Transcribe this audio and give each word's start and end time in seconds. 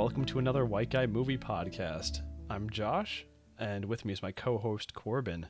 welcome 0.00 0.24
to 0.24 0.38
another 0.38 0.64
White 0.64 0.88
Guy 0.88 1.04
Movie 1.04 1.36
Podcast. 1.36 2.22
I'm 2.48 2.70
Josh, 2.70 3.26
and 3.58 3.84
with 3.84 4.06
me 4.06 4.14
is 4.14 4.22
my 4.22 4.32
co-host 4.32 4.94
Corbin. 4.94 5.46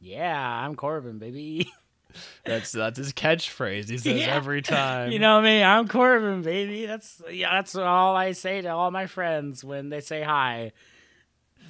Yeah, 0.00 0.36
I'm 0.36 0.74
Corbin, 0.74 1.20
baby. 1.20 1.70
That's 2.44 2.72
that's 2.72 2.98
his 2.98 3.12
catchphrase. 3.12 3.88
He 3.88 3.98
says 3.98 4.22
Yeah. 4.22 4.34
every 4.34 4.60
time. 4.60 5.12
you 5.12 5.20
know 5.20 5.40
me, 5.40 5.62
I'm 5.62 5.86
Corbin, 5.86 6.42
baby. 6.42 6.86
That's 6.86 7.22
yeah, 7.30 7.52
that's 7.52 7.76
all 7.76 8.16
I 8.16 8.32
say 8.32 8.60
to 8.62 8.68
all 8.70 8.90
my 8.90 9.06
friends 9.06 9.62
when 9.62 9.88
they 9.90 10.00
say 10.00 10.20
hi. 10.22 10.72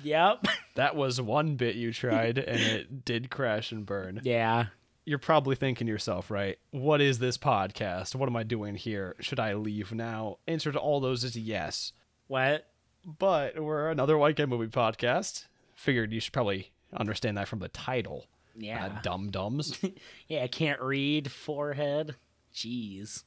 Yep. 0.02 0.46
that 0.76 0.96
was 0.96 1.20
one 1.20 1.56
bit 1.56 1.77
you 1.77 1.92
tried, 1.92 2.38
and 2.38 2.60
it 2.60 3.05
did 3.05 3.28
crash 3.30 3.72
and 3.72 3.84
burn. 3.84 4.22
yeah. 4.24 4.66
You're 5.05 5.19
probably 5.19 5.55
thinking 5.55 5.86
to 5.86 5.92
yourself, 5.92 6.30
right? 6.33 6.56
What 6.70 7.00
is 7.02 7.19
this 7.20 7.36
podcast? 7.38 8.14
What 8.16 8.28
am 8.28 8.34
I 8.36 8.42
doing 8.42 8.74
here? 8.74 9.14
Should 9.20 9.38
I 9.38 9.52
leave 9.55 9.92
now? 9.92 10.38
Answer 10.48 10.72
to 10.72 10.78
all 10.80 10.98
those 10.98 11.22
is 11.22 11.36
yes. 11.36 11.92
What? 12.28 12.66
But 13.04 13.62
we're 13.62 13.90
another 13.90 14.18
White 14.18 14.36
Guy 14.36 14.46
Movie 14.46 14.66
Podcast. 14.66 15.46
Figured 15.74 16.12
you 16.12 16.20
should 16.20 16.32
probably 16.32 16.72
understand 16.94 17.36
that 17.36 17.48
from 17.48 17.60
the 17.60 17.68
title. 17.68 18.26
Yeah. 18.56 18.86
Uh, 18.86 19.00
dum 19.02 19.30
dums. 19.30 19.78
yeah, 20.28 20.42
I 20.42 20.48
can't 20.48 20.80
read 20.80 21.30
forehead. 21.30 22.16
Jeez. 22.54 23.24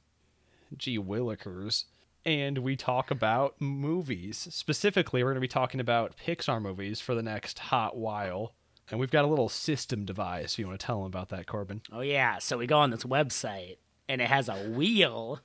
Gee 0.75 0.99
Willikers. 0.99 1.85
And 2.25 2.59
we 2.59 2.75
talk 2.75 3.12
about 3.12 3.55
movies. 3.59 4.48
Specifically, 4.52 5.23
we're 5.23 5.30
going 5.30 5.36
to 5.36 5.41
be 5.41 5.47
talking 5.47 5.80
about 5.80 6.16
Pixar 6.17 6.61
movies 6.61 7.00
for 7.00 7.16
the 7.16 7.23
next 7.23 7.59
hot 7.59 7.95
while. 7.95 8.53
And 8.91 9.00
we've 9.00 9.11
got 9.11 9.23
a 9.23 9.27
little 9.27 9.50
system 9.50 10.03
device. 10.03 10.53
If 10.53 10.59
you 10.59 10.67
want 10.67 10.80
to 10.80 10.86
tell 10.86 10.97
them 10.97 11.08
about 11.08 11.30
that, 11.30 11.47
Corbin. 11.47 11.81
Oh 11.91 12.02
yeah, 12.02 12.39
so 12.39 12.58
we 12.58 12.67
go 12.67 12.80
on 12.80 12.89
this 12.89 13.03
website 13.03 13.78
and 14.08 14.19
it 14.19 14.28
has 14.28 14.50
a 14.50 14.56
wheel. 14.69 15.39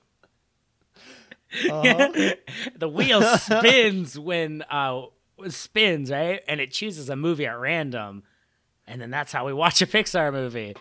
the 2.77 2.89
wheel 2.89 3.23
spins 3.39 4.19
when 4.19 4.63
uh 4.71 5.03
spins, 5.49 6.11
right? 6.11 6.41
And 6.49 6.61
it 6.61 6.73
chooses 6.73 7.09
a 7.09 7.17
movie 7.17 7.47
at 7.47 7.59
random. 7.59 8.23
And 8.87 9.01
then 9.01 9.11
that's 9.11 9.33
how 9.33 9.47
we 9.47 9.53
watch 9.53 9.81
a 9.83 9.87
Pixar 9.87 10.33
movie. 10.33 10.77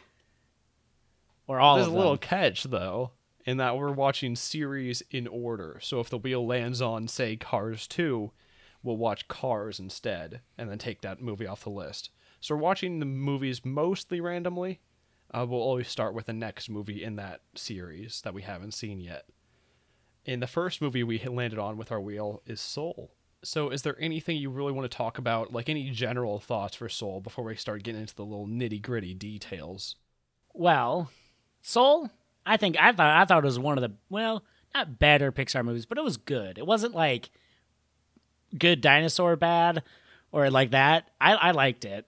Or 1.47 1.59
all 1.59 1.75
There's 1.75 1.88
a 1.88 1.91
little 1.91 2.17
catch, 2.17 2.63
though, 2.63 3.11
in 3.45 3.57
that 3.57 3.77
we're 3.77 3.91
watching 3.91 4.35
series 4.35 5.03
in 5.11 5.27
order. 5.27 5.80
So 5.81 5.99
if 5.99 6.09
the 6.09 6.17
wheel 6.17 6.45
lands 6.45 6.81
on, 6.81 7.08
say, 7.08 7.35
Cars 7.35 7.87
2, 7.87 8.31
we'll 8.81 8.97
watch 8.97 9.27
Cars 9.27 9.80
instead, 9.80 10.41
and 10.58 10.69
then 10.69 10.77
take 10.77 11.02
that 11.02 11.21
movie 11.21 11.47
off 11.47 11.63
the 11.63 11.69
list. 11.69 12.11
So 12.39 12.55
we're 12.55 12.61
watching 12.61 12.99
the 12.99 13.05
movies 13.05 13.63
mostly 13.65 14.19
randomly. 14.21 14.81
Uh, 15.33 15.45
we'll 15.47 15.61
always 15.61 15.87
start 15.87 16.13
with 16.13 16.27
the 16.27 16.33
next 16.33 16.69
movie 16.69 17.03
in 17.03 17.15
that 17.15 17.41
series 17.55 18.21
that 18.21 18.33
we 18.33 18.41
haven't 18.43 18.73
seen 18.73 18.99
yet. 18.99 19.25
And 20.25 20.41
the 20.41 20.47
first 20.47 20.81
movie 20.81 21.03
we 21.03 21.19
landed 21.19 21.59
on 21.59 21.77
with 21.77 21.91
our 21.91 21.99
wheel 21.99 22.41
is 22.45 22.61
Soul. 22.61 23.11
So, 23.43 23.69
is 23.69 23.81
there 23.81 23.99
anything 23.99 24.38
you 24.38 24.49
really 24.49 24.71
want 24.71 24.89
to 24.89 24.97
talk 24.97 25.17
about, 25.17 25.52
like 25.52 25.67
any 25.67 25.89
general 25.89 26.39
thoughts 26.39 26.77
for 26.77 26.88
Soul, 26.88 27.19
before 27.19 27.43
we 27.43 27.55
start 27.55 27.83
getting 27.83 27.99
into 27.99 28.15
the 28.15 28.23
little 28.23 28.47
nitty 28.47 28.81
gritty 28.81 29.13
details? 29.13 29.97
Well, 30.53 31.11
Soul, 31.61 32.09
I 32.45 32.55
think 32.55 32.77
I 32.80 32.93
thought 32.93 33.21
I 33.21 33.25
thought 33.25 33.43
it 33.43 33.45
was 33.45 33.59
one 33.59 33.77
of 33.77 33.81
the 33.81 33.95
well, 34.09 34.43
not 34.73 34.97
better 34.97 35.31
Pixar 35.31 35.65
movies, 35.65 35.85
but 35.85 35.97
it 35.97 36.03
was 36.03 36.15
good. 36.15 36.58
It 36.58 36.65
wasn't 36.65 36.95
like 36.95 37.30
good 38.58 38.80
dinosaur 38.80 39.35
bad 39.35 39.83
or 40.31 40.49
like 40.49 40.71
that. 40.71 41.09
I, 41.19 41.33
I 41.33 41.52
liked 41.52 41.83
it. 41.85 42.05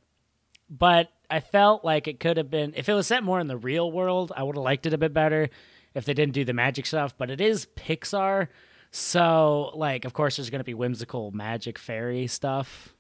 But 0.69 1.11
I 1.29 1.41
felt 1.41 1.83
like 1.83 2.07
it 2.07 2.19
could 2.19 2.37
have 2.37 2.49
been 2.49 2.73
if 2.75 2.87
it 2.87 2.93
was 2.93 3.07
set 3.07 3.23
more 3.23 3.39
in 3.39 3.47
the 3.47 3.57
real 3.57 3.91
world, 3.91 4.31
I 4.35 4.43
would 4.43 4.55
have 4.55 4.63
liked 4.63 4.85
it 4.85 4.93
a 4.93 4.97
bit 4.97 5.13
better 5.13 5.49
if 5.95 6.05
they 6.05 6.13
didn't 6.13 6.33
do 6.33 6.45
the 6.45 6.53
magic 6.53 6.85
stuff. 6.85 7.17
But 7.17 7.31
it 7.31 7.41
is 7.41 7.65
Pixar, 7.75 8.49
so 8.91 9.71
like 9.73 10.05
of 10.05 10.13
course 10.13 10.35
there's 10.37 10.49
gonna 10.51 10.63
be 10.63 10.73
whimsical 10.75 11.31
magic 11.31 11.79
fairy 11.79 12.27
stuff. 12.27 12.93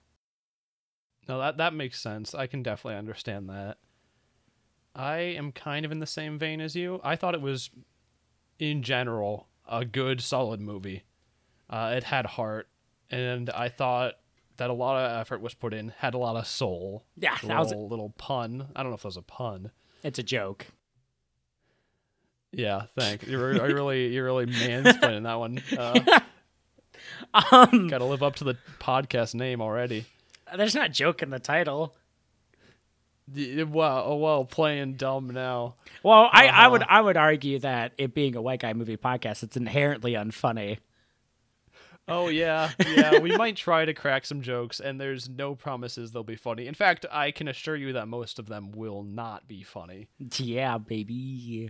No, 1.27 1.39
that 1.39 1.57
that 1.57 1.73
makes 1.73 1.99
sense. 2.01 2.33
I 2.33 2.47
can 2.47 2.63
definitely 2.63 2.97
understand 2.97 3.49
that. 3.49 3.77
I 4.95 5.17
am 5.17 5.51
kind 5.51 5.85
of 5.85 5.91
in 5.91 5.99
the 5.99 6.05
same 6.07 6.39
vein 6.39 6.61
as 6.61 6.75
you. 6.75 7.01
I 7.03 7.17
thought 7.17 7.33
it 7.33 7.41
was, 7.41 7.69
in 8.59 8.81
general, 8.81 9.49
a 9.69 9.83
good, 9.83 10.21
solid 10.21 10.61
movie. 10.61 11.03
Uh, 11.69 11.95
it 11.97 12.05
had 12.05 12.25
heart, 12.25 12.69
and 13.09 13.49
I 13.49 13.67
thought 13.67 14.13
that 14.55 14.69
a 14.69 14.73
lot 14.73 14.97
of 15.03 15.19
effort 15.19 15.41
was 15.41 15.53
put 15.53 15.73
in. 15.73 15.89
Had 15.97 16.13
a 16.13 16.17
lot 16.17 16.37
of 16.37 16.47
soul. 16.47 17.03
Yeah, 17.17 17.35
that 17.43 17.59
was 17.59 17.73
a 17.73 17.77
little 17.77 18.11
pun. 18.17 18.67
I 18.73 18.83
don't 18.83 18.91
know 18.91 18.95
if 18.95 19.01
that 19.01 19.09
was 19.09 19.17
a 19.17 19.21
pun. 19.21 19.71
it's 20.01 20.19
a 20.19 20.23
joke. 20.23 20.67
Yeah, 22.57 22.83
thanks. 22.97 23.27
You're, 23.27 23.53
you're 23.53 23.75
really 23.75 24.07
you're 24.13 24.25
really 24.25 24.45
mansplaining 24.45 25.23
that 25.23 25.35
one. 25.35 25.61
Uh, 25.77 26.19
Um 27.51 27.87
Got 27.89 27.97
to 27.99 28.05
live 28.05 28.23
up 28.23 28.35
to 28.37 28.43
the 28.45 28.57
podcast 28.79 29.35
name 29.35 29.61
already. 29.61 30.05
there's 30.55 30.73
not 30.75 30.91
joke 30.91 31.21
in 31.21 31.29
the 31.29 31.39
title. 31.39 31.93
Well, 33.35 34.03
oh, 34.05 34.15
well, 34.17 34.45
playing 34.45 34.93
dumb 34.95 35.31
now. 35.31 35.75
Well, 36.03 36.29
I, 36.31 36.47
I 36.47 36.67
would 36.67 36.83
Uh-huh. 36.83 36.97
I 36.97 37.01
would 37.01 37.17
argue 37.17 37.59
that 37.59 37.91
it 37.97 38.13
being 38.13 38.35
a 38.35 38.41
white 38.41 38.59
guy 38.61 38.73
movie 38.73 38.97
podcast, 38.97 39.43
it's 39.43 39.57
inherently 39.57 40.13
unfunny. 40.13 40.77
Oh 42.07 42.27
yeah, 42.27 42.69
yeah. 42.87 43.17
we 43.19 43.35
might 43.37 43.55
try 43.55 43.83
to 43.83 43.93
crack 43.95 44.25
some 44.27 44.41
jokes, 44.41 44.79
and 44.79 45.01
there's 45.01 45.27
no 45.27 45.55
promises 45.55 46.11
they'll 46.11 46.23
be 46.23 46.35
funny. 46.35 46.67
In 46.67 46.75
fact, 46.75 47.05
I 47.11 47.31
can 47.31 47.47
assure 47.47 47.75
you 47.75 47.93
that 47.93 48.07
most 48.07 48.37
of 48.37 48.45
them 48.45 48.71
will 48.71 49.01
not 49.03 49.47
be 49.47 49.63
funny. 49.63 50.07
Yeah, 50.37 50.77
baby. 50.77 51.69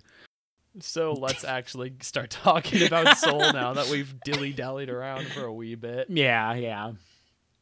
So 0.80 1.14
let's 1.14 1.44
actually 1.44 1.94
start 2.02 2.30
talking 2.30 2.86
about 2.86 3.18
Soul 3.18 3.40
now 3.54 3.74
that 3.74 3.90
we've 3.90 4.14
dilly 4.22 4.54
dallied 4.54 4.90
around 4.90 5.28
for 5.28 5.46
a 5.46 5.54
wee 5.54 5.76
bit. 5.76 6.08
Yeah, 6.16 6.54
yeah. 6.54 6.94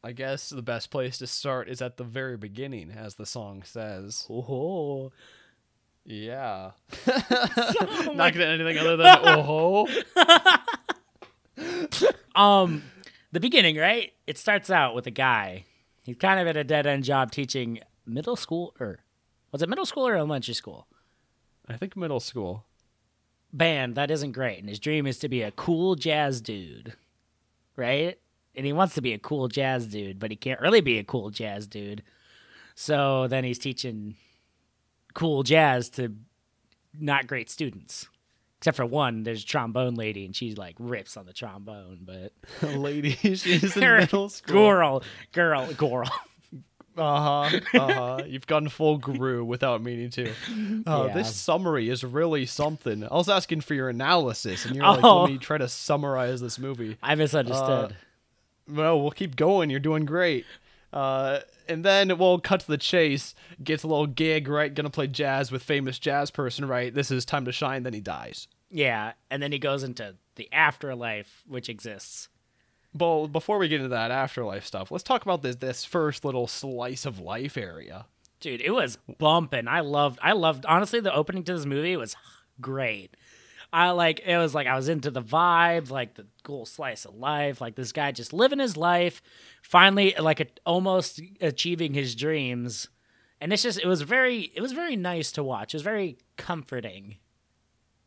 I 0.02 0.12
guess 0.12 0.50
the 0.50 0.62
best 0.62 0.90
place 0.90 1.18
to 1.18 1.26
start 1.26 1.68
is 1.68 1.80
at 1.80 1.96
the 1.96 2.04
very 2.04 2.36
beginning, 2.36 2.90
as 2.90 3.14
the 3.14 3.24
song 3.24 3.62
says. 3.62 4.26
Oh, 4.28 5.12
Yeah. 6.04 6.72
not 7.06 8.34
gonna 8.34 8.44
anything 8.44 8.78
other 8.78 8.96
than 8.98 9.18
oh 9.24 9.86
um, 12.34 12.82
the 13.32 13.40
beginning, 13.40 13.76
right? 13.76 14.12
It 14.26 14.38
starts 14.38 14.70
out 14.70 14.94
with 14.94 15.06
a 15.06 15.10
guy. 15.10 15.64
He's 16.02 16.16
kind 16.16 16.38
of 16.40 16.46
at 16.46 16.56
a 16.56 16.64
dead 16.64 16.86
end 16.86 17.04
job 17.04 17.30
teaching 17.30 17.80
middle 18.06 18.36
school, 18.36 18.74
or 18.78 19.00
was 19.52 19.62
it 19.62 19.68
middle 19.68 19.86
school 19.86 20.06
or 20.06 20.16
elementary 20.16 20.54
school? 20.54 20.86
I 21.66 21.76
think 21.76 21.96
middle 21.96 22.20
school. 22.20 22.64
Band 23.54 23.94
that 23.94 24.10
isn't 24.10 24.32
great, 24.32 24.58
and 24.58 24.68
his 24.68 24.80
dream 24.80 25.06
is 25.06 25.18
to 25.20 25.28
be 25.28 25.42
a 25.42 25.52
cool 25.52 25.94
jazz 25.94 26.40
dude, 26.40 26.94
right? 27.76 28.18
And 28.56 28.66
he 28.66 28.72
wants 28.72 28.94
to 28.94 29.00
be 29.00 29.12
a 29.12 29.18
cool 29.18 29.46
jazz 29.48 29.86
dude, 29.86 30.18
but 30.18 30.30
he 30.30 30.36
can't 30.36 30.60
really 30.60 30.80
be 30.80 30.98
a 30.98 31.04
cool 31.04 31.30
jazz 31.30 31.66
dude. 31.66 32.02
So 32.74 33.28
then 33.28 33.44
he's 33.44 33.58
teaching 33.58 34.16
cool 35.14 35.44
jazz 35.44 35.88
to 35.90 36.12
not 36.98 37.26
great 37.28 37.48
students. 37.48 38.08
Except 38.58 38.76
for 38.76 38.86
one, 38.86 39.22
there's 39.24 39.44
a 39.44 39.46
trombone 39.46 39.94
lady, 39.94 40.24
and 40.24 40.34
she 40.34 40.54
like 40.54 40.74
rips 40.78 41.16
on 41.16 41.26
the 41.26 41.32
trombone. 41.32 41.98
But 42.02 42.32
Lady, 42.76 43.10
she's 43.10 43.76
in 43.76 43.80
middle 43.98 44.28
school. 44.30 44.54
girl, 44.54 45.02
girl, 45.32 45.72
girl. 45.74 46.10
Uh 46.96 47.48
huh. 47.48 47.60
Uh 47.74 47.92
huh. 47.92 48.22
You've 48.26 48.46
gone 48.46 48.68
full 48.68 48.98
Gru 48.98 49.44
without 49.44 49.82
meaning 49.82 50.10
to. 50.10 50.32
Uh, 50.86 51.04
Yeah. 51.08 51.14
This 51.14 51.34
summary 51.34 51.88
is 51.88 52.04
really 52.04 52.46
something. 52.46 53.04
I 53.04 53.14
was 53.14 53.28
asking 53.28 53.62
for 53.62 53.74
your 53.74 53.88
analysis, 53.88 54.64
and 54.66 54.76
you're 54.76 54.84
like, 54.86 55.02
Oh. 55.02 55.22
let 55.22 55.30
me 55.32 55.38
try 55.38 55.58
to 55.58 55.68
summarize 55.68 56.40
this 56.40 56.58
movie. 56.58 56.96
I 57.02 57.14
misunderstood. 57.14 57.96
Well, 58.68 59.00
we'll 59.00 59.10
keep 59.10 59.36
going. 59.36 59.70
You're 59.70 59.80
doing 59.80 60.04
great. 60.04 60.44
Uh, 60.92 61.40
and 61.68 61.84
then 61.84 62.16
we'll 62.18 62.38
cut 62.38 62.60
to 62.60 62.66
the 62.66 62.78
chase. 62.78 63.34
Gets 63.62 63.82
a 63.82 63.88
little 63.88 64.06
gig, 64.06 64.46
right? 64.48 64.72
Gonna 64.72 64.90
play 64.90 65.06
jazz 65.06 65.50
with 65.50 65.62
famous 65.62 65.98
jazz 65.98 66.30
person, 66.30 66.66
right? 66.66 66.94
This 66.94 67.10
is 67.10 67.24
time 67.24 67.44
to 67.46 67.52
shine. 67.52 67.82
Then 67.82 67.94
he 67.94 68.00
dies. 68.00 68.46
yeah, 68.70 69.12
and 69.30 69.42
then 69.42 69.50
he 69.52 69.58
goes 69.58 69.82
into 69.82 70.14
the 70.36 70.48
afterlife, 70.52 71.42
which 71.46 71.68
exists. 71.68 72.28
Well, 72.96 73.26
before 73.26 73.58
we 73.58 73.68
get 73.68 73.80
into 73.80 73.88
that 73.88 74.10
afterlife 74.10 74.64
stuff, 74.64 74.90
let's 74.90 75.02
talk 75.02 75.22
about 75.22 75.42
this 75.42 75.56
this 75.56 75.84
first 75.84 76.24
little 76.24 76.46
slice 76.46 77.04
of 77.04 77.18
life 77.18 77.56
area. 77.56 78.06
Dude, 78.40 78.60
it 78.60 78.70
was 78.70 78.98
bumping. 79.18 79.66
I 79.66 79.80
loved 79.80 80.18
I 80.22 80.32
loved 80.32 80.64
honestly 80.66 81.00
the 81.00 81.14
opening 81.14 81.42
to 81.44 81.54
this 81.54 81.66
movie 81.66 81.96
was 81.96 82.14
great. 82.60 83.16
I 83.72 83.90
like 83.90 84.20
it 84.20 84.38
was 84.38 84.54
like 84.54 84.68
I 84.68 84.76
was 84.76 84.88
into 84.88 85.10
the 85.10 85.22
vibe, 85.22 85.90
like 85.90 86.14
the 86.14 86.26
cool 86.44 86.64
slice 86.66 87.04
of 87.04 87.16
life, 87.16 87.60
like 87.60 87.74
this 87.74 87.90
guy 87.90 88.12
just 88.12 88.32
living 88.32 88.60
his 88.60 88.76
life, 88.76 89.20
finally 89.62 90.14
like 90.20 90.38
a, 90.38 90.46
almost 90.64 91.20
achieving 91.40 91.94
his 91.94 92.14
dreams. 92.14 92.88
And 93.40 93.52
it's 93.52 93.64
just 93.64 93.80
it 93.80 93.86
was 93.86 94.02
very 94.02 94.52
it 94.54 94.60
was 94.60 94.70
very 94.72 94.94
nice 94.94 95.32
to 95.32 95.42
watch. 95.42 95.74
It 95.74 95.78
was 95.78 95.82
very 95.82 96.18
comforting. 96.36 97.16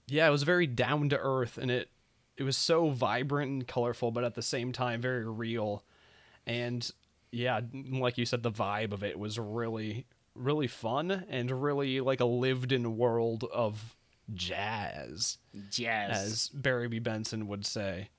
Yeah, 0.07 0.27
it 0.27 0.31
was 0.31 0.43
very 0.43 0.67
down 0.67 1.09
to 1.09 1.19
earth, 1.19 1.57
and 1.57 1.69
it 1.69 1.89
it 2.37 2.43
was 2.43 2.55
so 2.55 2.89
vibrant 2.89 3.51
and 3.51 3.67
colorful, 3.67 4.11
but 4.11 4.23
at 4.23 4.35
the 4.35 4.41
same 4.41 4.71
time 4.71 5.01
very 5.01 5.27
real. 5.27 5.83
And 6.45 6.89
yeah, 7.31 7.61
like 7.91 8.17
you 8.17 8.25
said, 8.25 8.43
the 8.43 8.51
vibe 8.51 8.93
of 8.93 9.03
it 9.03 9.17
was 9.19 9.37
really 9.39 10.05
really 10.35 10.67
fun 10.67 11.25
and 11.29 11.63
really 11.63 11.99
like 11.99 12.19
a 12.19 12.25
lived 12.25 12.71
in 12.71 12.95
world 12.95 13.43
of 13.51 13.95
jazz, 14.35 15.39
Jazz. 15.71 16.17
as 16.17 16.49
Barry 16.49 16.87
B. 16.87 16.99
Benson 16.99 17.47
would 17.47 17.65
say. 17.65 18.09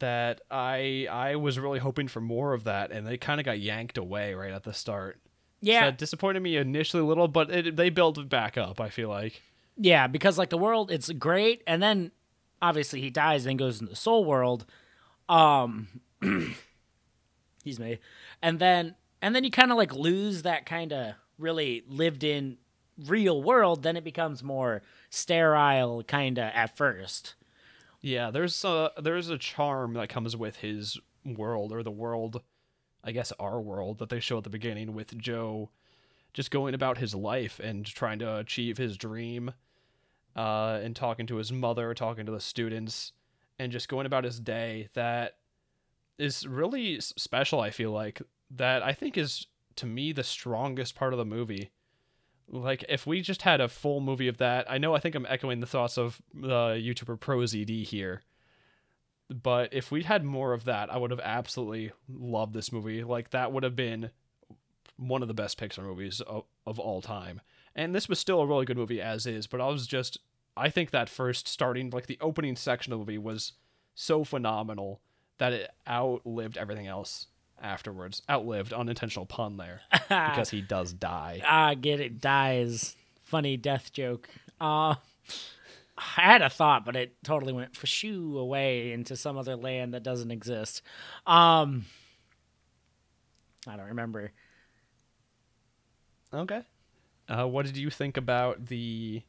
that 0.00 0.40
I 0.50 1.06
I 1.10 1.36
was 1.36 1.58
really 1.58 1.78
hoping 1.78 2.08
for 2.08 2.20
more 2.20 2.52
of 2.52 2.64
that, 2.64 2.90
and 2.90 3.06
they 3.06 3.16
kind 3.16 3.40
of 3.40 3.44
got 3.44 3.58
yanked 3.58 3.98
away 3.98 4.34
right 4.34 4.52
at 4.52 4.64
the 4.64 4.72
start. 4.72 5.20
So 5.24 5.70
Yeah, 5.70 5.86
that 5.86 5.98
disappointed 5.98 6.40
me 6.40 6.56
initially 6.56 7.02
a 7.02 7.06
little, 7.06 7.26
but 7.28 7.50
it, 7.50 7.76
they 7.76 7.90
built 7.90 8.18
it 8.18 8.28
back 8.28 8.56
up. 8.56 8.80
I 8.80 8.90
feel 8.90 9.08
like. 9.08 9.42
Yeah, 9.78 10.06
because 10.06 10.36
like 10.36 10.50
the 10.50 10.58
world, 10.58 10.90
it's 10.90 11.10
great, 11.12 11.62
and 11.66 11.82
then 11.82 12.10
obviously 12.60 13.00
he 13.00 13.10
dies, 13.10 13.44
then 13.44 13.56
goes 13.56 13.80
into 13.80 13.90
the 13.90 13.96
soul 13.96 14.24
world. 14.24 14.66
Um, 15.28 15.88
excuse 16.22 17.78
me, 17.78 17.98
and 18.42 18.58
then 18.58 18.96
and 19.22 19.34
then 19.34 19.44
you 19.44 19.50
kind 19.50 19.70
of 19.70 19.78
like 19.78 19.94
lose 19.94 20.42
that 20.42 20.66
kind 20.66 20.92
of 20.92 21.14
really 21.38 21.84
lived 21.88 22.24
in 22.24 22.58
real 23.06 23.42
world. 23.42 23.82
Then 23.82 23.96
it 23.96 24.04
becomes 24.04 24.42
more 24.42 24.82
sterile, 25.10 26.02
kind 26.02 26.38
of 26.38 26.50
at 26.52 26.76
first. 26.76 27.34
Yeah, 28.00 28.30
there's 28.30 28.64
a 28.64 28.90
there's 29.00 29.28
a 29.28 29.38
charm 29.38 29.94
that 29.94 30.08
comes 30.08 30.36
with 30.36 30.56
his 30.56 30.98
world 31.24 31.72
or 31.72 31.82
the 31.82 31.90
world, 31.90 32.42
I 33.04 33.12
guess 33.12 33.32
our 33.38 33.60
world 33.60 33.98
that 33.98 34.08
they 34.08 34.20
show 34.20 34.38
at 34.38 34.44
the 34.44 34.50
beginning 34.50 34.92
with 34.94 35.16
Joe, 35.18 35.70
just 36.32 36.50
going 36.50 36.74
about 36.74 36.98
his 36.98 37.14
life 37.14 37.60
and 37.60 37.84
trying 37.84 38.18
to 38.20 38.38
achieve 38.38 38.78
his 38.78 38.96
dream, 38.96 39.52
uh, 40.38 40.78
and 40.84 40.94
talking 40.94 41.26
to 41.26 41.36
his 41.36 41.50
mother, 41.50 41.92
talking 41.94 42.24
to 42.24 42.30
the 42.30 42.38
students, 42.38 43.12
and 43.58 43.72
just 43.72 43.88
going 43.88 44.06
about 44.06 44.22
his 44.22 44.38
day. 44.38 44.88
That 44.94 45.34
is 46.16 46.46
really 46.46 47.00
special. 47.00 47.60
I 47.60 47.70
feel 47.70 47.90
like 47.90 48.22
that 48.52 48.84
I 48.84 48.92
think 48.92 49.18
is 49.18 49.48
to 49.76 49.86
me 49.86 50.12
the 50.12 50.22
strongest 50.22 50.94
part 50.94 51.12
of 51.12 51.18
the 51.18 51.24
movie. 51.24 51.70
Like 52.48 52.84
if 52.88 53.04
we 53.04 53.20
just 53.20 53.42
had 53.42 53.60
a 53.60 53.66
full 53.66 54.00
movie 54.00 54.28
of 54.28 54.38
that, 54.38 54.70
I 54.70 54.78
know 54.78 54.94
I 54.94 55.00
think 55.00 55.16
I'm 55.16 55.26
echoing 55.28 55.58
the 55.58 55.66
thoughts 55.66 55.98
of 55.98 56.22
the 56.32 56.80
YouTuber 56.80 57.18
ProZD 57.18 57.84
here. 57.84 58.22
But 59.28 59.74
if 59.74 59.90
we 59.90 60.04
had 60.04 60.24
more 60.24 60.52
of 60.52 60.64
that, 60.66 60.88
I 60.90 60.98
would 60.98 61.10
have 61.10 61.20
absolutely 61.20 61.90
loved 62.08 62.54
this 62.54 62.70
movie. 62.70 63.02
Like 63.02 63.30
that 63.30 63.52
would 63.52 63.64
have 63.64 63.76
been 63.76 64.10
one 64.96 65.22
of 65.22 65.28
the 65.28 65.34
best 65.34 65.58
Pixar 65.58 65.82
movies 65.82 66.20
of, 66.20 66.44
of 66.64 66.78
all 66.78 67.02
time. 67.02 67.40
And 67.74 67.92
this 67.92 68.08
was 68.08 68.20
still 68.20 68.40
a 68.40 68.46
really 68.46 68.64
good 68.64 68.76
movie 68.76 69.00
as 69.00 69.26
is, 69.26 69.48
but 69.48 69.60
I 69.60 69.66
was 69.66 69.86
just 69.86 70.18
I 70.58 70.70
think 70.70 70.90
that 70.90 71.08
first 71.08 71.48
starting 71.48 71.90
like 71.90 72.06
the 72.06 72.18
opening 72.20 72.56
section 72.56 72.92
of 72.92 72.98
the 72.98 73.04
movie 73.04 73.18
was 73.18 73.52
so 73.94 74.24
phenomenal 74.24 75.00
that 75.38 75.52
it 75.52 75.70
outlived 75.88 76.56
everything 76.56 76.86
else 76.86 77.26
afterwards. 77.60 78.22
Outlived 78.28 78.72
unintentional 78.72 79.26
pun 79.26 79.56
there 79.56 79.80
because 80.08 80.50
he 80.50 80.60
does 80.60 80.92
die. 80.92 81.40
Ah, 81.44 81.74
get 81.74 82.00
it 82.00 82.20
dies. 82.20 82.96
Funny 83.22 83.56
death 83.56 83.92
joke. 83.92 84.28
Uh 84.60 84.94
I 86.16 86.22
had 86.22 86.42
a 86.42 86.50
thought, 86.50 86.84
but 86.84 86.94
it 86.94 87.16
totally 87.24 87.52
went 87.52 87.76
shoo 87.84 88.38
away 88.38 88.92
into 88.92 89.16
some 89.16 89.36
other 89.36 89.56
land 89.56 89.94
that 89.94 90.02
doesn't 90.02 90.30
exist. 90.30 90.82
Um 91.26 91.86
I 93.66 93.76
don't 93.76 93.86
remember. 93.86 94.32
Okay. 96.32 96.62
Uh, 97.28 97.46
what 97.46 97.66
did 97.66 97.76
you 97.76 97.90
think 97.90 98.16
about 98.16 98.66
the 98.66 99.22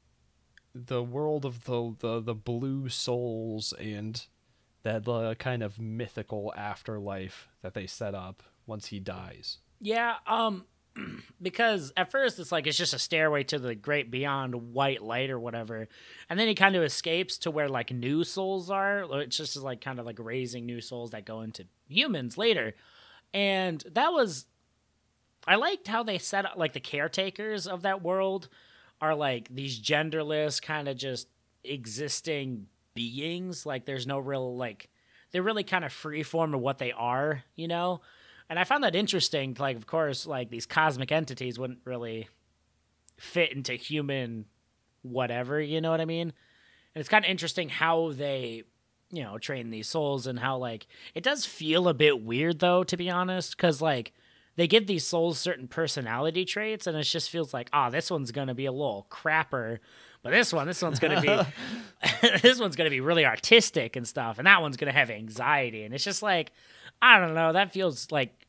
the 0.74 1.04
world 1.04 1.46
of 1.46 1.66
the 1.66 1.96
the, 2.00 2.20
the 2.20 2.36
blue 2.36 2.90
souls 2.90 3.74
and 3.80 4.26
that 4.84 5.08
uh, 5.08 5.36
kind 5.36 5.62
of 5.62 5.80
mythical 5.80 6.54
afterlife 6.56 7.50
that 7.62 7.74
they 7.74 7.88
set 7.88 8.16
up 8.16 8.44
once 8.66 8.88
he 8.88 9.00
dies? 9.00 9.58
Yeah, 9.80 10.16
um 10.28 10.66
because 11.42 11.92
at 11.98 12.12
first 12.12 12.40
it's 12.40 12.52
like 12.52 12.68
it's 12.68 12.78
just 12.78 12.94
a 12.94 13.00
stairway 13.00 13.44
to 13.44 13.60
the 13.60 13.76
great 13.76 14.12
beyond 14.12 14.74
white 14.74 15.02
light 15.02 15.30
or 15.30 15.40
whatever. 15.40 15.88
And 16.30 16.40
then 16.40 16.48
he 16.48 16.56
kind 16.56 16.76
of 16.76 16.84
escapes 16.84 17.38
to 17.40 17.52
where 17.52 17.70
like 17.70 17.92
new 17.92 18.24
souls 18.24 18.70
are. 18.70 19.06
It's 19.22 19.38
just 19.38 19.56
like 19.58 19.82
kind 19.82 20.00
of 20.00 20.06
like 20.06 20.20
raising 20.20 20.66
new 20.66 20.82
souls 20.82 21.12
that 21.12 21.26
go 21.26 21.42
into 21.42 21.66
humans 21.88 22.38
later. 22.38 22.76
And 23.34 23.84
that 23.92 24.12
was 24.12 24.46
I 25.48 25.56
liked 25.56 25.88
how 25.88 26.04
they 26.04 26.18
set 26.18 26.46
up 26.46 26.58
like 26.58 26.74
the 26.74 26.80
caretakers 26.80 27.68
of 27.68 27.84
that 27.84 28.02
world 28.02 28.50
are 29.02 29.16
like 29.16 29.48
these 29.54 29.80
genderless 29.80 30.62
kind 30.62 30.88
of 30.88 30.98
just 30.98 31.28
existing 31.64 32.68
beings. 32.94 33.66
Like 33.66 33.86
there's 33.86 34.08
no 34.08 34.20
real 34.20 34.56
like 34.56 34.90
they're 35.32 35.44
really 35.44 35.64
kind 35.64 35.86
of 35.86 35.94
free 35.94 36.24
form 36.24 36.54
of 36.54 36.62
what 36.62 36.80
they 36.80 36.92
are, 36.92 37.44
you 37.56 37.68
know? 37.68 38.02
And 38.50 38.58
I 38.58 38.64
found 38.64 38.84
that 38.84 38.96
interesting. 38.96 39.56
Like, 39.60 39.78
of 39.78 39.86
course, 39.86 40.26
like 40.26 40.50
these 40.50 40.66
cosmic 40.66 41.12
entities 41.12 41.60
wouldn't 41.60 41.80
really 41.86 42.28
fit 43.18 43.52
into 43.52 43.74
human 43.74 44.46
whatever, 45.02 45.62
you 45.62 45.82
know 45.82 45.92
what 45.92 46.02
I 46.02 46.06
mean? 46.06 46.34
And 46.94 47.00
it's 47.00 47.10
kind 47.10 47.24
of 47.24 47.32
interesting 47.32 47.70
how 47.70 48.12
they, 48.12 48.64
you 49.12 49.24
know, 49.24 49.38
train 49.38 49.70
these 49.70 49.88
souls 49.88 50.28
and 50.28 50.40
how, 50.40 50.58
like, 50.58 50.88
it 51.14 51.24
does 51.24 51.46
feel 51.46 51.88
a 51.88 51.94
bit 51.94 52.24
weird, 52.24 52.60
though, 52.60 52.84
to 52.84 52.98
be 52.98 53.10
honest, 53.10 53.56
because, 53.56 53.82
like, 53.82 54.14
they 54.60 54.68
give 54.68 54.88
these 54.88 55.08
souls 55.08 55.40
certain 55.40 55.70
personality 55.70 56.44
traits, 56.44 56.86
and 56.86 56.98
it 56.98 57.04
just 57.04 57.30
feels 57.30 57.54
like, 57.54 57.70
oh, 57.72 57.90
this 57.90 58.12
one's 58.12 58.32
gonna 58.34 58.54
be 58.54 58.66
a 58.66 58.72
little 58.74 59.08
crapper, 59.10 59.80
but 60.22 60.32
this 60.32 60.52
one, 60.52 60.68
this 60.68 60.82
one's 60.82 61.00
gonna 61.00 61.22
be, 61.22 62.28
this 62.42 62.60
one's 62.60 62.76
gonna 62.76 62.90
be 62.90 63.00
really 63.00 63.26
artistic 63.26 63.96
and 63.96 64.06
stuff, 64.06 64.38
and 64.38 64.46
that 64.48 64.62
one's 64.62 64.76
gonna 64.76 64.92
have 64.92 65.10
anxiety, 65.10 65.84
and 65.84 65.94
it's 65.94 66.04
just 66.04 66.22
like, 66.22 66.52
I 67.02 67.20
don't 67.20 67.36
know, 67.36 67.54
that 67.54 67.72
feels 67.72 68.12
like 68.12 68.38
Did 68.38 68.48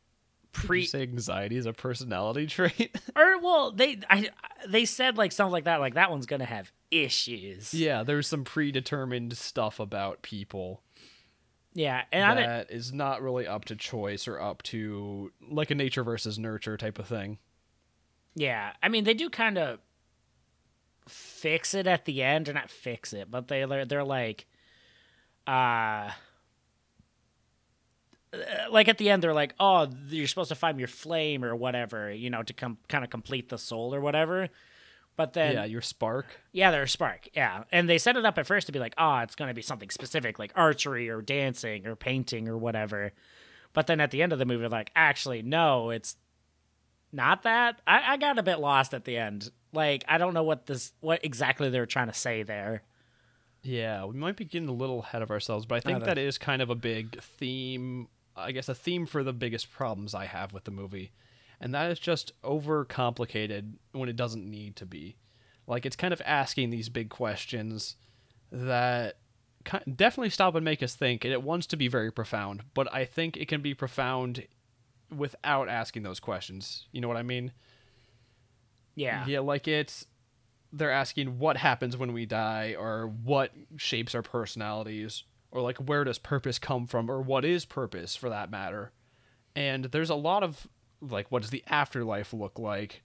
pre 0.52 0.80
you 0.80 0.86
say 0.86 1.02
anxiety 1.02 1.56
is 1.56 1.66
a 1.66 1.72
personality 1.72 2.46
trait? 2.48 2.98
or 3.14 3.38
well, 3.38 3.70
they 3.70 4.00
I 4.10 4.30
they 4.68 4.86
said 4.86 5.16
like 5.16 5.30
something 5.30 5.52
like 5.52 5.64
that, 5.64 5.78
like 5.78 5.94
that 5.94 6.10
one's 6.10 6.26
gonna 6.26 6.44
have 6.44 6.72
issues. 6.90 7.72
yeah, 7.72 8.02
there's 8.02 8.26
some 8.26 8.42
predetermined 8.42 9.36
stuff 9.36 9.78
about 9.78 10.22
people 10.22 10.82
Yeah, 11.74 12.02
and 12.12 12.24
I 12.24 12.34
that 12.34 12.70
is 12.70 12.92
not 12.92 13.22
really 13.22 13.46
up 13.46 13.64
to 13.66 13.76
choice 13.76 14.26
or 14.26 14.40
up 14.40 14.62
to 14.64 15.32
like 15.50 15.70
a 15.70 15.74
nature 15.74 16.02
versus 16.02 16.38
nurture 16.38 16.76
type 16.76 16.98
of 16.98 17.06
thing. 17.06 17.38
yeah, 18.34 18.72
I 18.82 18.88
mean 18.88 19.04
they 19.04 19.14
do 19.14 19.30
kind 19.30 19.58
of 19.58 19.78
fix 21.08 21.74
it 21.74 21.86
at 21.86 22.04
the 22.04 22.22
end, 22.22 22.48
or 22.48 22.52
not 22.52 22.70
fix 22.70 23.12
it, 23.12 23.30
but 23.30 23.48
they 23.48 23.64
they're, 23.64 23.84
they're 23.84 24.04
like, 24.04 24.46
uh. 25.46 26.10
uh, 28.32 28.38
Like 28.70 28.88
at 28.88 28.98
the 28.98 29.10
end, 29.10 29.22
they're 29.22 29.34
like, 29.34 29.54
"Oh, 29.58 29.88
you're 30.08 30.26
supposed 30.26 30.50
to 30.50 30.54
find 30.54 30.78
your 30.78 30.88
flame 30.88 31.44
or 31.44 31.54
whatever, 31.56 32.10
you 32.12 32.30
know, 32.30 32.42
to 32.42 32.52
come 32.52 32.78
kind 32.88 33.04
of 33.04 33.10
complete 33.10 33.48
the 33.48 33.58
soul 33.58 33.94
or 33.94 34.00
whatever." 34.00 34.48
But 35.16 35.34
then, 35.34 35.54
yeah, 35.54 35.64
your 35.64 35.82
spark. 35.82 36.26
Yeah, 36.52 36.70
they're 36.70 36.86
spark. 36.86 37.28
Yeah. 37.34 37.64
And 37.70 37.88
they 37.88 37.98
set 37.98 38.16
it 38.16 38.24
up 38.24 38.38
at 38.38 38.46
first 38.46 38.66
to 38.68 38.72
be 38.72 38.78
like, 38.78 38.94
oh, 38.96 39.18
it's 39.18 39.34
going 39.34 39.48
to 39.48 39.54
be 39.54 39.62
something 39.62 39.90
specific 39.90 40.38
like 40.38 40.52
archery 40.54 41.10
or 41.10 41.20
dancing 41.20 41.86
or 41.86 41.94
painting 41.94 42.48
or 42.48 42.56
whatever. 42.56 43.12
But 43.72 43.86
then 43.86 44.00
at 44.00 44.10
the 44.10 44.22
end 44.22 44.32
of 44.32 44.38
the 44.38 44.46
movie, 44.46 44.66
like, 44.68 44.90
actually, 44.96 45.42
no, 45.42 45.90
it's 45.90 46.16
not 47.12 47.42
that. 47.42 47.80
I, 47.86 48.14
I 48.14 48.16
got 48.16 48.38
a 48.38 48.42
bit 48.42 48.60
lost 48.60 48.94
at 48.94 49.04
the 49.04 49.16
end. 49.16 49.50
Like, 49.72 50.04
I 50.08 50.18
don't 50.18 50.34
know 50.34 50.42
what 50.42 50.66
this, 50.66 50.92
what 51.00 51.24
exactly 51.24 51.68
they 51.68 51.78
were 51.78 51.86
trying 51.86 52.08
to 52.08 52.14
say 52.14 52.42
there. 52.42 52.82
Yeah, 53.62 54.06
we 54.06 54.16
might 54.16 54.36
be 54.36 54.46
getting 54.46 54.68
a 54.68 54.72
little 54.72 55.02
ahead 55.02 55.20
of 55.20 55.30
ourselves, 55.30 55.66
but 55.66 55.74
I 55.74 55.80
think 55.80 56.04
that 56.04 56.16
is 56.16 56.38
kind 56.38 56.62
of 56.62 56.70
a 56.70 56.74
big 56.74 57.20
theme. 57.20 58.08
I 58.34 58.52
guess 58.52 58.70
a 58.70 58.74
theme 58.74 59.04
for 59.04 59.22
the 59.22 59.34
biggest 59.34 59.70
problems 59.70 60.14
I 60.14 60.24
have 60.24 60.54
with 60.54 60.64
the 60.64 60.70
movie, 60.70 61.12
and 61.60 61.74
that 61.74 61.90
is 61.90 61.98
just 61.98 62.32
overcomplicated 62.42 63.74
when 63.92 64.08
it 64.08 64.16
doesn't 64.16 64.48
need 64.48 64.76
to 64.76 64.86
be. 64.86 65.16
Like 65.66 65.86
it's 65.86 65.96
kind 65.96 66.12
of 66.12 66.22
asking 66.24 66.70
these 66.70 66.88
big 66.88 67.10
questions 67.10 67.96
that 68.50 69.18
definitely 69.94 70.30
stop 70.30 70.54
and 70.54 70.64
make 70.64 70.82
us 70.82 70.94
think, 70.94 71.24
and 71.24 71.32
it 71.32 71.42
wants 71.42 71.66
to 71.68 71.76
be 71.76 71.88
very 71.88 72.10
profound. 72.10 72.62
But 72.74 72.92
I 72.92 73.04
think 73.04 73.36
it 73.36 73.48
can 73.48 73.60
be 73.60 73.74
profound 73.74 74.46
without 75.14 75.68
asking 75.68 76.02
those 76.02 76.20
questions. 76.20 76.86
You 76.92 77.00
know 77.00 77.08
what 77.08 77.16
I 77.16 77.22
mean? 77.22 77.52
Yeah. 78.94 79.26
Yeah, 79.26 79.40
like 79.40 79.68
it's 79.68 80.06
they're 80.72 80.90
asking 80.90 81.38
what 81.38 81.56
happens 81.56 81.96
when 81.96 82.12
we 82.12 82.26
die 82.26 82.76
or 82.78 83.06
what 83.06 83.52
shapes 83.76 84.14
our 84.14 84.22
personalities 84.22 85.24
or 85.50 85.60
like 85.62 85.78
where 85.78 86.04
does 86.04 86.18
purpose 86.18 86.58
come 86.58 86.86
from 86.86 87.10
or 87.10 87.20
what 87.20 87.44
is 87.44 87.64
purpose 87.64 88.14
for 88.14 88.28
that 88.28 88.50
matter. 88.50 88.92
And 89.56 89.86
there's 89.86 90.10
a 90.10 90.14
lot 90.14 90.42
of 90.42 90.68
like 91.00 91.30
what 91.30 91.42
does 91.42 91.50
the 91.50 91.64
afterlife 91.66 92.32
look 92.32 92.58
like? 92.58 93.02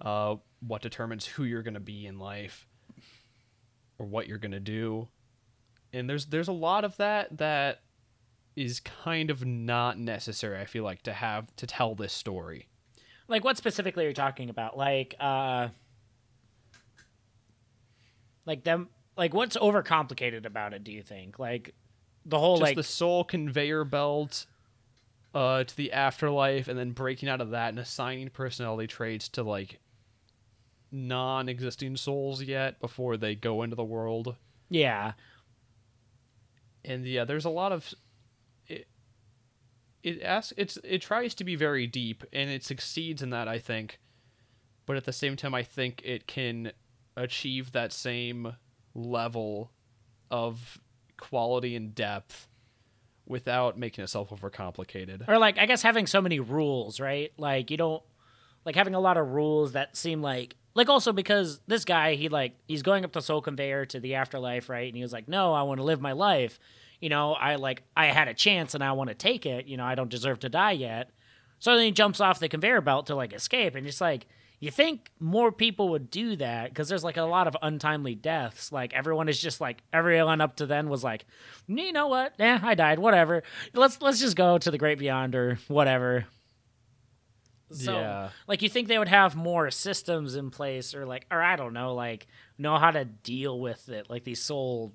Uh 0.00 0.36
what 0.60 0.82
determines 0.82 1.24
who 1.24 1.44
you're 1.44 1.62
going 1.62 1.74
to 1.74 1.80
be 1.80 2.06
in 2.06 2.18
life 2.18 2.66
or 3.98 4.06
what 4.06 4.26
you're 4.26 4.38
going 4.38 4.52
to 4.52 4.60
do. 4.60 5.08
And 5.92 6.08
there's 6.08 6.26
there's 6.26 6.48
a 6.48 6.52
lot 6.52 6.84
of 6.84 6.96
that 6.96 7.38
that 7.38 7.80
is 8.56 8.80
kind 8.80 9.30
of 9.30 9.44
not 9.46 9.98
necessary 9.98 10.60
I 10.60 10.64
feel 10.64 10.84
like 10.84 11.02
to 11.02 11.12
have 11.12 11.54
to 11.56 11.66
tell 11.66 11.94
this 11.94 12.12
story. 12.12 12.66
Like, 13.28 13.44
what 13.44 13.58
specifically 13.58 14.06
are 14.06 14.08
you 14.08 14.14
talking 14.14 14.48
about? 14.48 14.76
Like, 14.76 15.14
uh, 15.20 15.68
like 18.46 18.64
them, 18.64 18.88
like 19.16 19.34
what's 19.34 19.56
overcomplicated 19.56 20.46
about 20.46 20.72
it, 20.72 20.82
do 20.82 20.90
you 20.90 21.02
think? 21.02 21.38
Like, 21.38 21.74
the 22.24 22.38
whole, 22.38 22.56
just 22.56 22.62
like, 22.62 22.76
the 22.76 22.82
soul 22.82 23.24
conveyor 23.24 23.84
belt 23.84 24.46
uh 25.34 25.62
to 25.64 25.76
the 25.76 25.92
afterlife 25.92 26.68
and 26.68 26.78
then 26.78 26.92
breaking 26.92 27.28
out 27.28 27.40
of 27.40 27.50
that 27.50 27.68
and 27.70 27.78
assigning 27.78 28.28
personality 28.28 28.86
traits 28.86 29.28
to 29.28 29.42
like 29.42 29.78
non-existing 30.90 31.96
souls 31.96 32.42
yet 32.42 32.80
before 32.80 33.16
they 33.16 33.34
go 33.34 33.62
into 33.62 33.76
the 33.76 33.84
world 33.84 34.36
yeah. 34.70 35.12
and 36.84 37.04
yeah 37.06 37.24
there's 37.24 37.44
a 37.44 37.50
lot 37.50 37.72
of 37.72 37.94
it 38.66 38.86
It 40.02 40.22
asks 40.22 40.52
it's 40.56 40.78
it 40.84 41.02
tries 41.02 41.34
to 41.34 41.44
be 41.44 41.56
very 41.56 41.86
deep 41.86 42.24
and 42.32 42.48
it 42.48 42.64
succeeds 42.64 43.20
in 43.22 43.30
that 43.30 43.48
I 43.48 43.58
think, 43.58 43.98
but 44.86 44.96
at 44.96 45.04
the 45.04 45.12
same 45.12 45.36
time 45.36 45.54
I 45.54 45.62
think 45.62 46.00
it 46.04 46.26
can 46.26 46.72
achieve 47.16 47.72
that 47.72 47.92
same 47.92 48.54
level 48.94 49.72
of 50.30 50.78
quality 51.18 51.74
and 51.76 51.94
depth 51.94 52.48
without 53.28 53.78
making 53.78 54.02
itself 54.04 54.30
overcomplicated. 54.30 55.28
or 55.28 55.38
like 55.38 55.58
I 55.58 55.66
guess 55.66 55.82
having 55.82 56.06
so 56.06 56.20
many 56.20 56.40
rules, 56.40 57.00
right? 57.00 57.32
Like 57.36 57.70
you 57.70 57.76
don't 57.76 58.02
like 58.64 58.74
having 58.74 58.94
a 58.94 59.00
lot 59.00 59.16
of 59.16 59.28
rules 59.28 59.72
that 59.72 59.96
seem 59.96 60.22
like 60.22 60.56
like 60.74 60.88
also 60.88 61.12
because 61.12 61.60
this 61.66 61.84
guy 61.84 62.14
he 62.14 62.28
like 62.28 62.54
he's 62.66 62.82
going 62.82 63.04
up 63.04 63.12
the 63.12 63.22
soul 63.22 63.40
conveyor 63.40 63.86
to 63.86 64.00
the 64.00 64.14
afterlife, 64.14 64.68
right? 64.68 64.88
And 64.88 64.96
he 64.96 65.02
was 65.02 65.12
like, 65.12 65.28
"No, 65.28 65.52
I 65.52 65.62
want 65.62 65.78
to 65.78 65.84
live 65.84 66.00
my 66.00 66.12
life." 66.12 66.58
You 67.00 67.08
know, 67.08 67.32
I 67.34 67.56
like 67.56 67.82
I 67.96 68.06
had 68.06 68.28
a 68.28 68.34
chance 68.34 68.74
and 68.74 68.82
I 68.82 68.92
want 68.92 69.08
to 69.08 69.14
take 69.14 69.46
it. 69.46 69.66
You 69.66 69.76
know, 69.76 69.84
I 69.84 69.94
don't 69.94 70.10
deserve 70.10 70.40
to 70.40 70.48
die 70.48 70.72
yet. 70.72 71.10
So 71.58 71.74
then 71.74 71.84
he 71.84 71.90
jumps 71.90 72.20
off 72.20 72.38
the 72.38 72.48
conveyor 72.48 72.80
belt 72.80 73.06
to 73.06 73.14
like 73.14 73.32
escape, 73.32 73.74
and 73.74 73.86
it's 73.86 74.00
like 74.00 74.26
you 74.60 74.70
think 74.70 75.10
more 75.20 75.52
people 75.52 75.90
would 75.90 76.10
do 76.10 76.34
that 76.36 76.70
because 76.70 76.88
there's 76.88 77.04
like 77.04 77.16
a 77.16 77.22
lot 77.22 77.46
of 77.46 77.56
untimely 77.62 78.14
deaths. 78.16 78.72
Like 78.72 78.92
everyone 78.92 79.28
is 79.28 79.40
just 79.40 79.60
like 79.60 79.82
everyone 79.92 80.40
up 80.40 80.56
to 80.56 80.66
then 80.66 80.88
was 80.88 81.04
like, 81.04 81.24
you 81.68 81.92
know 81.92 82.08
what? 82.08 82.34
Yeah, 82.38 82.58
I 82.62 82.74
died. 82.74 82.98
Whatever. 82.98 83.42
Let's 83.72 84.00
let's 84.02 84.18
just 84.20 84.36
go 84.36 84.58
to 84.58 84.70
the 84.70 84.78
great 84.78 84.98
beyond 84.98 85.34
or 85.36 85.58
whatever. 85.68 86.26
So, 87.70 87.92
Yeah. 87.92 88.30
like 88.46 88.62
you 88.62 88.68
think 88.70 88.88
they 88.88 88.98
would 88.98 89.08
have 89.08 89.36
more 89.36 89.70
systems 89.70 90.34
in 90.36 90.50
place, 90.50 90.94
or 90.94 91.04
like, 91.04 91.26
or 91.30 91.42
I 91.42 91.56
don't 91.56 91.74
know, 91.74 91.94
like 91.94 92.26
know 92.56 92.78
how 92.78 92.90
to 92.90 93.04
deal 93.04 93.60
with 93.60 93.90
it. 93.90 94.08
Like 94.08 94.24
these 94.24 94.42
soul 94.42 94.94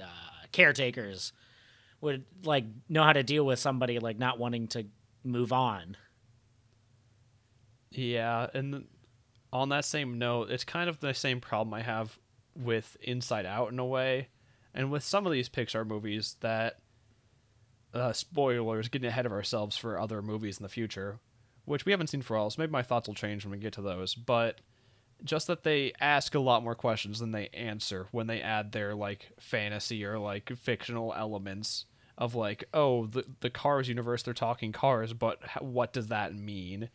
uh, 0.00 0.04
caretakers 0.52 1.32
would 2.02 2.24
like 2.44 2.64
know 2.90 3.02
how 3.02 3.14
to 3.14 3.22
deal 3.22 3.44
with 3.46 3.58
somebody 3.58 3.98
like 3.98 4.18
not 4.18 4.38
wanting 4.38 4.68
to 4.68 4.86
move 5.24 5.52
on. 5.52 5.96
Yeah, 7.90 8.46
and 8.54 8.84
on 9.52 9.68
that 9.70 9.84
same 9.84 10.18
note, 10.18 10.50
it's 10.50 10.64
kind 10.64 10.88
of 10.88 11.00
the 11.00 11.14
same 11.14 11.40
problem 11.40 11.74
I 11.74 11.82
have 11.82 12.18
with 12.56 12.96
Inside 13.02 13.46
Out 13.46 13.72
in 13.72 13.78
a 13.78 13.86
way, 13.86 14.28
and 14.74 14.90
with 14.90 15.02
some 15.02 15.26
of 15.26 15.32
these 15.32 15.48
Pixar 15.48 15.86
movies 15.86 16.36
that 16.40 16.78
uh, 17.92 18.12
spoilers, 18.12 18.88
getting 18.88 19.08
ahead 19.08 19.26
of 19.26 19.32
ourselves 19.32 19.76
for 19.76 19.98
other 19.98 20.22
movies 20.22 20.58
in 20.58 20.62
the 20.62 20.68
future, 20.68 21.18
which 21.64 21.84
we 21.84 21.92
haven't 21.92 22.08
seen 22.08 22.22
for 22.22 22.36
all. 22.36 22.50
So 22.50 22.62
maybe 22.62 22.72
my 22.72 22.82
thoughts 22.82 23.08
will 23.08 23.14
change 23.14 23.44
when 23.44 23.52
we 23.52 23.58
get 23.58 23.72
to 23.74 23.82
those. 23.82 24.14
But 24.14 24.60
just 25.24 25.46
that 25.48 25.64
they 25.64 25.92
ask 26.00 26.34
a 26.34 26.40
lot 26.40 26.62
more 26.62 26.74
questions 26.74 27.18
than 27.18 27.32
they 27.32 27.48
answer 27.48 28.06
when 28.10 28.26
they 28.26 28.40
add 28.40 28.72
their 28.72 28.94
like 28.94 29.30
fantasy 29.38 30.04
or 30.04 30.18
like 30.18 30.56
fictional 30.56 31.12
elements 31.14 31.86
of 32.16 32.34
like, 32.34 32.64
oh, 32.74 33.06
the 33.06 33.24
the 33.40 33.50
Cars 33.50 33.88
universe, 33.88 34.22
they're 34.22 34.34
talking 34.34 34.72
cars, 34.72 35.12
but 35.12 35.40
what 35.62 35.92
does 35.92 36.08
that 36.08 36.34
mean? 36.34 36.90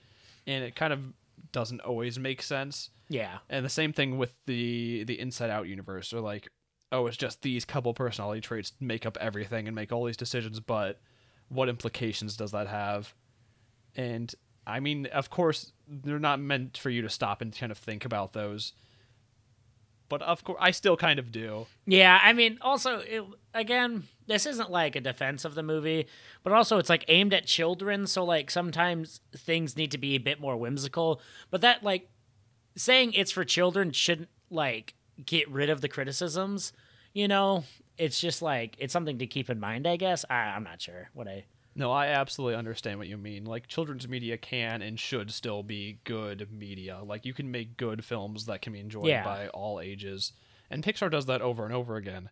And 0.47 0.63
it 0.63 0.75
kind 0.75 0.93
of 0.93 1.13
doesn't 1.55 1.79
always 1.79 2.19
make 2.19 2.41
sense. 2.41 2.89
Yeah, 3.07 3.37
And 3.49 3.63
the 3.63 3.69
same 3.69 3.93
thing 3.93 4.17
with 4.17 4.33
the 4.45 5.05
the 5.05 5.17
Inside 5.17 5.49
Out 5.49 5.67
universe, 5.67 6.11
or 6.11 6.19
like, 6.19 6.49
oh, 6.91 7.07
it's 7.07 7.15
just 7.15 7.41
these 7.43 7.63
couple 7.63 7.93
personality 7.93 8.41
traits 8.41 8.73
make 8.81 9.05
up 9.05 9.17
everything 9.21 9.65
and 9.65 9.73
make 9.73 9.93
all 9.93 10.03
these 10.03 10.17
decisions, 10.17 10.59
but 10.59 10.99
what 11.47 11.69
implications 11.69 12.35
does 12.35 12.51
that 12.51 12.67
have? 12.67 13.13
And 13.95 14.35
I 14.67 14.81
mean, 14.81 15.05
of 15.07 15.29
course, 15.29 15.71
they're 15.87 16.19
not 16.19 16.41
meant 16.41 16.77
for 16.77 16.89
you 16.89 17.01
to 17.03 17.09
stop 17.09 17.41
and 17.41 17.57
kind 17.57 17.71
of 17.71 17.77
think 17.77 18.03
about 18.03 18.33
those. 18.33 18.73
But 20.09 20.21
of 20.23 20.43
course, 20.43 20.59
I 20.59 20.71
still 20.71 20.97
kind 20.97 21.19
of 21.19 21.31
do. 21.31 21.67
yeah. 21.85 22.19
I 22.21 22.33
mean, 22.33 22.57
also, 22.61 22.99
it, 22.99 23.23
again, 23.53 24.03
this 24.27 24.45
isn't 24.45 24.71
like 24.71 24.95
a 24.95 25.01
defense 25.01 25.45
of 25.45 25.55
the 25.55 25.63
movie, 25.63 26.07
but 26.43 26.53
also 26.53 26.77
it's 26.77 26.89
like 26.89 27.05
aimed 27.07 27.33
at 27.33 27.45
children, 27.45 28.07
so 28.07 28.23
like 28.23 28.49
sometimes 28.51 29.21
things 29.35 29.77
need 29.77 29.91
to 29.91 29.97
be 29.97 30.15
a 30.15 30.19
bit 30.19 30.39
more 30.39 30.57
whimsical. 30.57 31.21
But 31.51 31.61
that 31.61 31.83
like 31.83 32.09
saying 32.75 33.13
it's 33.13 33.31
for 33.31 33.43
children 33.45 33.91
shouldn't 33.91 34.29
like 34.49 34.93
get 35.25 35.49
rid 35.49 35.69
of 35.69 35.81
the 35.81 35.87
criticisms. 35.89 36.73
You 37.13 37.27
know, 37.27 37.63
it's 37.97 38.19
just 38.19 38.41
like 38.41 38.75
it's 38.79 38.91
something 38.93 39.19
to 39.19 39.27
keep 39.27 39.49
in 39.49 39.59
mind. 39.59 39.87
I 39.87 39.95
guess 39.97 40.25
I, 40.29 40.35
I'm 40.35 40.63
not 40.63 40.81
sure 40.81 41.09
what 41.13 41.27
I. 41.27 41.45
No, 41.77 41.91
I 41.91 42.07
absolutely 42.07 42.55
understand 42.55 42.99
what 42.99 43.07
you 43.09 43.17
mean. 43.17 43.43
Like 43.45 43.67
children's 43.67 44.07
media 44.07 44.37
can 44.37 44.81
and 44.81 44.97
should 44.99 45.29
still 45.31 45.61
be 45.61 45.99
good 46.05 46.47
media. 46.51 46.99
Like 47.03 47.25
you 47.25 47.33
can 47.33 47.51
make 47.51 47.75
good 47.77 48.03
films 48.05 48.45
that 48.45 48.61
can 48.61 48.71
be 48.73 48.79
enjoyed 48.79 49.07
Yeah. 49.07 49.23
by 49.25 49.49
all 49.49 49.81
ages. 49.81 50.31
And 50.69 50.83
Pixar 50.83 51.11
does 51.11 51.25
that 51.25 51.41
over 51.41 51.65
and 51.65 51.73
over 51.73 51.95
again. 51.97 52.29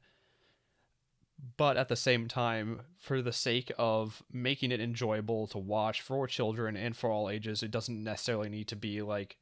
But 1.58 1.78
at 1.78 1.90
the 1.90 1.96
same 1.96 2.28
time, 2.28 2.82
for 2.98 3.22
the 3.22 3.34
sake 3.34 3.72
of 3.78 4.24
making 4.32 4.72
it 4.72 4.80
enjoyable 4.80 5.46
to 5.48 5.58
watch 5.58 6.02
for 6.02 6.26
children 6.28 6.78
and 6.78 6.96
for 6.96 7.10
all 7.12 7.30
ages, 7.30 7.62
it 7.62 7.72
doesn't 7.72 8.02
necessarily 8.04 8.50
need 8.50 8.68
to 8.70 8.76
be 8.76 9.02
like 9.02 9.38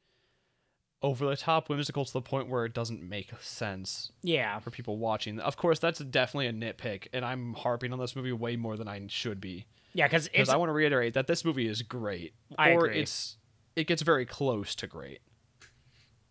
over 1.02 1.26
the 1.26 1.36
top 1.36 1.68
whimsical 1.68 2.04
to 2.04 2.12
the 2.12 2.22
point 2.22 2.48
where 2.48 2.64
it 2.64 2.74
doesn't 2.74 3.02
make 3.08 3.30
sense 3.40 4.12
Yeah, 4.22 4.58
for 4.60 4.70
people 4.70 4.98
watching. 4.98 5.38
Of 5.40 5.56
course, 5.56 5.78
that's 5.78 5.98
definitely 6.00 6.46
a 6.46 6.52
nitpick, 6.52 7.08
and 7.12 7.24
I'm 7.24 7.54
harping 7.54 7.92
on 7.92 7.98
this 7.98 8.14
movie 8.14 8.32
way 8.32 8.56
more 8.56 8.76
than 8.76 8.88
I 8.88 9.00
should 9.08 9.40
be 9.40 9.66
yeah, 9.94 10.06
because 10.06 10.28
because 10.28 10.48
I 10.48 10.56
want 10.56 10.70
to 10.70 10.74
reiterate 10.74 11.14
that 11.14 11.26
this 11.26 11.44
movie 11.44 11.68
is 11.68 11.82
great, 11.82 12.34
I 12.56 12.70
or 12.70 12.86
agree. 12.86 13.00
it's 13.00 13.36
it 13.76 13.86
gets 13.86 14.02
very 14.02 14.24
close 14.24 14.74
to 14.76 14.86
great. 14.86 15.20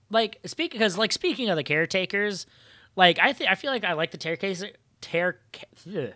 like 0.09 0.39
speak 0.45 0.71
because 0.71 0.97
like 0.97 1.11
speaking 1.11 1.49
of 1.49 1.57
the 1.57 1.63
caretakers, 1.63 2.45
like 2.95 3.19
I 3.19 3.33
think 3.33 3.51
I 3.51 3.55
feel 3.55 3.71
like 3.71 3.83
I 3.83 3.93
like 3.93 4.11
the 4.11 4.17
caretakers. 4.17 4.63
Tear, 5.01 5.39
ugh, 5.87 6.13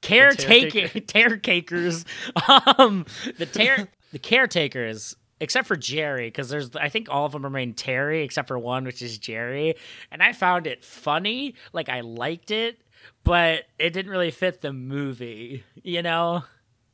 caretaker, 0.00 1.00
caretakers, 1.00 2.04
um, 2.78 3.04
the 3.36 3.46
tear, 3.46 3.88
the 4.12 4.18
caretakers, 4.18 5.16
except 5.40 5.68
for 5.68 5.76
Jerry, 5.76 6.28
because 6.28 6.48
there's, 6.48 6.74
I 6.76 6.88
think 6.88 7.08
all 7.10 7.26
of 7.26 7.32
them 7.32 7.44
remain 7.44 7.74
Terry, 7.74 8.22
except 8.22 8.48
for 8.48 8.58
one, 8.58 8.84
which 8.84 9.02
is 9.02 9.18
Jerry, 9.18 9.74
and 10.10 10.22
I 10.22 10.32
found 10.32 10.66
it 10.66 10.84
funny, 10.84 11.54
like 11.72 11.88
I 11.88 12.00
liked 12.00 12.50
it, 12.50 12.80
but 13.24 13.64
it 13.78 13.92
didn't 13.92 14.10
really 14.10 14.30
fit 14.30 14.60
the 14.60 14.72
movie, 14.72 15.64
you 15.82 16.02
know? 16.02 16.44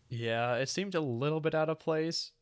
Yeah, 0.08 0.56
it 0.56 0.68
seemed 0.68 0.94
a 0.94 1.00
little 1.00 1.40
bit 1.40 1.54
out 1.54 1.68
of 1.68 1.78
place, 1.78 2.32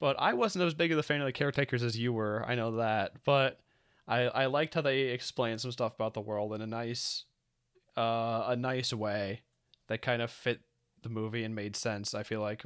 but 0.00 0.16
I 0.18 0.34
wasn't 0.34 0.64
as 0.64 0.74
big 0.74 0.92
of 0.92 0.98
a 0.98 1.02
fan 1.02 1.20
of 1.20 1.26
the 1.26 1.32
caretakers 1.32 1.82
as 1.82 1.98
you 1.98 2.12
were. 2.12 2.44
I 2.46 2.54
know 2.54 2.76
that, 2.76 3.12
but 3.24 3.60
I 4.06 4.22
I 4.22 4.46
liked 4.46 4.74
how 4.74 4.80
they 4.82 5.02
explained 5.02 5.60
some 5.60 5.72
stuff 5.72 5.94
about 5.94 6.12
the 6.14 6.20
world 6.20 6.52
in 6.54 6.60
a 6.60 6.66
nice, 6.66 7.24
uh, 7.96 8.44
a 8.48 8.56
nice 8.56 8.92
way 8.92 9.42
that 9.88 10.02
kind 10.02 10.22
of 10.22 10.30
fit 10.30 10.60
the 11.02 11.08
movie 11.08 11.44
and 11.44 11.54
made 11.54 11.76
sense. 11.76 12.14
I 12.14 12.22
feel 12.22 12.40
like. 12.40 12.62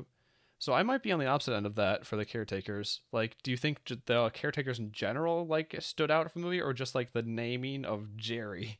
So 0.58 0.72
I 0.72 0.82
might 0.82 1.02
be 1.02 1.12
on 1.12 1.18
the 1.18 1.26
opposite 1.26 1.54
end 1.54 1.66
of 1.66 1.74
that 1.74 2.06
for 2.06 2.16
the 2.16 2.24
caretakers. 2.24 3.02
Like, 3.12 3.36
do 3.42 3.50
you 3.50 3.58
think 3.58 3.80
the 4.06 4.30
caretakers 4.30 4.78
in 4.78 4.90
general 4.90 5.46
like 5.46 5.74
stood 5.80 6.10
out 6.10 6.32
from 6.32 6.40
the 6.42 6.46
movie, 6.46 6.62
or 6.62 6.72
just 6.72 6.94
like 6.94 7.12
the 7.12 7.22
naming 7.22 7.84
of 7.84 8.16
Jerry? 8.16 8.78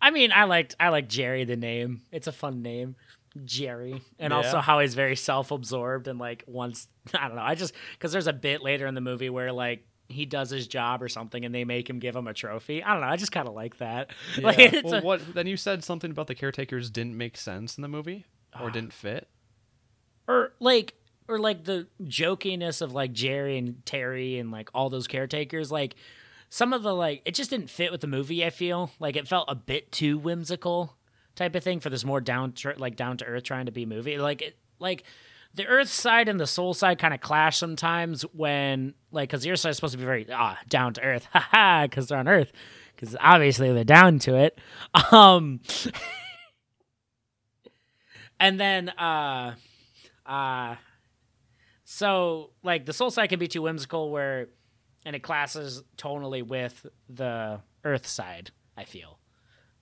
I 0.00 0.10
mean, 0.10 0.32
I 0.32 0.44
liked 0.44 0.74
I 0.80 0.88
like 0.88 1.08
Jerry 1.08 1.44
the 1.44 1.56
name. 1.56 2.02
It's 2.10 2.26
a 2.26 2.32
fun 2.32 2.62
name, 2.62 2.96
Jerry, 3.44 4.02
and 4.18 4.30
Yeah. 4.30 4.36
also 4.38 4.58
how 4.60 4.80
he's 4.80 4.94
very 4.94 5.16
self-absorbed 5.16 6.08
and 6.08 6.18
like 6.18 6.44
once 6.46 6.88
I 7.14 7.26
don't 7.28 7.36
know. 7.36 7.42
I 7.42 7.54
just 7.54 7.74
because 7.92 8.12
there's 8.12 8.26
a 8.26 8.32
bit 8.32 8.62
later 8.62 8.86
in 8.86 8.94
the 8.94 9.00
movie 9.02 9.28
where 9.30 9.52
like 9.52 9.86
he 10.08 10.26
does 10.26 10.50
his 10.50 10.66
job 10.68 11.02
or 11.02 11.08
something 11.08 11.44
and 11.44 11.54
they 11.54 11.64
make 11.64 11.88
him 11.88 11.98
give 11.98 12.14
him 12.14 12.26
a 12.26 12.34
trophy. 12.34 12.82
I 12.82 12.92
don't 12.92 13.00
know. 13.00 13.08
I 13.08 13.16
just 13.16 13.32
kind 13.32 13.48
of 13.48 13.54
like 13.54 13.78
that. 13.78 14.10
Yeah. 14.38 14.52
it's 14.56 14.84
well, 14.84 14.94
a- 14.94 15.02
what 15.02 15.34
then? 15.34 15.46
You 15.46 15.56
said 15.56 15.82
something 15.84 16.10
about 16.10 16.26
the 16.26 16.34
caretakers 16.34 16.90
didn't 16.90 17.16
make 17.16 17.36
sense 17.36 17.76
in 17.78 17.82
the 17.82 17.88
movie, 17.88 18.26
Ah. 18.52 18.62
or 18.64 18.70
didn't 18.70 18.92
fit. 18.92 19.28
or 20.28 20.52
like 20.60 20.94
or 21.28 21.38
like 21.38 21.64
the 21.64 21.86
jokiness 22.02 22.82
of 22.82 22.92
like 22.92 23.12
Jerry 23.12 23.56
and 23.58 23.84
Terry 23.86 24.38
and 24.38 24.50
like 24.50 24.68
all 24.74 24.90
those 24.90 25.06
caretakers 25.06 25.72
like 25.72 25.94
some 26.50 26.72
of 26.72 26.82
the 26.82 26.94
like 26.94 27.22
it 27.24 27.34
just 27.34 27.50
didn't 27.50 27.70
fit 27.70 27.90
with 27.90 28.00
the 28.02 28.06
movie 28.06 28.44
I 28.44 28.50
feel 28.50 28.90
like 29.00 29.16
it 29.16 29.26
felt 29.26 29.46
a 29.48 29.54
bit 29.54 29.90
too 29.90 30.18
whimsical 30.18 30.94
type 31.34 31.54
of 31.54 31.64
thing 31.64 31.80
for 31.80 31.90
this 31.90 32.04
more 32.04 32.20
down 32.20 32.52
to 32.52 32.74
like 32.76 32.94
down 32.96 33.16
to 33.18 33.24
earth 33.24 33.42
trying 33.44 33.66
to 33.66 33.72
be 33.72 33.86
movie 33.86 34.18
like 34.18 34.42
it 34.42 34.56
like 34.78 35.04
the 35.54 35.66
earth 35.66 35.88
side 35.88 36.28
and 36.28 36.38
the 36.38 36.46
soul 36.46 36.74
side 36.74 36.98
kind 36.98 37.14
of 37.14 37.20
clash 37.20 37.58
sometimes 37.58 38.22
when 38.32 38.94
like 39.12 39.28
because 39.28 39.42
the 39.42 39.50
earth 39.52 39.60
side 39.60 39.70
is 39.70 39.76
supposed 39.76 39.92
to 39.92 39.98
be 39.98 40.04
very 40.04 40.26
ah 40.32 40.58
down 40.68 40.94
to 40.94 41.00
earth. 41.02 41.26
Haha 41.32 41.86
because 41.86 42.08
they're 42.08 42.18
on 42.18 42.28
earth. 42.28 42.52
Because 42.94 43.16
obviously 43.20 43.72
they're 43.72 43.84
down 43.84 44.18
to 44.20 44.36
it. 44.36 44.58
Um 45.12 45.60
and 48.40 48.58
then 48.58 48.88
uh 48.90 49.54
uh 50.26 50.76
so 51.84 52.50
like 52.62 52.86
the 52.86 52.92
soul 52.92 53.10
side 53.10 53.28
can 53.28 53.38
be 53.38 53.48
too 53.48 53.62
whimsical 53.62 54.10
where 54.10 54.48
and 55.06 55.14
it 55.14 55.20
classes 55.22 55.82
tonally 55.96 56.42
with 56.46 56.86
the 57.08 57.60
earth 57.84 58.06
side 58.06 58.50
i 58.76 58.84
feel. 58.84 59.18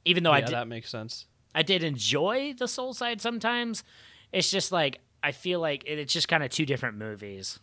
Even 0.05 0.23
though 0.23 0.33
i 0.33 0.39
yeah, 0.39 0.47
did 0.47 0.55
that 0.55 0.69
makes 0.69 0.91
sense. 0.91 1.27
i 1.55 1.63
did 1.63 1.83
enjoy 1.83 2.55
the 2.59 2.69
soul 2.69 2.93
side 2.93 3.21
sometimes. 3.21 3.85
It's 4.33 4.51
just 4.51 4.73
like 4.73 5.01
i 5.23 5.33
feel 5.33 5.61
like 5.61 5.85
it, 5.87 5.99
it's 5.99 6.13
just 6.13 6.29
kind 6.29 6.43
of 6.43 6.51
two 6.51 6.67
different 6.67 6.97
movies. 6.97 7.59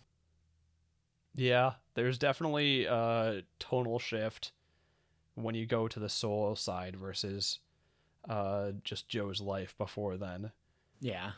Yeah, 1.35 1.73
there's 1.93 2.17
definitely 2.17 2.85
a 2.85 3.43
tonal 3.59 3.99
shift 3.99 4.51
when 5.35 5.55
you 5.55 5.65
go 5.65 5.87
to 5.87 5.99
the 5.99 6.09
soul 6.09 6.55
side 6.55 6.95
versus 6.95 7.59
uh, 8.27 8.71
just 8.83 9.07
Joe's 9.07 9.39
life 9.39 9.77
before 9.77 10.17
then. 10.17 10.51
yeah. 10.99 11.31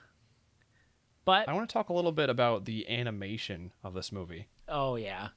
But 1.23 1.47
I 1.47 1.53
want 1.53 1.69
to 1.69 1.73
talk 1.73 1.89
a 1.89 1.93
little 1.93 2.11
bit 2.11 2.29
about 2.29 2.65
the 2.65 2.89
animation 2.89 3.73
of 3.83 3.93
this 3.93 4.11
movie. 4.11 4.47
Oh 4.67 4.95
yeah, 4.95 5.29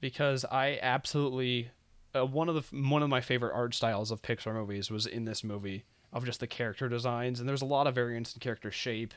because 0.00 0.44
I 0.44 0.78
absolutely 0.82 1.70
uh, 2.14 2.26
one 2.26 2.48
of 2.50 2.54
the 2.54 2.82
one 2.82 3.02
of 3.02 3.08
my 3.08 3.22
favorite 3.22 3.54
art 3.54 3.74
styles 3.74 4.10
of 4.10 4.20
Pixar 4.20 4.52
movies 4.52 4.90
was 4.90 5.06
in 5.06 5.24
this 5.24 5.42
movie 5.42 5.84
of 6.12 6.26
just 6.26 6.40
the 6.40 6.46
character 6.46 6.88
designs 6.88 7.40
and 7.40 7.48
there's 7.48 7.62
a 7.62 7.66
lot 7.66 7.86
of 7.86 7.94
variance 7.94 8.34
in 8.34 8.40
character 8.40 8.70
shape, 8.70 9.14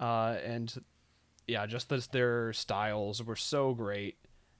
uh, 0.00 0.36
and 0.44 0.72
yeah, 1.46 1.66
just 1.66 1.88
this, 1.88 2.06
their 2.08 2.52
styles 2.52 3.22
were 3.22 3.36
so 3.36 3.74
great, 3.74 4.16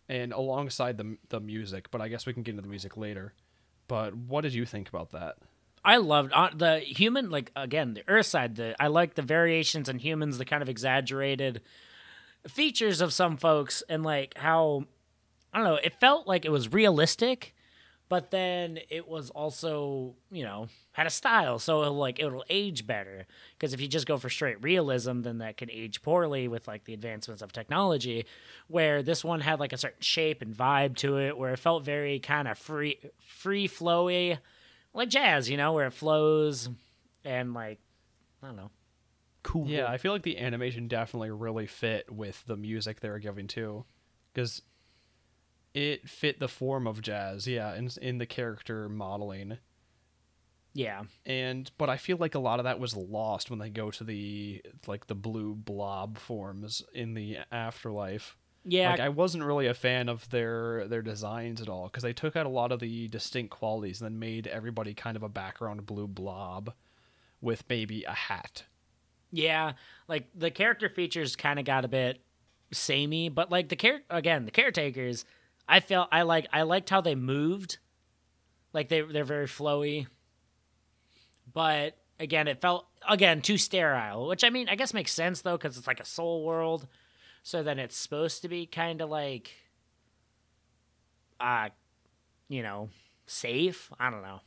and 0.08 0.32
alongside 0.32 0.98
the 0.98 1.16
the 1.28 1.40
music. 1.40 1.90
But 1.90 2.00
I 2.00 2.08
guess 2.08 2.26
we 2.26 2.32
can 2.32 2.42
get 2.42 2.52
into 2.52 2.62
the 2.62 2.68
music 2.68 2.96
later. 2.96 3.34
But 3.88 4.16
what 4.16 4.42
did 4.42 4.54
you 4.54 4.64
think 4.64 4.88
about 4.88 5.12
that? 5.12 5.36
I 5.84 5.98
loved 5.98 6.32
uh, 6.32 6.50
the 6.54 6.80
human 6.80 7.30
like 7.30 7.52
again 7.54 7.94
the 7.94 8.02
Earth 8.08 8.26
side. 8.26 8.56
The 8.56 8.74
I 8.80 8.88
like 8.88 9.14
the 9.14 9.22
variations 9.22 9.88
in 9.88 9.98
humans, 9.98 10.38
the 10.38 10.44
kind 10.44 10.62
of 10.62 10.68
exaggerated 10.68 11.62
features 12.48 13.00
of 13.00 13.12
some 13.12 13.36
folks, 13.36 13.82
and 13.88 14.02
like 14.02 14.36
how 14.36 14.84
I 15.52 15.58
don't 15.58 15.66
know. 15.66 15.80
It 15.82 15.94
felt 15.94 16.26
like 16.26 16.44
it 16.44 16.50
was 16.50 16.72
realistic, 16.72 17.54
but 18.08 18.30
then 18.30 18.78
it 18.88 19.08
was 19.08 19.30
also 19.30 20.14
you 20.30 20.44
know 20.44 20.68
had 20.92 21.06
a 21.06 21.10
style, 21.10 21.58
so 21.58 21.82
it'll, 21.82 21.94
like 21.94 22.18
it'll 22.20 22.44
age 22.48 22.86
better. 22.86 23.26
Because 23.58 23.74
if 23.74 23.80
you 23.80 23.88
just 23.88 24.06
go 24.06 24.16
for 24.16 24.30
straight 24.30 24.62
realism, 24.62 25.22
then 25.22 25.38
that 25.38 25.56
can 25.56 25.70
age 25.70 26.02
poorly 26.02 26.48
with 26.48 26.66
like 26.68 26.84
the 26.84 26.94
advancements 26.94 27.42
of 27.42 27.52
technology. 27.52 28.26
Where 28.68 29.02
this 29.02 29.24
one 29.24 29.40
had 29.40 29.60
like 29.60 29.72
a 29.72 29.78
certain 29.78 30.02
shape 30.02 30.42
and 30.42 30.54
vibe 30.54 30.96
to 30.98 31.18
it, 31.18 31.36
where 31.36 31.52
it 31.52 31.58
felt 31.58 31.84
very 31.84 32.18
kind 32.18 32.48
of 32.48 32.58
free, 32.58 32.98
free 33.26 33.68
flowy 33.68 34.38
like 34.96 35.10
jazz, 35.10 35.48
you 35.48 35.56
know, 35.56 35.74
where 35.74 35.86
it 35.86 35.92
flows 35.92 36.68
and 37.24 37.54
like 37.54 37.78
I 38.42 38.46
don't 38.48 38.56
know, 38.56 38.70
cool. 39.42 39.66
Yeah, 39.68 39.86
I 39.86 39.98
feel 39.98 40.12
like 40.12 40.22
the 40.22 40.38
animation 40.38 40.88
definitely 40.88 41.30
really 41.30 41.66
fit 41.66 42.10
with 42.10 42.42
the 42.46 42.56
music 42.56 43.00
they 43.00 43.10
were 43.10 43.18
giving 43.18 43.46
too, 43.46 43.84
because 44.32 44.62
it 45.76 46.08
fit 46.08 46.40
the 46.40 46.48
form 46.48 46.86
of 46.86 47.02
jazz. 47.02 47.46
Yeah, 47.46 47.74
in 47.74 47.90
in 48.00 48.18
the 48.18 48.26
character 48.26 48.88
modeling, 48.88 49.58
yeah, 50.72 51.04
and 51.24 51.70
but 51.78 51.90
I 51.90 51.96
feel 51.98 52.16
like 52.16 52.34
a 52.34 52.38
lot 52.40 52.58
of 52.60 52.64
that 52.64 52.80
was 52.80 52.96
lost 52.96 53.50
when 53.50 53.58
they 53.58 53.70
go 53.70 53.90
to 53.90 54.04
the 54.04 54.62
like 54.86 55.06
the 55.06 55.14
blue 55.14 55.54
blob 55.54 56.18
forms 56.18 56.82
in 56.94 57.14
the 57.14 57.38
afterlife. 57.52 58.36
yeah. 58.64 58.90
Like 58.90 59.00
I 59.00 59.08
wasn't 59.10 59.44
really 59.44 59.66
a 59.66 59.74
fan 59.74 60.08
of 60.08 60.28
their 60.30 60.88
their 60.88 61.02
designs 61.02 61.60
at 61.60 61.68
all 61.68 61.84
because 61.86 62.02
they 62.02 62.12
took 62.12 62.36
out 62.36 62.46
a 62.46 62.50
lot 62.50 62.72
of 62.72 62.80
the 62.80 63.08
distinct 63.08 63.50
qualities 63.50 64.00
and 64.00 64.06
then 64.10 64.18
made 64.18 64.46
everybody 64.46 64.94
kind 64.94 65.16
of 65.16 65.22
a 65.22 65.28
background 65.28 65.86
blue 65.86 66.08
blob 66.08 66.72
with 67.40 67.64
maybe 67.68 68.02
a 68.04 68.12
hat. 68.12 68.64
Yeah, 69.30 69.72
like 70.08 70.28
the 70.34 70.50
character 70.50 70.88
features 70.88 71.36
kind 71.36 71.58
of 71.58 71.64
got 71.64 71.84
a 71.84 71.88
bit 71.88 72.20
samey, 72.72 73.28
but 73.28 73.50
like 73.50 73.68
the 73.68 73.76
care 73.76 74.00
again, 74.10 74.44
the 74.46 74.50
caretakers, 74.50 75.24
I 75.68 75.80
felt 75.80 76.08
I 76.12 76.22
like 76.22 76.46
I 76.52 76.62
liked 76.62 76.90
how 76.90 77.00
they 77.00 77.14
moved. 77.14 77.78
Like 78.72 78.88
they 78.88 79.00
they're 79.00 79.24
very 79.24 79.46
flowy. 79.46 80.06
But 81.52 81.96
again, 82.20 82.48
it 82.48 82.60
felt 82.60 82.86
again 83.08 83.42
too 83.42 83.58
sterile, 83.58 84.28
which 84.28 84.44
I 84.44 84.50
mean, 84.50 84.68
I 84.68 84.74
guess 84.76 84.94
makes 84.94 85.12
sense 85.12 85.42
though 85.42 85.58
cuz 85.58 85.76
it's 85.76 85.86
like 85.86 86.00
a 86.00 86.04
soul 86.04 86.44
world. 86.44 86.86
So 87.42 87.62
then 87.62 87.78
it's 87.78 87.96
supposed 87.96 88.42
to 88.42 88.48
be 88.48 88.66
kind 88.66 89.00
of 89.00 89.10
like 89.10 89.52
uh 91.40 91.70
you 92.48 92.62
know, 92.62 92.90
safe. 93.26 93.92
I 93.98 94.10
don't 94.10 94.22
know. 94.22 94.40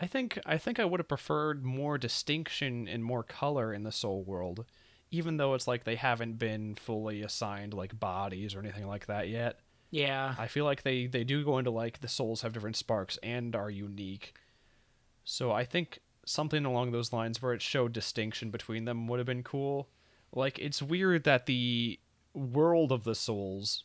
I 0.00 0.06
think 0.06 0.38
I 0.46 0.58
think 0.58 0.78
I 0.78 0.84
would 0.84 1.00
have 1.00 1.08
preferred 1.08 1.64
more 1.64 1.98
distinction 1.98 2.86
and 2.88 3.04
more 3.04 3.22
color 3.22 3.72
in 3.72 3.82
the 3.82 3.92
soul 3.92 4.22
world, 4.22 4.64
even 5.10 5.36
though 5.36 5.54
it's 5.54 5.66
like 5.66 5.84
they 5.84 5.96
haven't 5.96 6.38
been 6.38 6.74
fully 6.74 7.22
assigned 7.22 7.74
like 7.74 7.98
bodies 7.98 8.54
or 8.54 8.60
anything 8.60 8.86
like 8.86 9.06
that 9.06 9.28
yet. 9.28 9.60
Yeah. 9.90 10.34
I 10.38 10.48
feel 10.48 10.64
like 10.64 10.82
they 10.82 11.06
they 11.06 11.24
do 11.24 11.44
go 11.44 11.58
into 11.58 11.70
like 11.70 12.00
the 12.00 12.08
souls 12.08 12.42
have 12.42 12.52
different 12.52 12.76
sparks 12.76 13.18
and 13.22 13.56
are 13.56 13.70
unique. 13.70 14.34
So 15.24 15.52
I 15.52 15.64
think 15.64 16.00
something 16.26 16.64
along 16.64 16.92
those 16.92 17.12
lines 17.12 17.40
where 17.40 17.54
it 17.54 17.62
showed 17.62 17.92
distinction 17.92 18.50
between 18.50 18.84
them 18.84 19.08
would 19.08 19.18
have 19.18 19.26
been 19.26 19.42
cool. 19.42 19.88
Like 20.32 20.58
it's 20.58 20.82
weird 20.82 21.24
that 21.24 21.46
the 21.46 21.98
world 22.34 22.92
of 22.92 23.04
the 23.04 23.14
souls 23.14 23.84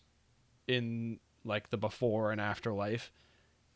in 0.67 1.19
like 1.45 1.69
the 1.69 1.77
before 1.77 2.31
and 2.31 2.41
afterlife 2.41 3.11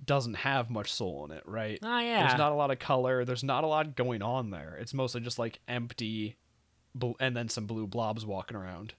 doesn't 0.04 0.36
have 0.36 0.70
much 0.70 0.92
soul 0.92 1.26
in 1.26 1.32
it, 1.32 1.44
right? 1.46 1.80
Oh 1.82 2.00
yeah. 2.00 2.28
There's 2.28 2.38
not 2.38 2.52
a 2.52 2.56
lot 2.56 2.72
of 2.72 2.80
color. 2.80 3.26
There's 3.26 3.44
not 3.44 3.64
a 3.64 3.68
lot 3.68 3.96
going 3.96 4.22
on 4.22 4.52
there. 4.52 4.78
It's 4.80 4.94
mostly 4.94 5.22
just 5.22 5.40
like 5.40 5.60
empty, 5.68 6.36
and 7.20 7.36
then 7.36 7.50
some 7.50 7.66
blue 7.66 7.88
blobs 7.88 8.26
walking 8.26 8.58
around. 8.58 8.94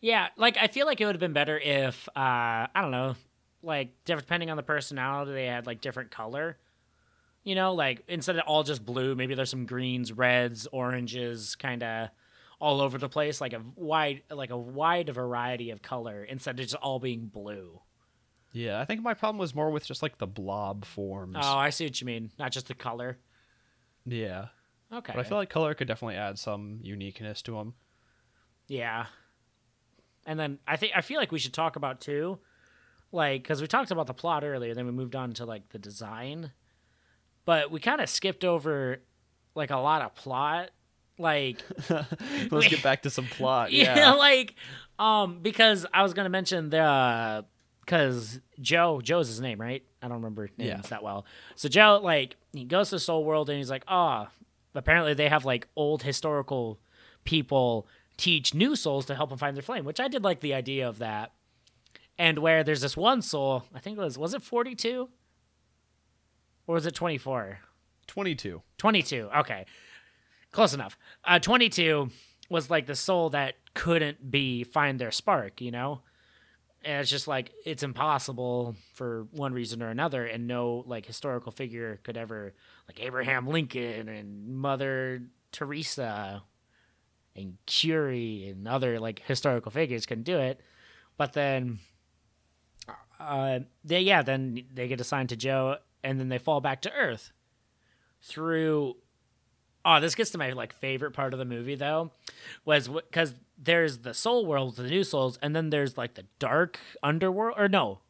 Yeah, 0.00 0.28
like 0.36 0.56
I 0.56 0.66
feel 0.68 0.86
like 0.86 1.00
it 1.00 1.06
would 1.06 1.14
have 1.14 1.20
been 1.20 1.32
better 1.32 1.58
if 1.58 2.08
uh 2.10 2.66
I 2.74 2.80
don't 2.80 2.90
know, 2.90 3.16
like 3.62 3.92
depending 4.04 4.50
on 4.50 4.56
the 4.56 4.62
personality, 4.62 5.32
they 5.32 5.46
had 5.46 5.66
like 5.66 5.80
different 5.80 6.10
color. 6.10 6.56
You 7.42 7.54
know, 7.54 7.74
like 7.74 8.02
instead 8.08 8.36
of 8.36 8.42
all 8.46 8.62
just 8.62 8.84
blue, 8.84 9.14
maybe 9.14 9.34
there's 9.34 9.50
some 9.50 9.66
greens, 9.66 10.12
reds, 10.12 10.66
oranges, 10.72 11.54
kind 11.54 11.82
of 11.82 12.08
all 12.60 12.82
over 12.82 12.98
the 12.98 13.08
place, 13.08 13.40
like 13.40 13.54
a 13.54 13.62
wide, 13.74 14.22
like 14.30 14.50
a 14.50 14.56
wide 14.58 15.08
variety 15.08 15.70
of 15.70 15.80
color 15.80 16.22
instead 16.22 16.58
of 16.58 16.64
just 16.66 16.74
all 16.76 16.98
being 16.98 17.26
blue. 17.26 17.80
Yeah, 18.52 18.80
I 18.80 18.84
think 18.84 19.02
my 19.02 19.14
problem 19.14 19.38
was 19.38 19.54
more 19.54 19.70
with 19.70 19.86
just 19.86 20.02
like 20.02 20.18
the 20.18 20.26
blob 20.26 20.84
forms. 20.84 21.36
Oh, 21.36 21.56
I 21.56 21.70
see 21.70 21.84
what 21.84 21.98
you 22.00 22.06
mean. 22.06 22.30
Not 22.38 22.52
just 22.52 22.68
the 22.68 22.74
color. 22.74 23.16
yeah, 24.04 24.46
Okay. 24.92 25.12
but 25.14 25.20
I 25.20 25.28
feel 25.28 25.38
like 25.38 25.50
color 25.50 25.72
could 25.74 25.86
definitely 25.88 26.16
add 26.16 26.38
some 26.38 26.78
uniqueness 26.82 27.42
to 27.42 27.52
them. 27.52 27.74
Yeah. 28.66 29.06
And 30.26 30.38
then 30.38 30.58
I 30.66 30.76
think 30.76 30.92
I 30.96 31.00
feel 31.00 31.18
like 31.18 31.32
we 31.32 31.38
should 31.38 31.54
talk 31.54 31.76
about 31.76 32.00
too, 32.00 32.38
like 33.12 33.42
because 33.42 33.60
we 33.60 33.66
talked 33.66 33.90
about 33.90 34.06
the 34.06 34.14
plot 34.14 34.44
earlier, 34.44 34.74
then 34.74 34.86
we 34.86 34.92
moved 34.92 35.16
on 35.16 35.32
to 35.34 35.44
like 35.44 35.68
the 35.70 35.78
design, 35.78 36.52
but 37.44 37.70
we 37.70 37.80
kind 37.80 38.00
of 38.00 38.08
skipped 38.08 38.44
over 38.44 38.98
like 39.54 39.70
a 39.70 39.76
lot 39.78 40.02
of 40.02 40.14
plot, 40.14 40.70
like 41.18 41.62
Let's 42.50 42.68
get 42.68 42.82
back 42.82 43.02
to 43.02 43.10
some 43.10 43.26
plot. 43.26 43.72
yeah, 43.72 43.96
Yeah, 43.96 44.12
like 44.14 44.54
um 44.98 45.38
because 45.40 45.86
I 45.92 46.02
was 46.02 46.14
gonna 46.14 46.28
mention 46.28 46.68
the 46.70 47.44
because 47.84 48.40
Joe 48.60 49.00
Joe's 49.02 49.28
his 49.28 49.40
name 49.40 49.60
right? 49.60 49.82
I 50.02 50.06
don't 50.08 50.18
remember 50.18 50.48
names 50.58 50.68
Yeah. 50.68 50.80
that 50.90 51.02
well. 51.02 51.24
So 51.56 51.68
Joe 51.68 52.00
like 52.02 52.36
he 52.52 52.64
goes 52.64 52.90
to 52.90 52.98
Soul 52.98 53.24
World 53.24 53.48
and 53.48 53.56
he's 53.58 53.70
like, 53.70 53.84
oh, 53.88 54.26
apparently 54.74 55.14
they 55.14 55.28
have 55.28 55.44
like 55.44 55.68
old 55.76 56.02
historical 56.02 56.78
people 57.24 57.86
teach 58.16 58.54
new 58.54 58.76
souls 58.76 59.06
to 59.06 59.14
help 59.14 59.30
them 59.30 59.38
find 59.38 59.56
their 59.56 59.62
flame, 59.62 59.84
which 59.84 60.00
I 60.00 60.08
did 60.08 60.22
like 60.24 60.40
the 60.40 60.54
idea 60.54 60.88
of 60.88 60.98
that. 60.98 61.32
And 62.18 62.38
where 62.38 62.62
there's 62.62 62.82
this 62.82 62.96
one 62.96 63.22
soul, 63.22 63.64
I 63.74 63.78
think 63.80 63.96
it 63.98 64.02
was 64.02 64.18
was 64.18 64.34
it 64.34 64.42
42 64.42 65.08
or 66.66 66.74
was 66.74 66.86
it 66.86 66.94
24? 66.94 67.58
twenty-two. 68.06 68.60
22. 68.76 69.30
Okay. 69.38 69.64
Close 70.52 70.74
enough. 70.74 70.98
Uh 71.24 71.38
22 71.38 72.10
was 72.48 72.68
like 72.70 72.86
the 72.86 72.96
soul 72.96 73.30
that 73.30 73.54
couldn't 73.74 74.30
be 74.30 74.64
find 74.64 74.98
their 74.98 75.12
spark, 75.12 75.60
you 75.60 75.70
know? 75.70 76.02
And 76.84 77.00
it's 77.00 77.10
just 77.10 77.28
like 77.28 77.52
it's 77.64 77.82
impossible 77.82 78.74
for 78.94 79.26
one 79.32 79.52
reason 79.52 79.82
or 79.82 79.88
another 79.90 80.26
and 80.26 80.46
no 80.46 80.82
like 80.86 81.06
historical 81.06 81.52
figure 81.52 82.00
could 82.02 82.16
ever 82.16 82.52
like 82.90 83.06
Abraham 83.06 83.46
Lincoln 83.46 84.08
and 84.08 84.48
Mother 84.48 85.22
Teresa 85.52 86.42
and 87.36 87.56
Curie 87.64 88.48
and 88.48 88.66
other 88.66 88.98
like 88.98 89.22
historical 89.24 89.70
figures 89.70 90.06
couldn't 90.06 90.24
do 90.24 90.38
it. 90.38 90.60
But 91.16 91.32
then 91.32 91.78
uh 93.20 93.60
they 93.84 94.00
yeah, 94.00 94.22
then 94.22 94.64
they 94.74 94.88
get 94.88 95.00
assigned 95.00 95.28
to 95.28 95.36
Joe 95.36 95.76
and 96.02 96.18
then 96.18 96.30
they 96.30 96.38
fall 96.38 96.60
back 96.60 96.82
to 96.82 96.92
Earth 96.92 97.30
through 98.22 98.96
oh 99.84 100.00
this 100.00 100.16
gets 100.16 100.30
to 100.30 100.38
my 100.38 100.50
like 100.50 100.74
favorite 100.74 101.12
part 101.12 101.32
of 101.32 101.38
the 101.38 101.44
movie 101.44 101.76
though 101.76 102.10
was 102.64 102.88
because 102.88 103.34
there's 103.56 103.98
the 103.98 104.12
soul 104.12 104.44
world 104.44 104.74
the 104.74 104.82
new 104.82 105.04
souls 105.04 105.38
and 105.40 105.54
then 105.54 105.70
there's 105.70 105.96
like 105.96 106.14
the 106.14 106.24
dark 106.40 106.80
underworld 107.04 107.54
or 107.56 107.68
no 107.68 108.00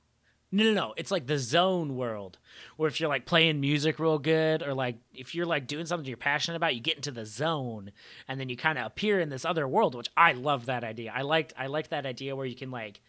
no 0.53 0.65
no 0.65 0.73
no. 0.73 0.95
It's 0.97 1.11
like 1.11 1.27
the 1.27 1.39
zone 1.39 1.97
world 1.97 2.39
where 2.77 2.89
if 2.89 3.01
you're 3.01 3.09
like 3.09 3.27
playing 3.27 3.61
music 3.61 3.99
real 3.99 4.19
good 4.19 4.63
or 4.63 4.75
like 4.75 4.97
if 5.15 5.35
you're 5.35 5.47
like 5.47 5.67
doing 5.67 5.87
something 5.87 6.07
you're 6.07 6.17
passionate 6.17 6.57
about 6.57 6.75
you 6.75 6.81
get 6.81 6.97
into 6.97 7.11
the 7.11 7.27
zone 7.27 7.93
and 8.27 8.41
then 8.41 8.49
you 8.49 8.57
kind 8.57 8.79
of 8.79 8.87
appear 8.87 9.21
in 9.21 9.29
this 9.29 9.45
other 9.45 9.67
world 9.69 9.95
which 9.95 10.09
i 10.17 10.33
love 10.33 10.67
that 10.67 10.85
idea. 10.85 11.13
I 11.15 11.23
liked 11.23 11.53
i 11.57 11.67
liked 11.67 11.91
that 11.91 12.07
idea 12.07 12.35
where 12.35 12.47
you 12.47 12.57
can 12.57 12.71
like 12.71 13.01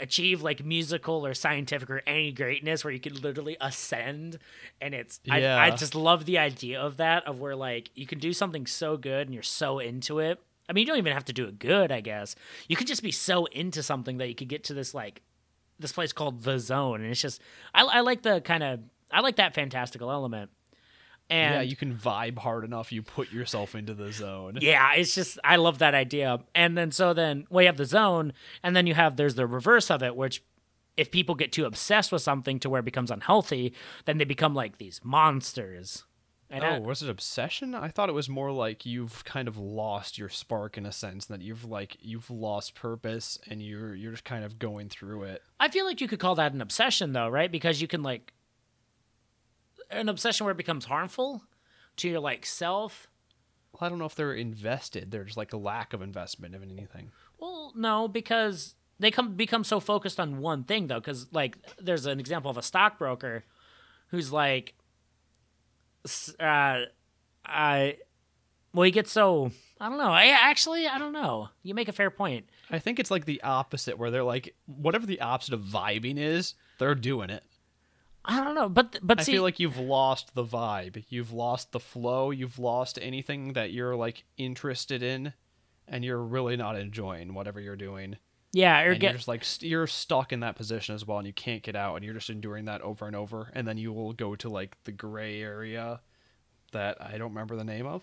achieve 0.00 0.42
like 0.42 0.64
musical 0.64 1.26
or 1.26 1.34
scientific 1.34 1.90
or 1.90 2.02
any 2.06 2.30
greatness 2.32 2.84
where 2.84 2.92
you 2.92 3.00
can 3.00 3.14
literally 3.14 3.56
ascend 3.60 4.38
and 4.80 4.94
it's 4.94 5.20
I, 5.28 5.44
I 5.56 5.70
just 5.70 5.94
love 5.94 6.24
the 6.24 6.38
idea 6.38 6.80
of 6.80 6.98
that 6.98 7.26
of 7.26 7.40
where 7.40 7.56
like 7.56 7.90
you 7.94 8.06
can 8.06 8.18
do 8.18 8.32
something 8.32 8.66
so 8.66 8.96
good 8.96 9.26
and 9.26 9.34
you're 9.34 9.42
so 9.42 9.80
into 9.80 10.20
it. 10.20 10.40
I 10.68 10.72
mean 10.72 10.82
you 10.82 10.86
don't 10.86 10.98
even 10.98 11.14
have 11.14 11.24
to 11.26 11.32
do 11.32 11.46
it 11.46 11.58
good 11.58 11.90
i 11.90 12.00
guess. 12.00 12.36
You 12.68 12.76
could 12.76 12.86
just 12.86 13.02
be 13.02 13.10
so 13.10 13.46
into 13.46 13.82
something 13.82 14.18
that 14.18 14.28
you 14.28 14.34
could 14.34 14.48
get 14.48 14.64
to 14.64 14.74
this 14.74 14.94
like 14.94 15.22
this 15.78 15.92
place 15.92 16.12
called 16.12 16.42
the 16.42 16.58
zone 16.58 17.00
and 17.02 17.10
it's 17.10 17.20
just 17.20 17.40
i, 17.74 17.82
I 17.82 18.00
like 18.00 18.22
the 18.22 18.40
kind 18.40 18.62
of 18.62 18.80
i 19.10 19.20
like 19.20 19.36
that 19.36 19.54
fantastical 19.54 20.10
element 20.10 20.50
And 21.30 21.54
yeah, 21.56 21.60
you 21.60 21.76
can 21.76 21.94
vibe 21.94 22.38
hard 22.38 22.64
enough. 22.64 22.90
You 22.90 23.02
put 23.02 23.30
yourself 23.30 23.74
into 23.74 23.92
the 23.94 24.10
zone. 24.12 24.58
Yeah, 24.62 24.94
it's 24.94 25.14
just 25.14 25.38
I 25.44 25.56
love 25.56 25.78
that 25.78 25.94
idea. 25.94 26.38
And 26.54 26.76
then 26.76 26.90
so 26.90 27.12
then 27.12 27.46
we 27.50 27.66
have 27.66 27.76
the 27.76 27.84
zone, 27.84 28.32
and 28.62 28.74
then 28.74 28.86
you 28.86 28.94
have 28.94 29.16
there's 29.16 29.34
the 29.34 29.46
reverse 29.46 29.90
of 29.90 30.02
it, 30.02 30.16
which 30.16 30.42
if 30.96 31.10
people 31.10 31.34
get 31.34 31.52
too 31.52 31.66
obsessed 31.66 32.10
with 32.12 32.22
something 32.22 32.58
to 32.60 32.70
where 32.70 32.80
it 32.80 32.84
becomes 32.84 33.10
unhealthy, 33.10 33.74
then 34.06 34.16
they 34.18 34.24
become 34.24 34.54
like 34.54 34.78
these 34.78 35.00
monsters. 35.04 36.04
And 36.50 36.64
oh, 36.64 36.68
I- 36.68 36.78
was 36.78 37.02
it 37.02 37.10
obsession? 37.10 37.74
I 37.74 37.88
thought 37.88 38.08
it 38.08 38.14
was 38.14 38.28
more 38.28 38.50
like 38.50 38.86
you've 38.86 39.24
kind 39.24 39.48
of 39.48 39.58
lost 39.58 40.16
your 40.16 40.30
spark 40.30 40.78
in 40.78 40.86
a 40.86 40.92
sense 40.92 41.26
that 41.26 41.42
you've 41.42 41.64
like 41.64 41.96
you've 42.00 42.30
lost 42.30 42.74
purpose 42.74 43.38
and 43.48 43.62
you're 43.62 43.94
you're 43.94 44.12
just 44.12 44.24
kind 44.24 44.44
of 44.44 44.58
going 44.58 44.88
through 44.88 45.24
it. 45.24 45.42
I 45.60 45.68
feel 45.68 45.84
like 45.84 46.00
you 46.00 46.08
could 46.08 46.20
call 46.20 46.34
that 46.36 46.54
an 46.54 46.62
obsession 46.62 47.12
though, 47.12 47.28
right? 47.28 47.52
Because 47.52 47.82
you 47.82 47.88
can 47.88 48.02
like 48.02 48.32
an 49.90 50.08
obsession 50.08 50.44
where 50.44 50.52
it 50.52 50.58
becomes 50.58 50.86
harmful 50.86 51.42
to 51.96 52.08
your 52.08 52.20
like 52.20 52.46
self. 52.46 53.08
Well, 53.72 53.86
I 53.86 53.90
don't 53.90 53.98
know 53.98 54.06
if 54.06 54.14
they're 54.14 54.32
invested. 54.32 55.10
There's 55.10 55.36
like 55.36 55.52
a 55.52 55.58
lack 55.58 55.92
of 55.92 56.00
investment 56.02 56.54
in 56.54 56.62
anything. 56.62 57.10
Well, 57.38 57.72
no, 57.76 58.08
because 58.08 58.74
they 58.98 59.10
come 59.10 59.34
become 59.34 59.64
so 59.64 59.80
focused 59.80 60.18
on 60.18 60.38
one 60.38 60.64
thing 60.64 60.86
though. 60.86 61.00
Because 61.00 61.26
like, 61.32 61.58
there's 61.78 62.06
an 62.06 62.18
example 62.20 62.50
of 62.50 62.56
a 62.56 62.62
stockbroker 62.62 63.44
who's 64.08 64.32
like, 64.32 64.74
uh, 66.38 66.80
I, 67.44 67.96
well, 68.72 68.84
he 68.84 68.90
gets 68.90 69.12
so 69.12 69.50
I 69.80 69.88
don't 69.88 69.98
know. 69.98 70.10
I 70.10 70.26
actually 70.26 70.86
I 70.86 70.98
don't 70.98 71.12
know. 71.12 71.48
You 71.62 71.74
make 71.74 71.88
a 71.88 71.92
fair 71.92 72.10
point. 72.10 72.46
I 72.70 72.78
think 72.78 72.98
it's 72.98 73.10
like 73.10 73.24
the 73.24 73.42
opposite 73.42 73.98
where 73.98 74.10
they're 74.10 74.24
like 74.24 74.54
whatever 74.66 75.06
the 75.06 75.20
opposite 75.20 75.54
of 75.54 75.60
vibing 75.60 76.18
is, 76.18 76.54
they're 76.78 76.94
doing 76.94 77.30
it. 77.30 77.44
I 78.24 78.44
don't 78.44 78.54
know, 78.54 78.68
but 78.68 78.98
but 79.02 79.20
I 79.20 79.22
see, 79.22 79.32
feel 79.32 79.42
like 79.42 79.58
you've 79.58 79.78
lost 79.78 80.34
the 80.34 80.44
vibe. 80.44 81.04
You've 81.08 81.32
lost 81.32 81.72
the 81.72 81.80
flow. 81.80 82.30
You've 82.30 82.58
lost 82.58 82.98
anything 83.00 83.54
that 83.54 83.72
you're 83.72 83.96
like 83.96 84.24
interested 84.36 85.02
in, 85.02 85.32
and 85.86 86.04
you're 86.04 86.22
really 86.22 86.56
not 86.56 86.76
enjoying 86.76 87.34
whatever 87.34 87.60
you're 87.60 87.76
doing. 87.76 88.18
Yeah, 88.52 88.80
or 88.82 88.92
and 88.92 89.00
get 89.00 89.10
you're 89.10 89.16
just 89.16 89.28
like 89.28 89.44
you're 89.60 89.86
stuck 89.86 90.32
in 90.32 90.40
that 90.40 90.56
position 90.56 90.94
as 90.94 91.06
well, 91.06 91.18
and 91.18 91.26
you 91.26 91.32
can't 91.32 91.62
get 91.62 91.76
out, 91.76 91.96
and 91.96 92.04
you're 92.04 92.14
just 92.14 92.30
enduring 92.30 92.64
that 92.66 92.80
over 92.80 93.06
and 93.06 93.14
over. 93.14 93.50
And 93.54 93.66
then 93.66 93.78
you 93.78 93.92
will 93.92 94.12
go 94.12 94.34
to 94.36 94.48
like 94.48 94.76
the 94.84 94.92
gray 94.92 95.40
area 95.42 96.00
that 96.72 96.96
I 97.00 97.18
don't 97.18 97.30
remember 97.30 97.56
the 97.56 97.64
name 97.64 97.86
of. 97.86 98.02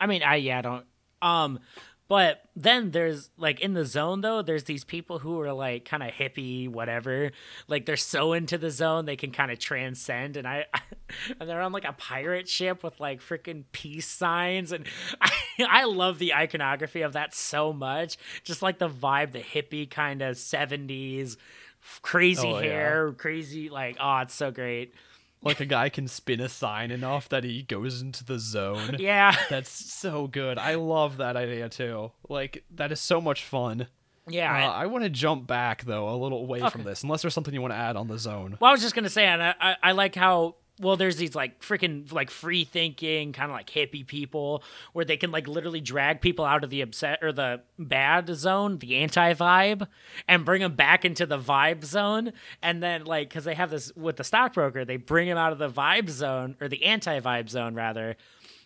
I 0.00 0.06
mean, 0.06 0.22
I 0.22 0.36
yeah, 0.36 0.58
I 0.58 0.62
don't. 0.62 0.86
Um, 1.22 1.60
but 2.06 2.42
then 2.54 2.90
there's 2.90 3.30
like 3.38 3.60
in 3.60 3.72
the 3.74 3.84
zone 3.86 4.20
though, 4.20 4.42
there's 4.42 4.64
these 4.64 4.84
people 4.84 5.20
who 5.20 5.40
are 5.40 5.52
like 5.52 5.84
kind 5.84 6.02
of 6.02 6.10
hippie, 6.10 6.68
whatever. 6.68 7.32
Like 7.66 7.86
they're 7.86 7.96
so 7.96 8.32
into 8.34 8.58
the 8.58 8.70
zone 8.70 9.06
they 9.06 9.16
can 9.16 9.30
kind 9.30 9.50
of 9.50 9.58
transcend, 9.58 10.36
and 10.36 10.46
I, 10.46 10.66
and 11.40 11.48
they're 11.48 11.62
on 11.62 11.72
like 11.72 11.84
a 11.86 11.92
pirate 11.94 12.48
ship 12.48 12.82
with 12.84 13.00
like 13.00 13.20
freaking 13.20 13.64
peace 13.72 14.06
signs, 14.08 14.70
and 14.72 14.86
I, 15.20 15.30
I 15.68 15.84
love 15.84 16.18
the 16.18 16.34
iconography 16.34 17.00
of 17.02 17.14
that 17.14 17.34
so 17.34 17.72
much. 17.72 18.18
Just 18.42 18.60
like 18.62 18.78
the 18.78 18.88
vibe, 18.90 19.32
the 19.32 19.40
hippie 19.40 19.88
kind 19.90 20.20
of 20.20 20.36
'70s, 20.36 21.36
crazy 22.02 22.46
Oh, 22.48 22.58
yeah. 22.58 22.64
hair, 22.68 23.12
crazy 23.12 23.70
like 23.70 23.96
oh, 23.98 24.18
it's 24.18 24.34
so 24.34 24.50
great. 24.50 24.94
Like 25.44 25.60
a 25.60 25.66
guy 25.66 25.88
can 25.88 26.08
spin 26.08 26.40
a 26.40 26.48
sign 26.48 26.90
enough 26.90 27.28
that 27.28 27.44
he 27.44 27.62
goes 27.62 28.00
into 28.02 28.24
the 28.24 28.38
zone. 28.38 28.96
Yeah, 28.98 29.36
That's 29.50 29.70
so 29.70 30.26
good. 30.26 30.58
I 30.58 30.74
love 30.76 31.18
that 31.18 31.36
idea 31.36 31.68
too. 31.68 32.12
Like 32.28 32.64
that 32.74 32.90
is 32.92 33.00
so 33.00 33.20
much 33.20 33.44
fun. 33.44 33.86
yeah. 34.26 34.68
Uh, 34.68 34.72
I 34.72 34.86
want 34.86 35.04
to 35.04 35.10
jump 35.10 35.46
back 35.46 35.84
though 35.84 36.08
a 36.08 36.16
little 36.16 36.38
away 36.40 36.60
from 36.70 36.84
this, 36.84 37.02
unless 37.02 37.22
there's 37.22 37.34
something 37.34 37.52
you 37.54 37.60
want 37.60 37.72
to 37.74 37.78
add 37.78 37.96
on 37.96 38.08
the 38.08 38.18
zone. 38.18 38.56
Well, 38.60 38.70
I 38.70 38.72
was 38.72 38.80
just 38.82 38.94
gonna 38.94 39.10
say, 39.10 39.26
and 39.26 39.42
I, 39.42 39.54
I, 39.60 39.76
I 39.82 39.92
like 39.92 40.14
how 40.14 40.56
well 40.80 40.96
there's 40.96 41.16
these 41.16 41.34
like 41.36 41.60
freaking 41.60 42.10
like 42.12 42.30
free 42.30 42.64
thinking 42.64 43.32
kind 43.32 43.50
of 43.50 43.54
like 43.56 43.70
hippie 43.70 44.04
people 44.06 44.62
where 44.92 45.04
they 45.04 45.16
can 45.16 45.30
like 45.30 45.46
literally 45.46 45.80
drag 45.80 46.20
people 46.20 46.44
out 46.44 46.64
of 46.64 46.70
the 46.70 46.80
upset 46.80 47.20
or 47.22 47.32
the 47.32 47.60
bad 47.78 48.28
zone, 48.34 48.78
the 48.78 48.96
anti 48.96 49.34
vibe, 49.34 49.86
and 50.26 50.44
bring 50.44 50.62
them 50.62 50.74
back 50.74 51.04
into 51.04 51.26
the 51.26 51.38
vibe 51.38 51.84
zone. 51.84 52.32
And 52.62 52.82
then 52.82 53.04
like 53.04 53.28
because 53.28 53.44
they 53.44 53.54
have 53.54 53.70
this 53.70 53.92
with 53.94 54.16
the 54.16 54.24
stockbroker, 54.24 54.84
they 54.84 54.96
bring 54.96 55.28
him 55.28 55.38
out 55.38 55.52
of 55.52 55.58
the 55.58 55.70
vibe 55.70 56.10
zone 56.10 56.56
or 56.60 56.68
the 56.68 56.84
anti 56.84 57.20
vibe 57.20 57.48
zone 57.48 57.74
rather, 57.74 58.16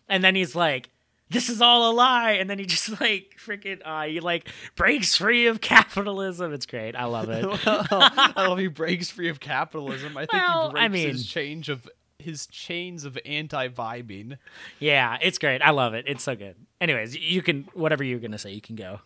and 0.09 0.23
then 0.25 0.35
he's 0.35 0.55
like. 0.57 0.91
This 1.31 1.51
is 1.51 1.61
all 1.61 1.91
a 1.91 1.93
lie, 1.93 2.31
and 2.41 2.49
then 2.49 2.59
he 2.59 2.65
just 2.75 3.03
like 3.03 3.37
freaking 3.39 3.83
uh, 3.85 4.05
he 4.07 4.19
like 4.21 4.49
breaks 4.77 5.15
free 5.15 5.47
of 5.49 5.61
capitalism. 5.61 6.55
It's 6.55 6.65
great. 6.65 6.97
I 6.97 7.05
love 7.05 7.29
it. 7.29 7.45
I 7.67 8.47
love 8.49 8.57
he 8.57 8.69
breaks 8.69 9.11
free 9.11 9.29
of 9.29 9.39
capitalism. 9.39 10.17
I 10.17 10.21
think 10.21 10.33
Well, 10.33 10.69
he 10.69 10.73
breaks 10.73 10.85
I 10.85 10.89
mean- 10.89 11.09
his 11.11 11.27
change 11.27 11.69
of 11.69 11.87
his 12.19 12.47
chains 12.49 13.05
of 13.05 13.19
anti-vibing. 13.25 14.39
Yeah, 14.79 15.19
it's 15.23 15.39
great. 15.39 15.63
I 15.63 15.71
love 15.71 15.95
it. 15.95 16.05
It's 16.09 16.25
so 16.25 16.35
good. 16.37 16.57
Anyways, 16.81 17.17
you 17.17 17.43
can 17.43 17.69
whatever 17.75 18.03
you're 18.05 18.19
gonna 18.19 18.39
say, 18.39 18.53
you 18.53 18.61
can 18.61 18.77
go. 18.77 19.01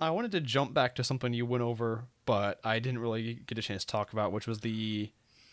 I 0.00 0.10
wanted 0.10 0.32
to 0.32 0.40
jump 0.40 0.72
back 0.72 0.94
to 0.96 1.04
something 1.04 1.34
you 1.34 1.44
went 1.44 1.62
over, 1.62 2.04
but 2.24 2.58
I 2.64 2.78
didn't 2.78 3.00
really 3.00 3.34
get 3.46 3.58
a 3.58 3.62
chance 3.62 3.84
to 3.84 3.92
talk 3.92 4.12
about, 4.14 4.32
which 4.32 4.46
was 4.46 4.60
the 4.60 5.10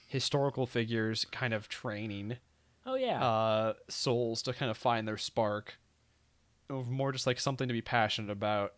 historical 0.08 0.65
figures 0.65 1.26
kind 1.32 1.54
of 1.54 1.67
training 1.67 2.38
Oh 2.86 2.95
yeah. 2.95 3.21
uh, 3.21 3.73
souls 3.89 4.41
to 4.43 4.54
kind 4.54 4.71
of 4.71 4.78
find 4.78 5.06
their 5.06 5.17
spark, 5.17 5.78
or 6.69 6.86
more 6.86 7.12
just 7.12 7.28
like 7.28 7.41
something 7.41 7.67
to 7.67 7.73
be 7.73 7.82
passionate 7.82 8.32
about. 8.32 8.73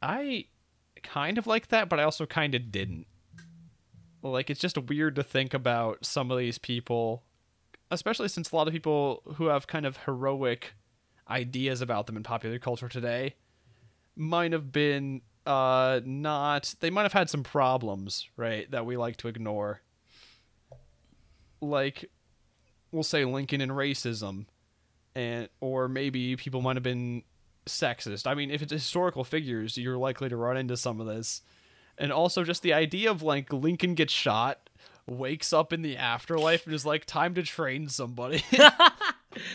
I 0.00 0.46
kind 1.02 1.36
of 1.36 1.46
like 1.46 1.68
that, 1.68 1.90
but 1.90 2.00
I 2.00 2.04
also 2.04 2.24
kind 2.24 2.54
of 2.54 2.72
didn't. 2.72 3.06
Like, 4.30 4.50
it's 4.50 4.60
just 4.60 4.78
weird 4.78 5.16
to 5.16 5.22
think 5.22 5.54
about 5.54 6.04
some 6.04 6.30
of 6.30 6.38
these 6.38 6.58
people, 6.58 7.22
especially 7.90 8.28
since 8.28 8.50
a 8.50 8.56
lot 8.56 8.66
of 8.66 8.72
people 8.72 9.22
who 9.36 9.46
have 9.46 9.66
kind 9.66 9.86
of 9.86 9.98
heroic 9.98 10.74
ideas 11.28 11.80
about 11.80 12.06
them 12.06 12.16
in 12.16 12.22
popular 12.22 12.58
culture 12.58 12.88
today 12.88 13.34
might 14.14 14.52
have 14.52 14.70
been 14.70 15.20
uh 15.44 16.00
not 16.04 16.74
they 16.80 16.88
might 16.88 17.02
have 17.02 17.12
had 17.12 17.28
some 17.28 17.42
problems 17.42 18.28
right 18.36 18.70
that 18.70 18.86
we 18.86 18.96
like 18.96 19.16
to 19.16 19.28
ignore 19.28 19.80
like 21.60 22.08
we'll 22.90 23.02
say 23.02 23.24
Lincoln 23.24 23.60
and 23.60 23.72
racism, 23.72 24.46
and 25.14 25.48
or 25.60 25.88
maybe 25.88 26.36
people 26.36 26.62
might 26.62 26.76
have 26.76 26.82
been 26.82 27.22
sexist. 27.66 28.26
I 28.26 28.34
mean, 28.34 28.50
if 28.50 28.62
it's 28.62 28.72
historical 28.72 29.24
figures, 29.24 29.76
you're 29.76 29.96
likely 29.96 30.28
to 30.28 30.36
run 30.36 30.56
into 30.56 30.76
some 30.76 31.00
of 31.00 31.06
this, 31.06 31.42
and 31.98 32.12
also 32.12 32.44
just 32.44 32.62
the 32.62 32.72
idea 32.72 33.10
of 33.10 33.22
like 33.22 33.52
Lincoln 33.52 33.94
gets 33.94 34.12
shot, 34.12 34.70
wakes 35.06 35.52
up 35.52 35.72
in 35.72 35.82
the 35.82 35.96
afterlife, 35.96 36.66
and 36.66 36.74
is 36.74 36.86
like, 36.86 37.04
"Time 37.04 37.34
to 37.34 37.42
train 37.42 37.88
somebody." 37.88 38.44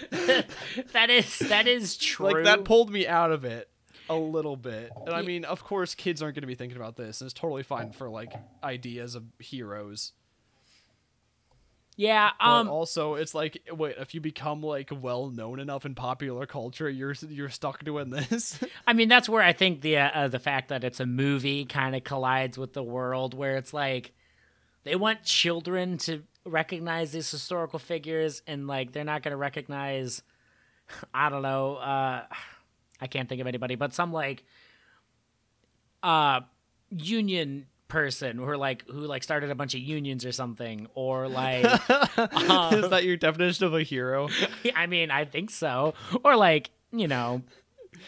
that 0.09 1.09
is 1.09 1.39
that 1.39 1.67
is 1.67 1.97
true. 1.97 2.31
like 2.31 2.43
that 2.45 2.63
pulled 2.63 2.91
me 2.91 3.07
out 3.07 3.31
of 3.31 3.45
it 3.45 3.69
a 4.09 4.15
little 4.15 4.57
bit. 4.57 4.91
And 5.05 5.15
I 5.15 5.21
mean, 5.21 5.45
of 5.45 5.63
course, 5.63 5.95
kids 5.95 6.21
aren't 6.21 6.35
going 6.35 6.41
to 6.41 6.47
be 6.47 6.55
thinking 6.55 6.77
about 6.77 6.97
this, 6.97 7.21
and 7.21 7.27
it's 7.27 7.39
totally 7.39 7.63
fine 7.63 7.91
for 7.91 8.09
like 8.09 8.33
ideas 8.63 9.15
of 9.15 9.23
heroes. 9.39 10.13
Yeah. 12.01 12.31
But 12.39 12.45
Um. 12.47 12.69
also, 12.69 13.13
it's 13.13 13.35
like, 13.35 13.61
wait, 13.71 13.95
if 13.99 14.15
you 14.15 14.21
become 14.21 14.63
like 14.63 14.89
well 14.91 15.29
known 15.29 15.59
enough 15.59 15.85
in 15.85 15.93
popular 15.93 16.47
culture, 16.47 16.89
you're 16.89 17.13
you're 17.29 17.49
stuck 17.49 17.83
doing 17.83 18.09
this. 18.09 18.59
I 18.87 18.93
mean, 18.93 19.07
that's 19.07 19.29
where 19.29 19.43
I 19.43 19.53
think 19.53 19.81
the 19.81 19.97
uh, 19.97 20.27
the 20.27 20.39
fact 20.39 20.69
that 20.69 20.83
it's 20.83 20.99
a 20.99 21.05
movie 21.05 21.65
kind 21.65 21.95
of 21.95 22.03
collides 22.03 22.57
with 22.57 22.73
the 22.73 22.81
world, 22.81 23.35
where 23.35 23.55
it's 23.57 23.71
like 23.73 24.13
they 24.83 24.95
want 24.95 25.23
children 25.23 25.99
to 25.99 26.23
recognize 26.43 27.11
these 27.11 27.29
historical 27.29 27.77
figures, 27.77 28.41
and 28.47 28.65
like 28.65 28.93
they're 28.93 29.03
not 29.03 29.21
going 29.21 29.31
to 29.33 29.37
recognize. 29.37 30.23
I 31.13 31.29
don't 31.29 31.43
know. 31.43 31.75
Uh, 31.75 32.23
I 32.99 33.07
can't 33.07 33.29
think 33.29 33.41
of 33.41 33.47
anybody, 33.47 33.75
but 33.75 33.93
some 33.93 34.11
like 34.11 34.43
uh 36.01 36.41
union 36.89 37.67
person 37.91 38.37
who 38.37 38.55
like 38.55 38.87
who 38.87 39.01
like 39.01 39.21
started 39.21 39.51
a 39.51 39.55
bunch 39.55 39.73
of 39.75 39.81
unions 39.81 40.25
or 40.25 40.31
something 40.31 40.87
or 40.95 41.27
like 41.41 41.65
Is 41.65 42.89
that 42.89 43.01
your 43.03 43.17
definition 43.17 43.65
of 43.65 43.73
a 43.73 43.83
hero? 43.83 44.29
I 44.75 44.87
mean, 44.87 45.11
I 45.11 45.25
think 45.25 45.49
so. 45.49 45.93
Or 46.23 46.37
like, 46.37 46.69
you 46.93 47.07
know, 47.09 47.41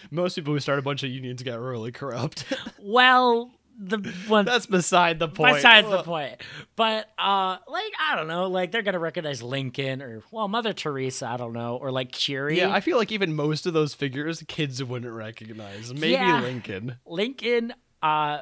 Most 0.09 0.35
people 0.35 0.53
who 0.53 0.59
start 0.61 0.79
a 0.79 0.81
bunch 0.81 1.03
of 1.03 1.09
unions 1.09 1.43
get 1.43 1.59
really 1.59 1.91
corrupt. 1.91 2.45
well, 2.79 3.51
the 3.77 3.97
one 4.27 4.45
That's 4.45 4.67
beside 4.67 5.19
the 5.19 5.27
point. 5.27 5.55
besides 5.55 5.89
the 5.89 6.03
point. 6.03 6.35
But 6.77 7.09
uh 7.19 7.57
like 7.67 7.91
I 7.99 8.15
don't 8.15 8.27
know, 8.27 8.47
like 8.47 8.71
they're 8.71 8.83
gonna 8.83 8.99
recognize 8.99 9.43
Lincoln 9.43 10.01
or 10.01 10.21
well 10.31 10.47
Mother 10.47 10.71
Teresa, 10.73 11.27
I 11.27 11.35
don't 11.37 11.53
know, 11.53 11.75
or 11.75 11.91
like 11.91 12.11
Curie. 12.13 12.57
Yeah, 12.57 12.71
I 12.71 12.79
feel 12.79 12.97
like 12.97 13.11
even 13.11 13.35
most 13.35 13.65
of 13.65 13.73
those 13.73 13.93
figures, 13.93 14.43
kids 14.47 14.81
wouldn't 14.83 15.11
recognize. 15.11 15.93
Maybe 15.93 16.11
Yeah. 16.13 16.39
Lincoln. 16.41 16.97
Lincoln, 17.05 17.73
uh 18.01 18.39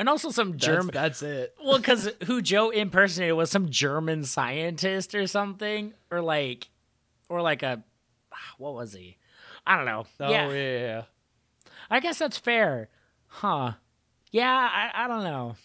and 0.00 0.08
also 0.08 0.30
some 0.30 0.56
German 0.56 0.94
that's 0.94 1.22
it. 1.22 1.54
well, 1.62 1.76
because 1.76 2.10
who 2.24 2.40
Joe 2.40 2.70
impersonated 2.70 3.36
was 3.36 3.50
some 3.50 3.68
German 3.68 4.24
scientist 4.24 5.14
or 5.14 5.26
something, 5.26 5.92
or 6.10 6.22
like, 6.22 6.70
or 7.28 7.42
like 7.42 7.62
a, 7.62 7.84
what 8.58 8.72
was 8.72 8.94
he? 8.94 9.18
I 9.66 9.76
don't 9.76 9.84
know. 9.84 10.06
Oh 10.18 10.30
yeah, 10.30 10.48
yeah, 10.48 10.54
yeah, 10.54 10.78
yeah. 10.78 11.02
I 11.90 12.00
guess 12.00 12.18
that's 12.18 12.38
fair, 12.38 12.88
huh? 13.26 13.72
Yeah, 14.32 14.50
I, 14.50 15.04
I 15.04 15.06
don't 15.06 15.22
know. 15.22 15.56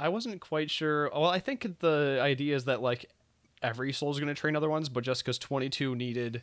I 0.00 0.08
wasn't 0.08 0.40
quite 0.40 0.68
sure. 0.68 1.08
Well, 1.14 1.26
I 1.26 1.38
think 1.38 1.78
the 1.78 2.18
idea 2.20 2.56
is 2.56 2.64
that 2.64 2.82
like 2.82 3.06
every 3.62 3.92
soul's 3.92 4.18
going 4.18 4.34
to 4.34 4.38
train 4.38 4.56
other 4.56 4.68
ones, 4.68 4.88
but 4.88 5.04
just 5.04 5.22
because 5.22 5.38
22 5.38 5.94
needed, 5.94 6.42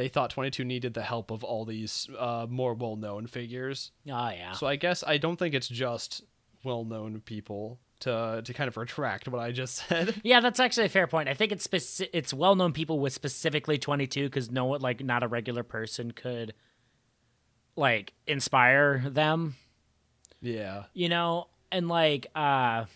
they 0.00 0.08
thought 0.08 0.30
22 0.30 0.64
needed 0.64 0.94
the 0.94 1.02
help 1.02 1.30
of 1.30 1.44
all 1.44 1.66
these 1.66 2.08
uh, 2.18 2.46
more 2.48 2.72
well 2.72 2.96
known 2.96 3.26
figures. 3.26 3.92
Oh 4.08 4.30
yeah. 4.30 4.52
So 4.52 4.66
I 4.66 4.76
guess 4.76 5.04
I 5.06 5.18
don't 5.18 5.36
think 5.38 5.54
it's 5.54 5.68
just 5.68 6.22
well 6.64 6.86
known 6.86 7.20
people 7.20 7.78
to 8.00 8.40
to 8.42 8.54
kind 8.54 8.66
of 8.66 8.78
retract 8.78 9.28
what 9.28 9.42
I 9.42 9.52
just 9.52 9.74
said. 9.88 10.14
Yeah, 10.24 10.40
that's 10.40 10.58
actually 10.58 10.86
a 10.86 10.88
fair 10.88 11.06
point. 11.06 11.28
I 11.28 11.34
think 11.34 11.52
it's 11.52 11.66
speci- 11.66 12.08
it's 12.14 12.32
well 12.32 12.56
known 12.56 12.72
people 12.72 12.98
with 12.98 13.12
specifically 13.12 13.76
22 13.76 14.24
because 14.24 14.50
no 14.50 14.64
one 14.64 14.80
like 14.80 15.04
not 15.04 15.22
a 15.22 15.28
regular 15.28 15.62
person 15.62 16.12
could 16.12 16.54
like 17.76 18.14
inspire 18.26 19.04
them, 19.06 19.56
yeah. 20.40 20.84
you 20.94 21.10
know, 21.10 21.48
and 21.70 21.88
like 21.88 22.26
uh 22.34 22.86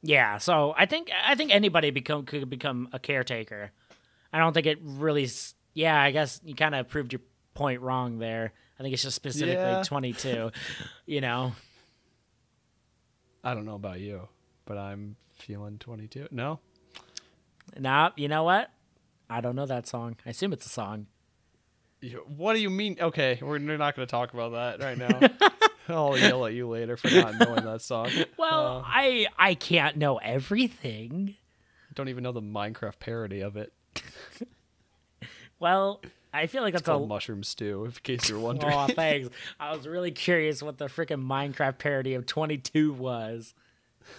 yeah. 0.00 0.38
So 0.38 0.74
I 0.78 0.86
think 0.86 1.10
I 1.26 1.34
think 1.34 1.54
anybody 1.54 1.90
become 1.90 2.24
could 2.24 2.48
become 2.48 2.88
a 2.94 2.98
caretaker. 2.98 3.70
I 4.32 4.38
don't 4.38 4.52
think 4.52 4.66
it 4.66 4.78
really. 4.82 5.28
Yeah, 5.74 6.00
I 6.00 6.10
guess 6.10 6.40
you 6.44 6.54
kind 6.54 6.74
of 6.74 6.88
proved 6.88 7.12
your 7.12 7.20
point 7.54 7.80
wrong 7.80 8.18
there. 8.18 8.52
I 8.78 8.82
think 8.82 8.92
it's 8.94 9.02
just 9.02 9.16
specifically 9.16 9.54
Yeah. 9.62 9.82
22. 9.84 10.50
you 11.06 11.20
know. 11.20 11.52
I 13.44 13.54
don't 13.54 13.64
know 13.64 13.74
about 13.74 14.00
you, 14.00 14.28
but 14.64 14.78
I'm 14.78 15.16
feeling 15.36 15.78
22. 15.78 16.28
No? 16.30 16.60
Nah, 17.78 18.10
you 18.16 18.28
know 18.28 18.44
what? 18.44 18.70
I 19.28 19.40
don't 19.40 19.56
know 19.56 19.66
that 19.66 19.86
song. 19.88 20.16
I 20.26 20.30
assume 20.30 20.52
it's 20.52 20.66
a 20.66 20.68
song. 20.68 21.06
What 22.26 22.54
do 22.54 22.60
you 22.60 22.70
mean? 22.70 22.96
Okay, 23.00 23.38
we're 23.40 23.58
we're 23.60 23.76
not 23.76 23.94
going 23.96 24.06
to 24.06 24.10
talk 24.10 24.34
about 24.34 24.52
that 24.52 24.84
right 24.84 24.98
now. 24.98 25.48
I'll 25.88 26.18
yell 26.18 26.44
at 26.46 26.52
you 26.52 26.68
later 26.68 26.96
for 26.96 27.08
not 27.10 27.38
knowing 27.38 27.64
that 27.64 27.80
song. 27.82 28.08
Well, 28.36 28.78
Uh, 28.78 28.82
I 28.84 29.26
I 29.38 29.54
can't 29.54 29.96
know 29.96 30.16
everything. 30.18 31.36
don't 31.94 32.08
even 32.08 32.22
know 32.24 32.32
the 32.32 32.42
Minecraft 32.42 32.98
parody 32.98 33.40
of 33.40 33.56
it. 33.56 33.72
Well, 35.58 36.00
I 36.34 36.46
feel 36.48 36.62
like 36.62 36.74
It's 36.74 36.82
that's 36.82 36.88
a 36.88 36.92
called 36.98 37.08
Mushroom 37.08 37.44
Stew, 37.44 37.84
in 37.84 37.92
case 38.02 38.28
you're 38.28 38.38
wondering. 38.48 38.72
Oh, 38.74 38.86
thanks. 38.88 39.28
I 39.60 39.76
was 39.76 39.86
really 39.86 40.10
curious 40.10 40.62
what 40.62 40.78
the 40.78 40.86
freaking 40.86 41.24
Minecraft 41.24 41.78
parody 41.78 42.14
of 42.14 42.26
22 42.26 42.92
was. 42.94 43.54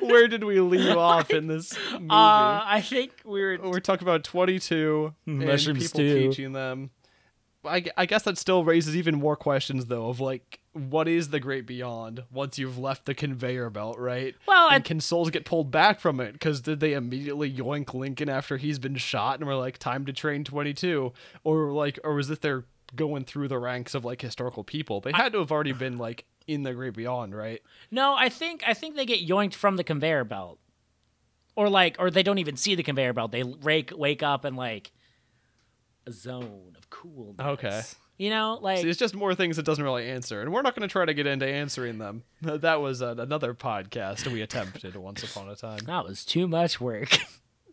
Where 0.00 0.28
did 0.28 0.44
we 0.44 0.60
leave 0.60 0.96
off 0.96 1.30
in 1.30 1.46
this 1.48 1.76
movie? 1.92 2.06
Uh, 2.10 2.62
I 2.64 2.82
think 2.84 3.12
we 3.24 3.42
were. 3.42 3.58
we're 3.62 3.80
talking 3.80 4.06
about 4.06 4.24
22 4.24 5.14
and 5.26 5.40
people 5.40 5.80
stew. 5.82 6.28
teaching 6.28 6.52
them. 6.52 6.90
I, 7.66 7.84
I 7.96 8.06
guess 8.06 8.22
that 8.24 8.38
still 8.38 8.64
raises 8.64 8.96
even 8.96 9.16
more 9.16 9.36
questions 9.36 9.86
though 9.86 10.08
of 10.08 10.20
like 10.20 10.60
what 10.72 11.06
is 11.08 11.28
the 11.28 11.38
great 11.40 11.66
beyond 11.66 12.24
once 12.32 12.58
you've 12.58 12.78
left 12.78 13.04
the 13.06 13.14
conveyor 13.14 13.70
belt, 13.70 13.98
right? 13.98 14.34
Well, 14.46 14.68
I- 14.70 14.76
and 14.76 14.84
can 14.84 15.00
souls 15.00 15.30
get 15.30 15.44
pulled 15.44 15.70
back 15.70 16.00
from 16.00 16.20
it? 16.20 16.32
Because 16.32 16.60
did 16.60 16.80
they 16.80 16.94
immediately 16.94 17.52
yoink 17.52 17.94
Lincoln 17.94 18.28
after 18.28 18.56
he's 18.56 18.78
been 18.78 18.96
shot 18.96 19.38
and 19.38 19.48
we're 19.48 19.54
like 19.56 19.78
time 19.78 20.04
to 20.06 20.12
train 20.12 20.44
22, 20.44 21.12
or 21.44 21.72
like 21.72 21.98
or 22.04 22.14
was 22.14 22.28
it 22.30 22.40
they're 22.40 22.64
going 22.96 23.24
through 23.24 23.48
the 23.48 23.58
ranks 23.58 23.94
of 23.94 24.04
like 24.04 24.20
historical 24.20 24.64
people? 24.64 25.00
They 25.00 25.12
had 25.12 25.32
to 25.32 25.38
have 25.38 25.52
already 25.52 25.72
been 25.72 25.96
like 25.98 26.24
in 26.46 26.62
the 26.62 26.74
great 26.74 26.94
beyond, 26.94 27.34
right? 27.34 27.62
No, 27.90 28.14
I 28.14 28.28
think 28.28 28.62
I 28.66 28.74
think 28.74 28.96
they 28.96 29.06
get 29.06 29.26
yoinked 29.26 29.54
from 29.54 29.76
the 29.76 29.84
conveyor 29.84 30.24
belt, 30.24 30.58
or 31.56 31.68
like, 31.68 31.96
or 31.98 32.10
they 32.10 32.22
don't 32.22 32.38
even 32.38 32.56
see 32.56 32.74
the 32.74 32.82
conveyor 32.82 33.12
belt. 33.12 33.32
They 33.32 33.42
rake, 33.44 33.92
wake 33.96 34.22
up 34.22 34.44
and 34.44 34.56
like 34.56 34.90
zone 36.10 36.74
of 36.76 36.90
coolness. 36.90 37.36
Okay. 37.40 37.82
You 38.16 38.30
know, 38.30 38.58
like 38.62 38.78
See, 38.78 38.88
it's 38.88 38.98
just 38.98 39.14
more 39.14 39.34
things 39.34 39.58
it 39.58 39.64
doesn't 39.64 39.82
really 39.82 40.08
answer, 40.08 40.40
and 40.40 40.52
we're 40.52 40.62
not 40.62 40.76
going 40.76 40.86
to 40.88 40.92
try 40.92 41.04
to 41.04 41.14
get 41.14 41.26
into 41.26 41.46
answering 41.46 41.98
them. 41.98 42.22
That 42.42 42.80
was 42.80 43.02
uh, 43.02 43.16
another 43.18 43.54
podcast 43.54 44.26
we 44.30 44.40
attempted 44.42 44.94
once 44.96 45.22
upon 45.24 45.48
a 45.48 45.56
time. 45.56 45.80
that 45.86 46.04
was 46.04 46.24
too 46.24 46.46
much 46.48 46.80
work. 46.80 47.18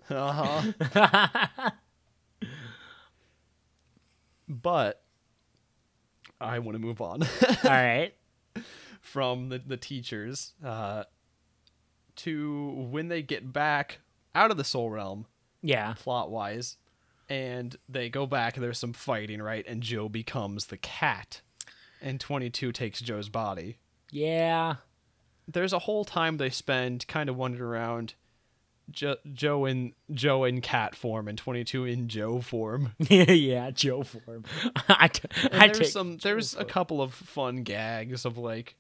Uh 0.10 0.72
huh. 0.92 1.70
but 4.48 5.04
I 6.40 6.60
want 6.60 6.76
to 6.76 6.80
move 6.80 7.02
on 7.02 7.24
All 7.24 7.70
right. 7.70 8.14
from 9.00 9.50
the, 9.50 9.60
the 9.60 9.78
teachers 9.78 10.54
uh, 10.66 11.04
to 12.18 12.88
when 12.92 13.08
they 13.08 13.22
get 13.22 13.54
back 13.54 14.00
out 14.36 14.52
of 14.52 14.58
the 14.58 14.64
soul 14.64 14.90
realm, 14.90 15.28
Yeah. 15.62 15.94
plot 15.94 16.30
wise, 16.32 16.78
and 17.32 17.76
they 17.88 18.10
go 18.10 18.26
back. 18.26 18.56
There's 18.56 18.78
some 18.78 18.92
fighting, 18.94 19.42
right? 19.42 19.66
And 19.68 19.82
Joe 19.82 20.10
becomes 20.10 20.66
the 20.66 20.78
cat, 20.78 21.42
and 22.02 22.20
22 22.20 22.72
takes 22.74 23.00
Joe's 23.00 23.30
body. 23.30 23.78
Yeah. 24.12 24.76
there's 25.48 25.72
a 25.74 25.80
whole 25.80 26.04
time 26.06 26.38
they 26.38 26.50
spend 26.50 27.08
kind 27.08 27.30
of 27.30 27.38
wandering 27.38 27.64
around 27.64 28.14
jo- 28.90 29.16
Joe 29.32 29.64
in 29.66 29.94
Joe 30.14 30.44
in 30.44 30.60
cat 30.62 30.96
form 30.96 31.28
and 31.30 31.38
22 31.38 31.86
in 31.86 32.10
Joe 32.10 32.42
form. 32.42 32.92
yeah. 33.00 33.72
Joe 33.72 34.04
form. 34.04 34.44
I, 34.90 35.08
t- 35.08 35.28
And 35.52 35.62
I 35.62 35.68
there's 35.68 35.78
take 35.80 35.88
some 35.88 36.18
there's 36.18 36.56
a 36.58 36.66
couple 36.66 37.02
of 37.02 37.14
fun 37.14 37.64
gags 37.64 38.26
of 38.26 38.38
like 38.38 38.76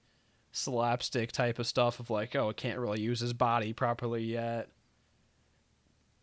slapstick 0.51 1.31
type 1.31 1.59
of 1.59 1.65
stuff 1.67 2.01
of 2.01 2.09
like 2.09 2.35
oh 2.35 2.49
it 2.49 2.57
can't 2.57 2.77
really 2.77 2.99
use 2.99 3.21
his 3.21 3.31
body 3.33 3.71
properly 3.71 4.23
yet. 4.23 4.67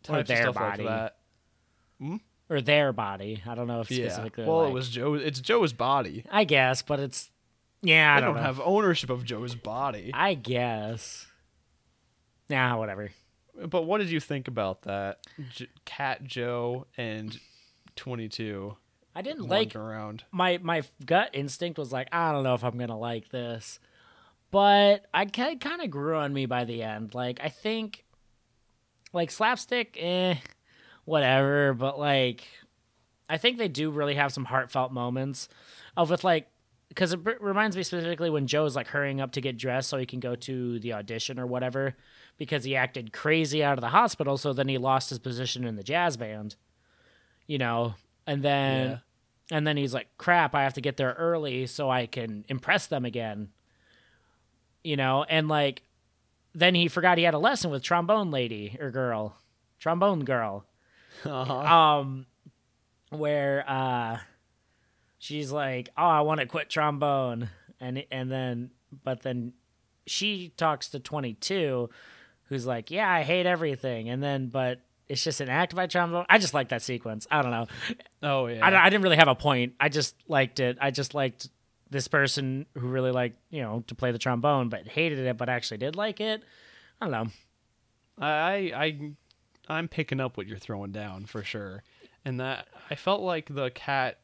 Or 0.07 0.17
Types 0.17 0.21
of 0.21 0.27
their 0.27 0.43
stuff 0.43 0.55
body. 0.55 0.83
like 0.83 1.13
that. 1.99 2.17
or 2.49 2.61
their 2.61 2.93
body. 2.93 3.41
I 3.45 3.55
don't 3.55 3.67
know 3.67 3.81
if 3.81 3.87
specifically. 3.87 4.43
Yeah. 4.43 4.49
Well, 4.49 4.59
like- 4.61 4.69
it 4.71 4.73
was 4.73 4.89
Joe. 4.89 5.13
It's 5.15 5.39
Joe's 5.39 5.73
body. 5.73 6.25
I 6.29 6.43
guess, 6.43 6.81
but 6.81 6.99
it's 6.99 7.29
yeah. 7.81 8.13
I 8.13 8.17
I 8.17 8.21
don't, 8.21 8.35
don't 8.35 8.43
have 8.43 8.59
ownership 8.59 9.09
of 9.09 9.23
Joe's 9.23 9.55
body. 9.55 10.11
I 10.13 10.33
guess. 10.33 11.25
Nah, 12.49 12.77
whatever. 12.77 13.09
But 13.67 13.83
what 13.83 13.97
did 13.99 14.09
you 14.09 14.19
think 14.19 14.47
about 14.47 14.83
that? 14.83 15.19
J- 15.51 15.67
Cat 15.85 16.23
Joe 16.23 16.87
and 16.97 17.37
22 17.95 18.75
I 19.15 19.21
didn't 19.21 19.47
like 19.49 19.75
around. 19.75 20.23
my 20.31 20.59
my 20.59 20.83
gut 21.05 21.31
instinct 21.33 21.77
was 21.77 21.91
like 21.91 22.07
I 22.11 22.31
don't 22.31 22.43
know 22.43 22.53
if 22.53 22.63
I'm 22.63 22.77
gonna 22.77 22.97
like 22.97 23.29
this, 23.29 23.79
but 24.49 25.05
I 25.13 25.25
kind 25.25 25.81
of 25.81 25.89
grew 25.89 26.15
on 26.15 26.31
me 26.33 26.45
by 26.45 26.63
the 26.63 26.83
end. 26.83 27.13
Like 27.13 27.39
I 27.43 27.49
think, 27.49 28.05
like 29.11 29.29
slapstick, 29.29 29.97
eh, 29.99 30.35
whatever. 31.09 31.73
But 31.73 31.99
like, 31.99 32.45
I 33.29 33.37
think 33.37 33.57
they 33.57 33.67
do 33.67 33.89
really 33.91 34.15
have 34.15 34.31
some 34.31 34.45
heartfelt 34.45 34.91
moments 34.91 35.49
of 35.97 36.09
with 36.09 36.23
like. 36.23 36.47
Because 36.87 37.13
it 37.13 37.19
r- 37.23 37.35
reminds 37.39 37.77
me 37.77 37.83
specifically 37.83 38.31
when 38.31 38.47
Joe's 38.47 38.75
like 38.75 38.87
hurrying 38.87 39.21
up 39.21 39.33
to 39.33 39.41
get 39.41 39.57
dressed 39.59 39.89
so 39.89 39.97
he 39.99 40.07
can 40.07 40.19
go 40.19 40.35
to 40.35 40.79
the 40.79 40.93
audition 40.93 41.39
or 41.39 41.45
whatever, 41.45 41.95
because 42.37 42.63
he 42.63 42.75
acted 42.75 43.13
crazy 43.13 43.63
out 43.63 43.77
of 43.77 43.81
the 43.81 43.89
hospital. 43.89 44.37
So 44.39 44.53
then 44.53 44.67
he 44.67 44.79
lost 44.79 45.11
his 45.11 45.19
position 45.19 45.65
in 45.65 45.75
the 45.75 45.83
jazz 45.83 46.17
band, 46.17 46.55
you 47.45 47.59
know. 47.59 47.93
And 48.25 48.41
then 48.41 48.89
Yeah. 48.89 49.55
and 49.55 49.67
then 49.67 49.77
he's 49.77 49.93
like, 49.93 50.07
crap, 50.17 50.55
I 50.55 50.63
have 50.63 50.73
to 50.73 50.81
get 50.81 50.97
there 50.97 51.13
early 51.13 51.67
so 51.67 51.91
I 51.91 52.07
can 52.07 52.43
impress 52.49 52.87
them 52.87 53.05
again. 53.05 53.49
You 54.83 54.95
know, 54.97 55.25
and 55.29 55.47
like, 55.47 55.83
then 56.55 56.73
he 56.73 56.87
forgot 56.87 57.19
he 57.19 57.23
had 57.23 57.35
a 57.35 57.37
lesson 57.39 57.69
with 57.69 57.83
trombone 57.83 58.31
lady 58.31 58.75
or 58.79 58.89
girl, 58.89 59.37
trombone 59.77 60.23
girl, 60.25 60.65
Uh-huh. 61.25 61.53
um, 61.53 62.25
where 63.09 63.63
uh, 63.67 64.19
she's 65.17 65.51
like, 65.51 65.89
oh, 65.97 66.03
I 66.03 66.21
want 66.21 66.39
to 66.39 66.45
quit 66.45 66.69
trombone, 66.69 67.49
and 67.79 68.03
and 68.11 68.31
then 68.31 68.71
but 69.03 69.21
then 69.21 69.53
she 70.05 70.53
talks 70.57 70.89
to 70.89 70.99
twenty 70.99 71.33
two, 71.33 71.89
who's 72.45 72.65
like, 72.65 72.91
yeah, 72.91 73.09
I 73.09 73.23
hate 73.23 73.45
everything, 73.45 74.09
and 74.09 74.21
then 74.21 74.47
but. 74.47 74.81
It's 75.07 75.23
just 75.23 75.41
an 75.41 75.49
act 75.49 75.73
by 75.73 75.87
trombone. 75.87 76.27
I 76.29 76.37
just 76.37 76.53
like 76.53 76.69
that 76.69 76.83
sequence. 76.83 77.25
I 77.31 77.41
don't 77.41 77.49
know. 77.49 77.65
Oh 78.21 78.45
yeah. 78.45 78.63
I, 78.63 78.85
I 78.85 78.89
didn't 78.91 79.01
really 79.01 79.15
have 79.15 79.27
a 79.27 79.33
point. 79.33 79.73
I 79.79 79.89
just 79.89 80.15
liked 80.27 80.59
it. 80.59 80.77
I 80.79 80.91
just 80.91 81.15
liked 81.15 81.49
this 81.89 82.07
person 82.07 82.67
who 82.77 82.89
really 82.89 83.09
liked, 83.09 83.39
you 83.49 83.63
know, 83.63 83.83
to 83.87 83.95
play 83.95 84.11
the 84.11 84.19
trombone, 84.19 84.69
but 84.69 84.87
hated 84.87 85.17
it, 85.17 85.35
but 85.35 85.49
actually 85.49 85.77
did 85.79 85.95
like 85.95 86.19
it. 86.21 86.43
I 87.01 87.05
don't 87.07 87.11
know. 87.11 87.31
I 88.23 88.71
I 88.75 89.11
I'm 89.69 89.87
picking 89.87 90.19
up 90.19 90.37
what 90.37 90.47
you're 90.47 90.57
throwing 90.57 90.91
down 90.91 91.25
for 91.25 91.43
sure. 91.43 91.83
And 92.25 92.39
that 92.39 92.67
I 92.89 92.95
felt 92.95 93.21
like 93.21 93.53
the 93.53 93.69
cat 93.69 94.19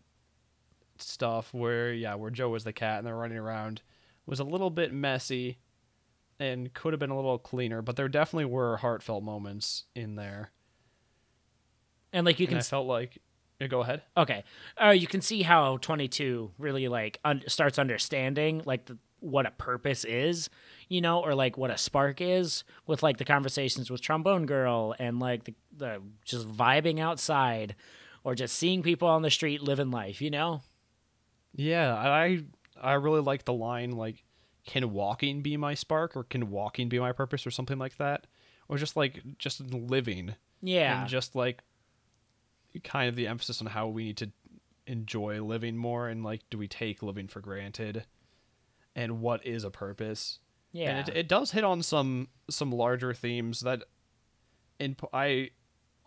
stuff 0.98 1.54
where 1.54 1.94
yeah, 1.94 2.16
where 2.16 2.32
Joe 2.32 2.50
was 2.50 2.64
the 2.64 2.74
cat 2.74 3.00
and 3.00 3.08
they're 3.08 3.16
running 3.16 3.38
around 3.38 3.82
was 4.26 4.40
a 4.40 4.44
little 4.44 4.70
bit 4.70 4.94
messy 4.94 5.60
and 6.40 6.74
could 6.74 6.94
have 6.94 7.00
been 7.00 7.12
a 7.12 7.16
little 7.16 7.38
cleaner, 7.38 7.82
but 7.82 7.96
there 7.96 8.10
definitely 8.10 8.46
were 8.46 8.78
heartfelt 8.78 9.24
moments 9.24 9.86
in 9.96 10.16
there. 10.16 10.52
And 12.12 12.26
like 12.26 12.40
you 12.40 12.46
and 12.46 12.52
can, 12.52 12.58
I 12.60 12.62
felt 12.62 12.88
like 12.88 13.20
yeah, 13.60 13.68
go 13.68 13.82
ahead. 13.82 14.02
okay, 14.18 14.44
uh, 14.82 14.90
you 14.90 15.08
can 15.08 15.22
see 15.22 15.42
how 15.44 15.78
22 15.78 16.52
really 16.58 16.88
like 16.88 17.20
un- 17.24 17.44
starts 17.48 17.80
understanding 17.80 18.62
like 18.66 18.86
the, 18.86 18.98
what 19.26 19.46
a 19.46 19.52
purpose 19.52 20.06
is, 20.06 20.50
you 20.88 21.02
know, 21.02 21.20
or 21.20 21.34
like 21.36 21.58
what 21.58 21.72
a 21.72 21.78
spark 21.78 22.22
is 22.22 22.64
with 22.88 23.02
like 23.04 23.18
the 23.18 23.26
conversations 23.26 23.90
with 23.90 24.02
trombone 24.02 24.46
girl 24.46 24.96
and 25.00 25.20
like 25.20 25.44
the, 25.46 25.54
the 25.76 26.02
just 26.24 26.48
vibing 26.48 27.00
outside 27.00 27.76
or 28.24 28.36
just 28.36 28.56
seeing 28.56 28.84
people 28.84 29.08
on 29.08 29.22
the 29.22 29.30
street 29.32 29.62
living 29.62 29.92
life, 29.92 30.22
you 30.22 30.30
know? 30.30 30.62
Yeah, 31.56 31.94
I 31.96 32.44
I 32.82 32.94
really 32.94 33.22
like 33.22 33.46
the 33.46 33.54
line 33.54 33.92
like, 33.92 34.24
"Can 34.66 34.92
walking 34.92 35.42
be 35.42 35.58
my 35.58 35.74
spark?" 35.74 36.16
or 36.16 36.24
"Can 36.24 36.50
walking 36.50 36.90
be 36.90 37.00
my 37.00 37.12
purpose?" 37.12 37.48
or 37.48 37.52
something 37.52 37.78
like 37.78 37.98
that, 37.98 38.28
or 38.68 38.78
just 38.78 38.96
like 38.98 39.22
just 39.38 39.62
living 39.62 40.36
Yeah. 40.62 41.00
and 41.02 41.10
just 41.10 41.36
like 41.36 41.64
kind 42.84 43.08
of 43.08 43.16
the 43.16 43.28
emphasis 43.28 43.62
on 43.62 43.68
how 43.68 43.88
we 43.88 44.04
need 44.04 44.18
to 44.18 44.32
enjoy 44.88 45.42
living 45.42 45.78
more 45.78 46.10
and 46.10 46.24
like 46.24 46.42
do 46.50 46.58
we 46.58 46.68
take 46.68 47.02
living 47.02 47.28
for 47.28 47.40
granted 47.40 48.06
and 48.96 49.22
what 49.22 49.46
is 49.46 49.64
a 49.64 49.70
purpose 49.70 50.40
yeah. 50.72 50.90
and 50.90 51.10
it, 51.10 51.18
it 51.18 51.28
does 51.28 51.52
hit 51.52 51.64
on 51.64 51.82
some 51.82 52.28
some 52.50 52.72
larger 52.72 53.14
themes 53.14 53.62
that 53.62 53.84
in 54.80 54.96
i 55.14 55.50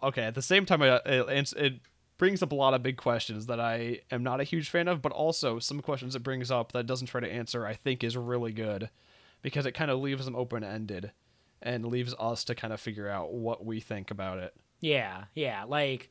okay 0.02 0.22
at 0.22 0.34
the 0.34 0.42
same 0.42 0.64
time 0.66 0.82
I, 0.82 1.00
it, 1.04 1.52
it 1.54 1.80
brings 2.18 2.42
up 2.42 2.52
a 2.52 2.56
lot 2.56 2.74
of 2.74 2.82
big 2.82 2.96
questions 2.96 3.46
that 3.46 3.60
i 3.60 4.00
am 4.10 4.22
not 4.22 4.40
a 4.40 4.44
huge 4.44 4.68
fan 4.68 4.88
of 4.88 5.02
but 5.02 5.12
also 5.12 5.58
some 5.58 5.80
questions 5.80 6.14
it 6.14 6.22
brings 6.22 6.50
up 6.50 6.72
that 6.72 6.80
it 6.80 6.86
doesn't 6.86 7.08
try 7.08 7.20
to 7.20 7.32
answer 7.32 7.66
i 7.66 7.74
think 7.74 8.02
is 8.02 8.16
really 8.16 8.52
good 8.52 8.90
because 9.42 9.66
it 9.66 9.72
kind 9.72 9.90
of 9.90 10.00
leaves 10.00 10.24
them 10.24 10.36
open-ended 10.36 11.12
and 11.62 11.84
leaves 11.86 12.14
us 12.18 12.44
to 12.44 12.54
kind 12.54 12.72
of 12.72 12.80
figure 12.80 13.08
out 13.08 13.32
what 13.32 13.64
we 13.64 13.80
think 13.80 14.10
about 14.10 14.38
it 14.38 14.54
Yeah, 14.80 15.24
yeah, 15.34 15.64
like, 15.64 16.10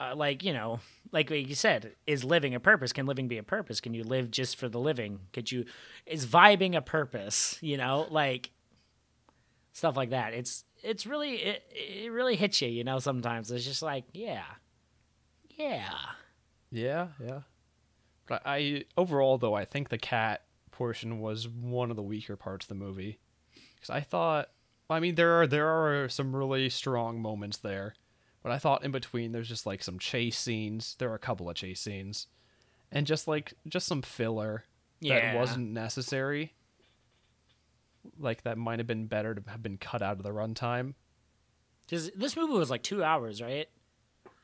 uh, 0.00 0.14
like 0.14 0.44
you 0.44 0.52
know, 0.52 0.80
like 1.12 1.30
you 1.30 1.54
said, 1.54 1.92
is 2.06 2.24
living 2.24 2.54
a 2.54 2.60
purpose? 2.60 2.92
Can 2.92 3.06
living 3.06 3.28
be 3.28 3.38
a 3.38 3.42
purpose? 3.42 3.80
Can 3.80 3.94
you 3.94 4.04
live 4.04 4.30
just 4.30 4.56
for 4.56 4.68
the 4.68 4.78
living? 4.80 5.20
Could 5.32 5.50
you? 5.50 5.64
Is 6.06 6.26
vibing 6.26 6.76
a 6.76 6.82
purpose? 6.82 7.58
You 7.60 7.76
know, 7.76 8.06
like 8.10 8.50
stuff 9.72 9.96
like 9.96 10.10
that. 10.10 10.34
It's 10.34 10.64
it's 10.82 11.06
really 11.06 11.36
it 11.36 11.62
it 11.70 12.12
really 12.12 12.36
hits 12.36 12.60
you. 12.60 12.68
You 12.68 12.84
know, 12.84 12.98
sometimes 12.98 13.50
it's 13.50 13.64
just 13.64 13.82
like 13.82 14.04
yeah, 14.12 14.44
yeah, 15.56 15.94
Yeah, 16.70 17.08
yeah. 17.24 17.40
But 18.26 18.42
I 18.44 18.84
overall 18.96 19.38
though 19.38 19.54
I 19.54 19.64
think 19.64 19.88
the 19.88 19.98
cat 19.98 20.42
portion 20.70 21.20
was 21.20 21.48
one 21.48 21.90
of 21.90 21.96
the 21.96 22.02
weaker 22.02 22.36
parts 22.36 22.66
of 22.66 22.68
the 22.68 22.74
movie 22.74 23.18
because 23.74 23.90
I 23.90 24.00
thought 24.00 24.50
I 24.88 25.00
mean 25.00 25.16
there 25.16 25.40
are 25.40 25.46
there 25.46 25.68
are 25.68 26.08
some 26.08 26.36
really 26.36 26.68
strong 26.70 27.20
moments 27.20 27.58
there, 27.58 27.94
but 28.42 28.52
I 28.52 28.58
thought 28.58 28.84
in 28.84 28.90
between 28.90 29.32
there's 29.32 29.48
just 29.48 29.66
like 29.66 29.82
some 29.82 29.98
chase 29.98 30.38
scenes. 30.38 30.96
There 30.98 31.10
are 31.10 31.14
a 31.14 31.20
couple 31.20 31.48
of 31.48 31.56
chase 31.56 31.80
scenes, 31.80 32.26
and 32.90 33.06
just 33.06 33.28
like 33.28 33.54
just 33.66 33.86
some 33.86 34.02
filler 34.02 34.64
yeah. 35.00 35.32
that 35.32 35.38
wasn't 35.38 35.70
necessary. 35.70 36.54
Like 38.18 38.42
that 38.42 38.58
might 38.58 38.78
have 38.78 38.86
been 38.86 39.06
better 39.06 39.34
to 39.34 39.42
have 39.50 39.62
been 39.62 39.78
cut 39.78 40.02
out 40.02 40.16
of 40.16 40.22
the 40.22 40.30
runtime. 40.30 40.94
Because 41.86 42.10
this 42.14 42.36
movie 42.36 42.52
was 42.52 42.70
like 42.70 42.82
two 42.82 43.02
hours, 43.02 43.40
right? 43.40 43.68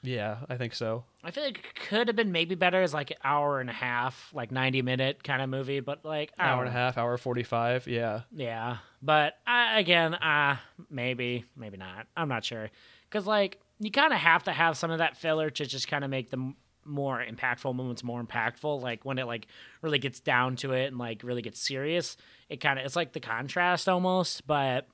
Yeah, 0.03 0.39
I 0.51 0.59
think 0.59 0.75
so. 0.75 1.05
I 1.23 1.31
feel 1.31 1.45
like 1.45 1.59
it 1.59 1.75
could 1.89 2.09
have 2.09 2.17
been 2.17 2.31
maybe 2.31 2.55
better 2.55 2.83
as 2.83 2.93
like 2.93 3.11
an 3.11 3.17
hour 3.25 3.61
and 3.61 3.71
a 3.71 3.75
half, 3.75 4.31
like 4.35 4.51
ninety 4.51 4.83
minute 4.83 5.25
kind 5.25 5.41
of 5.41 5.49
movie, 5.49 5.81
but 5.81 6.05
like 6.05 6.31
Hour 6.39 6.61
and 6.61 6.69
a 6.69 6.73
half, 6.73 6.99
hour 6.99 7.17
forty 7.17 7.43
five. 7.43 7.87
Yeah. 7.87 8.23
Yeah, 8.31 8.79
but 9.03 9.39
uh, 9.47 9.71
again, 9.75 10.15
uh, 10.15 10.59
maybe, 10.91 11.45
maybe 11.57 11.79
not. 11.79 12.07
I'm 12.17 12.29
not 12.29 12.45
sure 12.45 12.71
because 13.09 13.27
like 13.27 13.61
you 13.79 13.91
kind 13.91 14.13
of 14.13 14.19
have 14.19 14.45
to 14.45 14.53
have 14.53 14.77
some 14.77 14.91
of 14.91 14.99
that 14.99 15.17
filler 15.17 15.51
to 15.51 15.67
just 15.67 15.89
kind 15.89 16.05
of 16.05 16.11
make 16.11 16.31
the 16.31 16.55
more 16.85 17.25
impactful 17.25 17.75
moments 17.75 18.05
more 18.05 18.23
impactful. 18.23 18.81
Like 18.81 19.05
when 19.05 19.19
it 19.19 19.27
like 19.27 19.47
really 19.83 19.99
gets 19.99 20.21
down 20.21 20.57
to 20.57 20.73
it 20.73 20.87
and 20.87 20.99
like 20.99 21.23
really 21.23 21.43
gets 21.43 21.61
serious, 21.61 22.17
it 22.49 22.59
kind 22.59 22.79
of 22.79 22.85
it's 22.85 22.97
like 22.97 23.13
the 23.13 23.21
contrast 23.21 23.89
almost. 23.89 24.47
But 24.47 24.87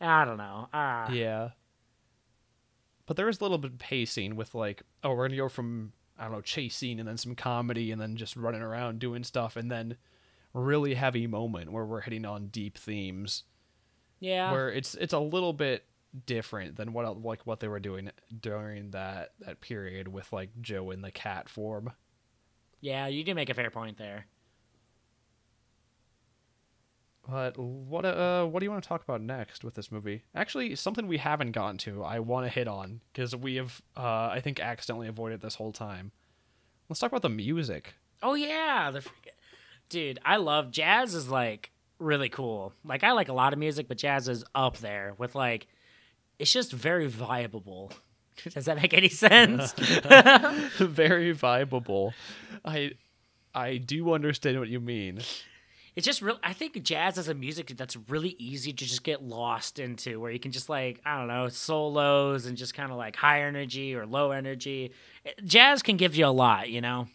I 0.00 0.24
don't 0.24 0.38
know. 0.38 0.68
Uh, 0.72 1.08
Yeah. 1.12 1.50
But 3.06 3.16
there 3.16 3.28
is 3.28 3.40
a 3.40 3.42
little 3.42 3.58
bit 3.58 3.72
of 3.72 3.78
pacing 3.78 4.36
with 4.36 4.54
like, 4.54 4.82
oh, 5.02 5.14
we're 5.14 5.28
gonna 5.28 5.38
go 5.38 5.48
from 5.48 5.92
I 6.18 6.24
don't 6.24 6.32
know 6.32 6.40
chasing 6.40 6.98
and 6.98 7.08
then 7.08 7.16
some 7.16 7.34
comedy 7.34 7.90
and 7.90 8.00
then 8.00 8.16
just 8.16 8.36
running 8.36 8.60
around 8.60 8.98
doing 8.98 9.24
stuff 9.24 9.56
and 9.56 9.70
then 9.70 9.96
really 10.52 10.94
heavy 10.94 11.26
moment 11.26 11.70
where 11.70 11.84
we're 11.84 12.00
hitting 12.00 12.24
on 12.24 12.48
deep 12.48 12.76
themes 12.76 13.44
yeah, 14.20 14.50
where 14.50 14.70
it's 14.70 14.94
it's 14.96 15.12
a 15.12 15.18
little 15.18 15.52
bit 15.52 15.84
different 16.26 16.76
than 16.76 16.92
what 16.92 17.22
like 17.22 17.46
what 17.46 17.60
they 17.60 17.68
were 17.68 17.80
doing 17.80 18.10
during 18.40 18.90
that 18.92 19.30
that 19.40 19.60
period 19.60 20.08
with 20.08 20.32
like 20.32 20.50
Joe 20.60 20.90
in 20.90 21.02
the 21.02 21.10
cat 21.10 21.48
form. 21.48 21.92
yeah. 22.80 23.06
You 23.06 23.24
do 23.24 23.34
make 23.34 23.50
a 23.50 23.54
fair 23.54 23.70
point 23.70 23.98
there. 23.98 24.26
But 27.28 27.58
what 27.58 28.06
uh 28.06 28.46
what 28.46 28.60
do 28.60 28.64
you 28.64 28.70
want 28.70 28.82
to 28.82 28.88
talk 28.88 29.02
about 29.02 29.20
next 29.20 29.62
with 29.62 29.74
this 29.74 29.92
movie? 29.92 30.22
Actually, 30.34 30.74
something 30.76 31.06
we 31.06 31.18
haven't 31.18 31.52
gotten 31.52 31.76
to. 31.78 32.02
I 32.02 32.20
want 32.20 32.46
to 32.46 32.50
hit 32.50 32.66
on 32.66 33.00
because 33.12 33.36
we 33.36 33.56
have 33.56 33.82
uh 33.96 34.28
I 34.32 34.40
think 34.42 34.60
accidentally 34.60 35.08
avoided 35.08 35.40
this 35.42 35.56
whole 35.56 35.72
time. 35.72 36.12
Let's 36.88 37.00
talk 37.00 37.12
about 37.12 37.22
the 37.22 37.28
music. 37.28 37.94
Oh 38.22 38.34
yeah, 38.34 38.90
the 38.90 39.00
freaking 39.00 39.36
dude. 39.90 40.18
I 40.24 40.36
love 40.36 40.70
jazz. 40.70 41.14
Is 41.14 41.28
like 41.28 41.70
really 41.98 42.30
cool. 42.30 42.72
Like 42.82 43.04
I 43.04 43.12
like 43.12 43.28
a 43.28 43.34
lot 43.34 43.52
of 43.52 43.58
music, 43.58 43.88
but 43.88 43.98
jazz 43.98 44.28
is 44.28 44.44
up 44.54 44.78
there 44.78 45.14
with 45.18 45.34
like. 45.34 45.66
It's 46.38 46.52
just 46.52 46.72
very 46.72 47.06
viable. 47.06 47.92
Does 48.54 48.66
that 48.66 48.76
make 48.76 48.94
any 48.94 49.08
sense? 49.08 49.72
Very 50.78 51.32
viable. 51.32 52.14
I 52.64 52.92
I 53.54 53.78
do 53.78 54.12
understand 54.12 54.60
what 54.60 54.68
you 54.68 54.78
mean. 54.78 55.18
it's 55.96 56.04
just 56.06 56.22
real. 56.22 56.38
I 56.44 56.52
think 56.52 56.80
jazz 56.84 57.18
is 57.18 57.26
a 57.26 57.34
music 57.34 57.72
that's 57.76 57.96
really 58.08 58.36
easy 58.38 58.72
to 58.72 58.84
just 58.84 59.02
get 59.02 59.24
lost 59.24 59.80
into, 59.80 60.20
where 60.20 60.30
you 60.30 60.38
can 60.38 60.52
just 60.52 60.68
like 60.68 61.00
I 61.04 61.18
don't 61.18 61.26
know 61.26 61.48
solos 61.48 62.46
and 62.46 62.56
just 62.56 62.74
kind 62.74 62.92
of 62.92 62.98
like 62.98 63.16
high 63.16 63.42
energy 63.42 63.94
or 63.96 64.06
low 64.06 64.30
energy. 64.30 64.92
Eh, 65.26 65.32
jazz 65.44 65.82
can 65.82 65.96
give 65.96 66.14
you 66.14 66.26
a 66.26 66.28
lot, 66.28 66.70
you 66.70 66.80
know. 66.80 67.08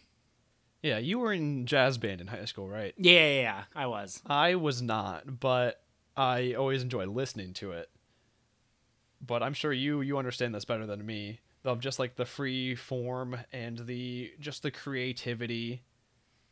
Yeah, 0.81 0.97
you 0.97 1.19
were 1.19 1.31
in 1.31 1.65
jazz 1.65 1.97
band 1.97 2.19
in 2.19 2.27
high 2.27 2.43
school, 2.43 2.67
right? 2.67 2.93
Yeah, 2.97 3.13
yeah, 3.13 3.41
yeah. 3.41 3.63
I 3.73 3.87
was. 3.87 4.21
I 4.25 4.55
was 4.55 4.81
not, 4.81 5.39
but 5.39 5.81
I 6.17 6.55
always 6.55 6.81
enjoy 6.83 7.05
listening 7.05 7.53
to 7.53 7.71
it. 7.71 7.89
But 9.25 9.41
I'm 9.43 9.53
sure 9.53 9.71
you 9.73 10.01
you 10.01 10.17
understand 10.17 10.53
this 10.53 10.65
better 10.65 10.85
than 10.85 11.05
me. 11.05 11.39
Of 11.63 11.79
just 11.79 11.97
like 11.97 12.15
the 12.15 12.25
free 12.25 12.75
form 12.75 13.37
and 13.53 13.77
the 13.79 14.33
just 14.39 14.63
the 14.63 14.71
creativity 14.71 15.81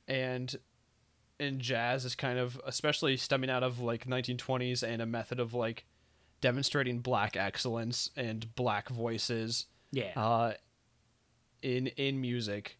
and 0.08 0.56
in 1.38 1.60
jazz 1.60 2.06
is 2.06 2.16
kind 2.16 2.40
of 2.40 2.60
especially 2.66 3.18
stemming 3.18 3.50
out 3.50 3.62
of 3.64 3.80
like 3.82 4.06
1920s 4.08 4.84
and 4.84 5.02
a 5.02 5.06
method 5.06 5.40
of 5.40 5.54
like 5.54 5.86
demonstrating 6.40 7.00
black 7.00 7.36
excellence 7.36 8.10
and 8.16 8.56
black 8.56 8.88
voices 8.90 9.66
Yeah. 9.92 10.12
uh, 10.16 10.54
in 11.62 11.88
in 11.88 12.22
music 12.22 12.78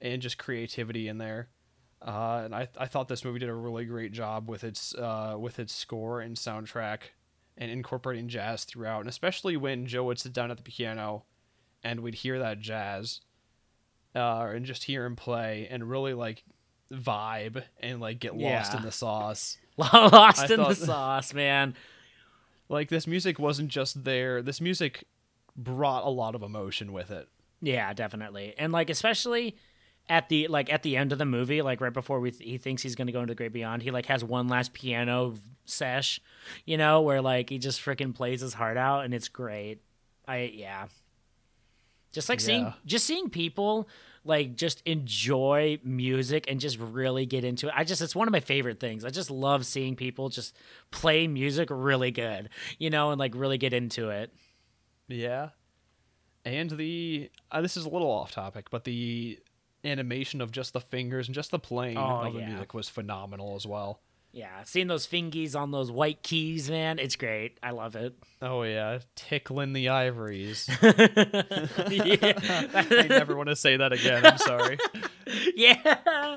and 0.00 0.22
just 0.22 0.38
creativity 0.38 1.08
in 1.08 1.18
there. 1.18 1.48
Uh, 2.00 2.42
and 2.44 2.54
I 2.54 2.68
I 2.78 2.86
thought 2.86 3.08
this 3.08 3.24
movie 3.24 3.38
did 3.40 3.48
a 3.48 3.54
really 3.54 3.84
great 3.84 4.12
job 4.12 4.48
with 4.48 4.64
its 4.64 4.94
uh, 4.94 5.36
with 5.38 5.58
its 5.58 5.74
score 5.74 6.20
and 6.20 6.36
soundtrack 6.36 7.00
and 7.58 7.70
incorporating 7.70 8.28
jazz 8.28 8.64
throughout, 8.64 9.00
and 9.00 9.08
especially 9.08 9.56
when 9.56 9.86
Joe 9.86 10.04
would 10.04 10.18
sit 10.18 10.32
down 10.32 10.50
at 10.50 10.56
the 10.58 10.62
piano 10.62 11.24
and 11.82 12.00
we'd 12.00 12.14
hear 12.16 12.38
that 12.38 12.60
jazz 12.60 13.20
uh, 14.14 14.48
and 14.52 14.64
just 14.66 14.84
hear 14.84 15.04
him 15.04 15.16
play 15.16 15.66
and 15.70 15.88
really 15.88 16.14
like 16.14 16.44
vibe 16.92 17.62
and 17.80 18.00
like 18.00 18.18
get 18.20 18.34
lost 18.36 18.72
Yeah. 18.72 18.76
in 18.78 18.82
the 18.82 18.92
sauce. 18.92 19.58
Lost 19.78 20.50
I 20.50 20.54
in 20.54 20.60
the 20.62 20.72
sauce, 20.74 21.34
man. 21.34 21.74
Like 22.70 22.88
this 22.88 23.06
music 23.06 23.38
wasn't 23.38 23.68
just 23.68 24.04
there. 24.04 24.40
This 24.40 24.58
music 24.60 25.04
brought 25.54 26.04
a 26.04 26.08
lot 26.08 26.34
of 26.34 26.42
emotion 26.42 26.92
with 26.94 27.10
it. 27.10 27.28
Yeah, 27.60 27.92
definitely. 27.92 28.54
And 28.56 28.72
like 28.72 28.88
especially 28.88 29.56
at 30.08 30.28
the 30.28 30.46
like 30.48 30.72
at 30.72 30.82
the 30.82 30.96
end 30.96 31.12
of 31.12 31.18
the 31.18 31.24
movie, 31.24 31.62
like 31.62 31.80
right 31.80 31.92
before 31.92 32.20
we 32.20 32.30
he 32.30 32.58
thinks 32.58 32.82
he's 32.82 32.94
going 32.94 33.06
to 33.06 33.12
go 33.12 33.20
into 33.20 33.32
the 33.32 33.36
great 33.36 33.52
beyond, 33.52 33.82
he 33.82 33.90
like 33.90 34.06
has 34.06 34.22
one 34.22 34.48
last 34.48 34.72
piano 34.72 35.34
sesh, 35.64 36.20
you 36.64 36.76
know, 36.76 37.02
where 37.02 37.20
like 37.20 37.50
he 37.50 37.58
just 37.58 37.80
freaking 37.80 38.14
plays 38.14 38.40
his 38.40 38.54
heart 38.54 38.76
out 38.76 39.04
and 39.04 39.12
it's 39.12 39.28
great. 39.28 39.80
I 40.26 40.52
yeah. 40.54 40.86
Just 42.12 42.28
like 42.28 42.40
seeing 42.40 42.72
just 42.86 43.06
seeing 43.06 43.28
people 43.28 43.88
like 44.24 44.56
just 44.56 44.82
enjoy 44.86 45.78
music 45.84 46.46
and 46.48 46.60
just 46.60 46.78
really 46.78 47.26
get 47.26 47.44
into 47.44 47.68
it. 47.68 47.74
I 47.76 47.84
just 47.84 48.00
it's 48.00 48.16
one 48.16 48.28
of 48.28 48.32
my 48.32 48.40
favorite 48.40 48.80
things. 48.80 49.04
I 49.04 49.10
just 49.10 49.30
love 49.30 49.66
seeing 49.66 49.96
people 49.96 50.28
just 50.28 50.56
play 50.90 51.26
music 51.26 51.68
really 51.70 52.10
good, 52.10 52.48
you 52.78 52.90
know, 52.90 53.10
and 53.10 53.18
like 53.18 53.34
really 53.34 53.58
get 53.58 53.72
into 53.72 54.10
it. 54.10 54.32
Yeah. 55.08 55.50
And 56.44 56.70
the 56.70 57.30
uh, 57.50 57.60
this 57.60 57.76
is 57.76 57.84
a 57.84 57.88
little 57.88 58.10
off 58.10 58.32
topic, 58.32 58.70
but 58.70 58.84
the 58.84 59.38
animation 59.86 60.40
of 60.40 60.52
just 60.52 60.72
the 60.72 60.80
fingers 60.80 61.28
and 61.28 61.34
just 61.34 61.50
the 61.50 61.58
playing 61.58 61.96
Oh, 61.98 62.22
of 62.26 62.34
the 62.34 62.40
yeah. 62.40 62.48
music 62.50 62.74
was 62.74 62.88
phenomenal 62.88 63.56
as 63.56 63.66
well. 63.66 64.00
Yeah, 64.32 64.64
seeing 64.64 64.86
those 64.86 65.06
fingies 65.06 65.58
on 65.58 65.70
those 65.70 65.90
white 65.90 66.22
keys, 66.22 66.70
man, 66.70 66.98
it's 66.98 67.16
great. 67.16 67.58
I 67.62 67.70
love 67.70 67.96
it. 67.96 68.14
Oh 68.42 68.64
yeah, 68.64 68.98
tickling 69.14 69.72
the 69.72 69.88
ivories. 69.88 70.68
I 70.82 73.06
never 73.08 73.34
want 73.34 73.48
to 73.48 73.56
say 73.56 73.78
that 73.78 73.94
again. 73.94 74.26
I'm 74.26 74.36
sorry. 74.36 74.76
yeah. 75.56 76.36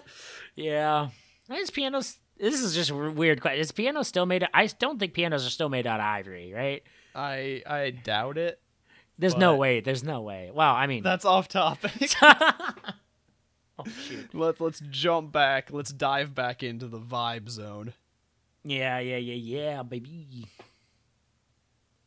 Yeah. 0.55 1.09
Is 1.51 1.71
pianos 1.71 2.17
this 2.37 2.61
is 2.61 2.73
just 2.73 2.91
a 2.91 2.95
weird 2.95 3.41
question. 3.41 3.59
Is 3.59 3.73
piano 3.73 4.03
still 4.03 4.25
made 4.25 4.47
I 4.53 4.67
don't 4.67 4.97
think 4.97 5.13
pianos 5.13 5.45
are 5.45 5.49
still 5.49 5.67
made 5.69 5.85
out 5.85 5.99
of 5.99 6.05
ivory, 6.05 6.53
right? 6.53 6.83
I 7.13 7.63
I 7.67 7.89
doubt 7.89 8.37
it. 8.37 8.61
There's 9.17 9.35
no 9.35 9.57
way. 9.57 9.81
There's 9.81 10.05
no 10.05 10.21
way. 10.21 10.51
Well, 10.53 10.73
I 10.73 10.87
mean 10.87 11.03
That's 11.03 11.25
off 11.25 11.49
topic. 11.49 12.13
shoot. 13.86 14.30
Let 14.34 14.59
let's 14.61 14.82
jump 14.89 15.32
back. 15.32 15.71
Let's 15.71 15.91
dive 15.91 16.34
back 16.36 16.63
into 16.63 16.88
the 16.88 16.99
vibe 16.99 17.49
zone. 17.49 17.93
Yeah, 18.63 18.99
yeah, 18.99 19.17
yeah, 19.17 19.36
yeah, 19.36 19.84
baby. 19.84 20.47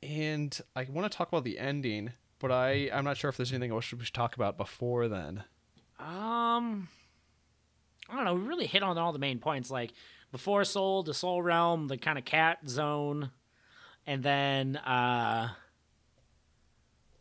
And 0.02 0.58
I 0.74 0.86
want 0.90 1.10
to 1.10 1.16
talk 1.16 1.28
about 1.28 1.44
the 1.44 1.58
ending, 1.58 2.12
but 2.38 2.50
I 2.50 2.90
I'm 2.92 3.04
not 3.04 3.16
sure 3.16 3.30
if 3.30 3.36
there's 3.36 3.52
anything 3.52 3.72
else 3.72 3.92
we 3.92 4.04
should 4.04 4.14
talk 4.14 4.34
about 4.34 4.56
before 4.56 5.08
then. 5.08 5.44
Um, 5.98 6.88
I 8.08 8.16
don't 8.16 8.24
know. 8.24 8.34
We 8.34 8.42
really 8.42 8.66
hit 8.66 8.82
on 8.82 8.98
all 8.98 9.12
the 9.12 9.18
main 9.18 9.38
points, 9.38 9.70
like 9.70 9.92
before 10.32 10.64
Soul, 10.64 11.02
the 11.02 11.14
Soul 11.14 11.42
Realm, 11.42 11.88
the 11.88 11.96
kind 11.96 12.18
of 12.18 12.24
cat 12.24 12.58
zone, 12.66 13.30
and 14.06 14.22
then 14.22 14.76
uh, 14.76 15.50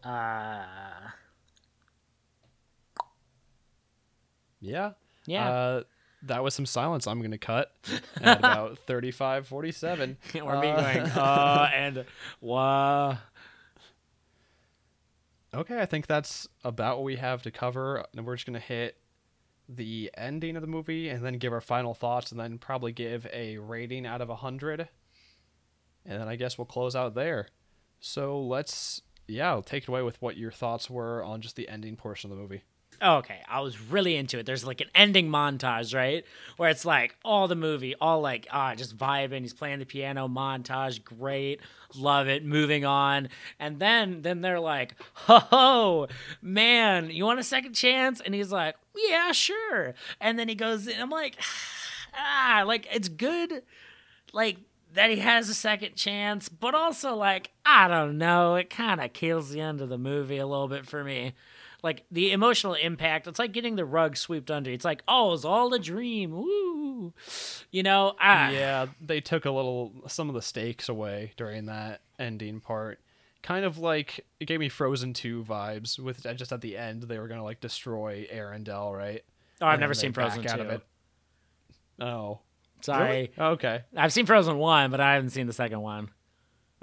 uh, 0.04 0.64
Yeah. 4.62 4.92
yeah, 5.26 5.50
Uh, 5.50 5.84
that 6.24 6.44
was 6.44 6.54
some 6.54 6.68
silence 6.68 7.08
I'm 7.08 7.20
going 7.20 7.32
to 7.32 7.38
cut 7.40 7.72
at 8.22 8.40
about 8.40 8.78
35 8.80 9.48
47. 9.48 10.18
or 10.36 10.60
me 10.60 10.70
uh, 10.70 10.82
going 10.82 10.98
uh 11.18 11.70
and 11.74 12.06
wah. 12.40 13.18
Okay, 15.54 15.82
I 15.82 15.86
think 15.86 16.08
that's 16.08 16.48
about 16.64 16.98
what 16.98 17.04
we 17.04 17.18
have 17.18 17.42
to 17.42 17.52
cover. 17.52 18.06
And 18.16 18.26
we're 18.26 18.36
just 18.36 18.46
going 18.46 18.54
to 18.54 18.66
hit 18.66 18.98
the 19.68 20.12
ending 20.16 20.56
of 20.56 20.62
the 20.62 20.68
movie 20.68 21.10
and 21.10 21.26
then 21.26 21.38
give 21.38 21.52
our 21.54 21.62
final 21.62 21.94
thoughts 21.94 22.32
and 22.32 22.40
then 22.40 22.58
probably 22.58 22.92
give 22.92 23.28
a 23.34 23.58
rating 23.58 24.06
out 24.06 24.22
of 24.22 24.30
100. 24.30 24.88
And 26.06 26.22
then 26.22 26.28
I 26.28 26.36
guess 26.36 26.58
we'll 26.58 26.66
close 26.66 26.96
out 26.96 27.16
there. 27.16 27.48
So 28.00 28.40
let's, 28.42 29.02
yeah, 29.28 29.50
I'll 29.50 29.62
take 29.62 29.84
it 29.84 29.90
away 29.90 30.04
with 30.04 30.22
what 30.22 30.38
your 30.38 30.52
thoughts 30.52 30.90
were 30.90 31.24
on 31.24 31.42
just 31.42 31.56
the 31.56 31.68
ending 31.68 31.96
portion 31.96 32.32
of 32.32 32.38
the 32.38 32.42
movie. 32.42 32.64
Okay, 33.04 33.40
I 33.50 33.62
was 33.62 33.82
really 33.82 34.16
into 34.16 34.38
it. 34.38 34.46
There's 34.46 34.64
like 34.64 34.80
an 34.80 34.90
ending 34.94 35.28
montage, 35.28 35.96
right? 35.96 36.24
Where 36.58 36.70
it's 36.70 36.86
like 36.86 37.16
all 37.26 37.48
the 37.48 37.56
movie, 37.56 37.96
all 38.00 38.22
like 38.22 38.48
ah, 38.52 38.76
just 38.76 38.96
vibing. 38.96 39.42
He's 39.42 39.56
playing 39.56 39.80
the 39.80 39.88
piano 39.88 40.28
montage, 40.28 41.04
great, 41.04 41.62
love 41.96 42.28
it. 42.28 42.46
Moving 42.46 42.86
on, 42.86 43.30
and 43.60 43.80
then 43.80 44.22
then 44.22 44.42
they're 44.42 44.60
like, 44.60 44.94
ho 45.14 45.40
ho, 45.40 46.08
man, 46.44 47.10
you 47.10 47.26
want 47.26 47.40
a 47.40 47.44
second 47.44 47.74
chance? 47.74 48.22
And 48.22 48.36
he's 48.36 48.52
like, 48.52 48.76
yeah, 48.96 49.32
sure. 49.32 49.96
And 50.20 50.38
then 50.38 50.48
he 50.48 50.54
goes, 50.54 50.86
and 50.86 51.02
I'm 51.02 51.10
like, 51.10 51.38
ah, 52.16 52.64
like 52.68 52.88
it's 52.94 53.10
good, 53.10 53.64
like 54.32 54.58
that 54.94 55.10
he 55.10 55.18
has 55.18 55.50
a 55.50 55.56
second 55.56 55.96
chance, 55.96 56.50
but 56.50 56.76
also 56.76 57.16
like 57.16 57.50
I 57.66 57.88
don't 57.88 58.20
know, 58.20 58.54
it 58.56 58.70
kind 58.70 59.02
of 59.02 59.12
kills 59.14 59.50
the 59.50 59.60
end 59.60 59.82
of 59.82 59.90
the 59.90 59.98
movie 59.98 60.38
a 60.38 60.46
little 60.46 60.68
bit 60.68 60.86
for 60.86 61.04
me 61.04 61.34
like 61.84 62.04
the 62.12 62.32
emotional 62.32 62.74
impact 62.76 63.28
it's 63.28 63.40
like 63.40 63.52
getting 63.52 63.76
the 63.76 63.86
rug 63.86 64.16
swept 64.16 64.52
under 64.52 64.70
it's 64.70 64.86
like 64.86 65.02
oh 65.08 65.34
it's 65.34 65.44
all 65.46 65.74
a 65.74 65.80
dream 65.80 66.32
woo 66.32 67.14
you 67.72 67.82
know 67.84 68.14
ah, 68.20 68.50
yeah, 68.50 68.86
they 69.02 69.20
took 69.22 69.46
a 69.46 69.52
little 69.52 69.92
some 70.08 70.30
of 70.30 70.36
the 70.36 70.42
stakes 70.42 70.88
away 70.90 71.32
during 71.38 71.66
that 71.66 72.02
ending 72.20 72.60
part. 72.60 73.00
Kind 73.42 73.66
of 73.66 73.80
like 73.80 74.24
it 74.40 74.46
gave 74.46 74.60
me 74.60 74.70
Frozen 74.70 75.14
2 75.14 75.44
vibes 75.44 75.98
with 75.98 76.24
just 76.38 76.52
at 76.52 76.62
the 76.62 76.78
end 76.78 77.04
they 77.04 77.18
were 77.18 77.28
going 77.28 77.40
to 77.40 77.44
like 77.44 77.60
destroy 77.60 78.28
Arendelle, 78.32 78.96
right? 78.96 79.24
oh 79.62 79.66
i've 79.66 79.74
And 79.74 79.82
never 79.82 79.94
seen 79.96 80.14
frozen 80.14 80.48
out 80.48 80.58
2 80.58 80.62
of 80.62 80.70
it. 80.70 80.82
Oh. 82.00 82.40
sorry 82.82 83.32
Really? 83.38 83.52
Okay. 83.54 83.82
i've 83.96 84.14
seen 84.14 84.26
frozen 84.26 84.58
1 84.58 84.92
but 84.92 85.00
i 85.00 85.14
haven't 85.16 85.32
seen 85.32 85.48
the 85.48 85.54
second 85.54 85.82
one 85.82 86.10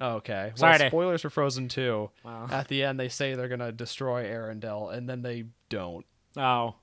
Okay. 0.00 0.52
Sorry 0.54 0.78
Well, 0.78 0.88
spoilers 0.88 1.22
for 1.22 1.30
Frozen 1.30 1.68
2. 1.68 2.10
Wow. 2.24 2.46
At 2.50 2.68
the 2.68 2.84
end 2.84 3.00
they 3.00 3.08
say 3.08 3.34
they're 3.34 3.48
going 3.48 3.58
to 3.60 3.72
destroy 3.72 4.24
Arendelle 4.24 4.92
and 4.94 5.08
then 5.08 5.22
they 5.22 5.44
don't. 5.68 6.06
oh 6.36 6.74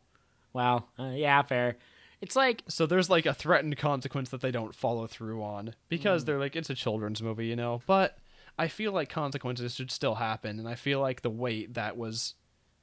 well 0.53 0.87
uh, 0.99 1.11
yeah 1.13 1.41
fair 1.41 1.75
it's 2.21 2.35
like 2.35 2.63
So 2.69 2.85
there's 2.85 3.09
like 3.09 3.25
a 3.25 3.33
threatened 3.33 3.77
consequence 3.77 4.29
that 4.29 4.41
they 4.41 4.51
don't 4.51 4.73
follow 4.73 5.05
through 5.07 5.43
on 5.43 5.75
because 5.89 6.23
Mm. 6.23 6.25
they're 6.27 6.39
like 6.39 6.55
it's 6.55 6.69
a 6.69 6.75
children's 6.75 7.21
movie, 7.21 7.47
you 7.47 7.55
know. 7.55 7.81
But 7.85 8.17
I 8.57 8.67
feel 8.69 8.91
like 8.93 9.09
consequences 9.09 9.75
should 9.75 9.91
still 9.91 10.15
happen, 10.15 10.59
and 10.59 10.67
I 10.67 10.75
feel 10.75 11.01
like 11.01 11.21
the 11.21 11.29
weight 11.29 11.73
that 11.73 11.97
was 11.97 12.35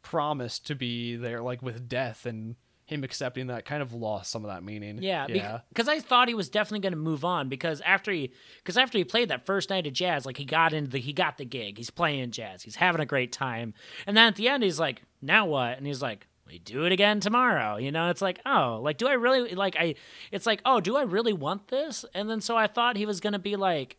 promised 0.02 0.66
to 0.66 0.74
be 0.74 1.16
there, 1.16 1.40
like 1.40 1.62
with 1.62 1.88
death 1.88 2.26
and 2.26 2.56
him 2.92 3.02
accepting 3.04 3.48
that, 3.48 3.64
kind 3.64 3.82
of 3.82 3.92
lost 3.92 4.30
some 4.30 4.44
of 4.44 4.50
that 4.50 4.62
meaning. 4.62 5.02
Yeah, 5.02 5.26
yeah, 5.28 5.60
because 5.70 5.88
I 5.88 5.98
thought 5.98 6.28
he 6.28 6.34
was 6.34 6.48
definitely 6.48 6.80
going 6.80 6.92
to 6.92 6.98
move 6.98 7.24
on 7.24 7.48
because 7.48 7.80
after 7.80 8.12
he 8.12 8.32
because 8.58 8.76
after 8.76 8.98
he 8.98 9.04
played 9.04 9.30
that 9.30 9.46
first 9.46 9.70
night 9.70 9.86
of 9.86 9.92
jazz, 9.92 10.26
like 10.26 10.36
he 10.36 10.44
got 10.44 10.72
into 10.72 10.90
the 10.90 10.98
he 10.98 11.12
got 11.12 11.38
the 11.38 11.44
gig, 11.44 11.78
he's 11.78 11.90
playing 11.90 12.30
jazz, 12.30 12.62
he's 12.62 12.76
having 12.76 13.00
a 13.00 13.06
great 13.06 13.32
time, 13.32 13.74
and 14.06 14.16
then 14.16 14.28
at 14.28 14.36
the 14.36 14.48
end 14.48 14.62
he's 14.62 14.78
like, 14.78 15.02
now 15.20 15.46
what? 15.46 15.78
And 15.78 15.86
he's 15.86 16.02
like, 16.02 16.26
we 16.46 16.58
do 16.58 16.84
it 16.84 16.92
again 16.92 17.20
tomorrow. 17.20 17.76
You 17.76 17.90
know, 17.90 18.10
it's 18.10 18.22
like, 18.22 18.40
oh, 18.44 18.80
like 18.82 18.98
do 18.98 19.08
I 19.08 19.14
really 19.14 19.54
like 19.54 19.76
I? 19.78 19.94
It's 20.30 20.46
like, 20.46 20.60
oh, 20.64 20.80
do 20.80 20.96
I 20.96 21.02
really 21.02 21.32
want 21.32 21.68
this? 21.68 22.04
And 22.14 22.28
then 22.28 22.40
so 22.40 22.56
I 22.56 22.66
thought 22.66 22.96
he 22.96 23.06
was 23.06 23.20
going 23.20 23.32
to 23.32 23.38
be 23.38 23.56
like, 23.56 23.96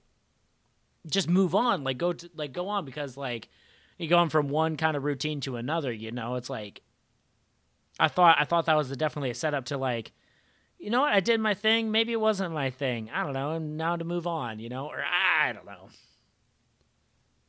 just 1.07 1.29
move 1.29 1.55
on, 1.55 1.83
like 1.83 1.97
go 1.97 2.13
to 2.13 2.29
like 2.35 2.53
go 2.53 2.69
on 2.69 2.85
because 2.85 3.17
like 3.17 3.49
You're 3.97 4.09
going 4.09 4.29
from 4.29 4.49
one 4.49 4.77
kind 4.77 4.97
of 4.97 5.03
routine 5.03 5.39
to 5.41 5.55
another. 5.55 5.91
You 5.91 6.11
know, 6.11 6.35
it's 6.35 6.49
like. 6.49 6.81
I 7.99 8.07
thought 8.07 8.37
I 8.39 8.45
thought 8.45 8.65
that 8.65 8.75
was 8.77 8.89
definitely 8.97 9.29
a 9.29 9.35
setup 9.35 9.65
to 9.65 9.77
like 9.77 10.11
you 10.79 10.89
know 10.89 11.01
what? 11.01 11.13
I 11.13 11.21
did 11.21 11.39
my 11.39 11.53
thing. 11.53 11.91
Maybe 11.91 12.11
it 12.11 12.19
wasn't 12.19 12.53
my 12.53 12.69
thing. 12.69 13.09
I 13.13 13.23
don't 13.23 13.31
know. 13.31 13.51
And 13.51 13.77
now 13.77 13.95
to 13.95 14.03
move 14.03 14.27
on, 14.27 14.59
you 14.59 14.67
know, 14.67 14.87
or 14.87 15.01
I 15.01 15.53
don't 15.53 15.65
know. 15.65 15.87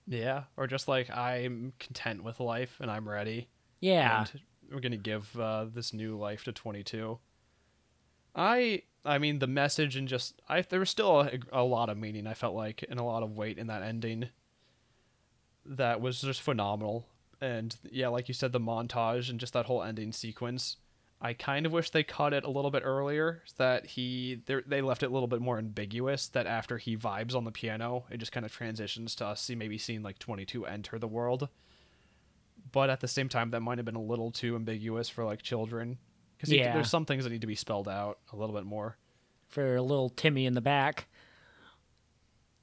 yeah. 0.07 0.45
Or 0.57 0.66
just 0.68 0.86
like 0.86 1.11
I'm 1.11 1.72
content 1.80 2.22
with 2.22 2.38
life 2.38 2.76
and 2.80 2.90
I'm 2.90 3.09
ready. 3.09 3.49
Yeah. 3.80 4.26
and 4.32 4.40
we're 4.72 4.80
gonna 4.80 4.97
give 4.97 5.38
uh, 5.38 5.66
this 5.72 5.92
new 5.92 6.16
life 6.16 6.45
to 6.45 6.53
22 6.53 7.18
i 8.34 8.82
i 9.05 9.16
mean 9.18 9.38
the 9.38 9.47
message 9.47 9.95
and 9.95 10.09
just 10.09 10.40
i 10.49 10.61
there 10.62 10.80
was 10.80 10.90
still 10.90 11.20
a, 11.20 11.38
a 11.53 11.62
lot 11.62 11.88
of 11.88 11.97
meaning 11.97 12.26
i 12.26 12.34
felt 12.34 12.55
like 12.55 12.84
and 12.88 12.99
a 12.99 13.03
lot 13.05 13.22
of 13.22 13.36
weight 13.36 13.59
in 13.59 13.68
that 13.68 13.82
ending 13.82 14.28
that 15.64 16.01
was 16.01 16.20
just 16.20 16.40
phenomenal 16.42 17.07
and 17.41 17.76
yeah 17.91 18.09
like 18.09 18.28
you 18.28 18.35
said 18.35 18.53
the 18.53 18.61
montage 18.61 19.28
and 19.30 19.41
just 19.41 19.53
that 19.53 19.66
whole 19.66 19.82
ending 19.82 20.12
sequence 20.12 20.76
i 21.20 21.32
kind 21.32 21.66
of 21.66 21.72
wish 21.72 21.91
they 21.91 22.03
cut 22.03 22.32
it 22.32 22.45
a 22.45 22.51
little 22.51 22.70
bit 22.70 22.82
earlier 22.85 23.43
that 23.57 23.87
he 23.87 24.41
they 24.47 24.57
they 24.66 24.80
left 24.80 25.03
it 25.03 25.07
a 25.07 25.12
little 25.12 25.28
bit 25.28 25.41
more 25.41 25.59
ambiguous 25.59 26.28
that 26.28 26.47
after 26.47 26.78
he 26.78 26.97
vibes 26.97 27.35
on 27.35 27.45
the 27.45 27.51
piano 27.53 28.05
it 28.11 28.18
just 28.18 28.32
kind 28.32 28.47
of 28.47 28.53
transitions 28.53 29.14
to 29.14 29.24
us 29.26 29.41
see 29.43 29.55
maybe 29.55 29.78
seeing 29.78 30.03
like 30.03 30.18
22 30.18 30.66
enter 30.66 30.99
the 30.99 31.09
world 31.09 31.49
but 32.72 32.91
at 32.91 33.01
the 33.01 33.09
same 33.09 33.28
time 33.28 33.51
that 33.51 33.61
might 33.61 33.78
have 33.78 33.85
been 33.85 33.95
a 33.95 34.03
little 34.03 34.30
too 34.30 34.55
ambiguous 34.57 35.09
for 35.09 35.24
like 35.24 35.43
children 35.43 35.99
because 36.37 36.51
Yeah. 36.53 36.72
there's 36.74 36.91
some 36.91 37.05
things 37.05 37.24
that 37.24 37.30
need 37.30 37.41
to 37.43 37.47
be 37.47 37.55
spelled 37.55 37.89
out 37.89 38.18
a 38.32 38.37
little 38.37 38.55
bit 38.55 38.64
more 38.64 38.97
For 39.49 39.76
a 39.76 39.82
little 39.82 40.09
Timmy 40.11 40.47
in 40.47 40.55
the 40.55 40.61
back. 40.61 41.07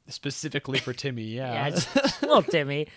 specifically 0.08 0.80
for 0.80 0.94
timmy 0.94 1.24
Yeah, 1.36 1.70
yeah 1.70 1.80
little 2.22 2.44
Timmy. 2.44 2.88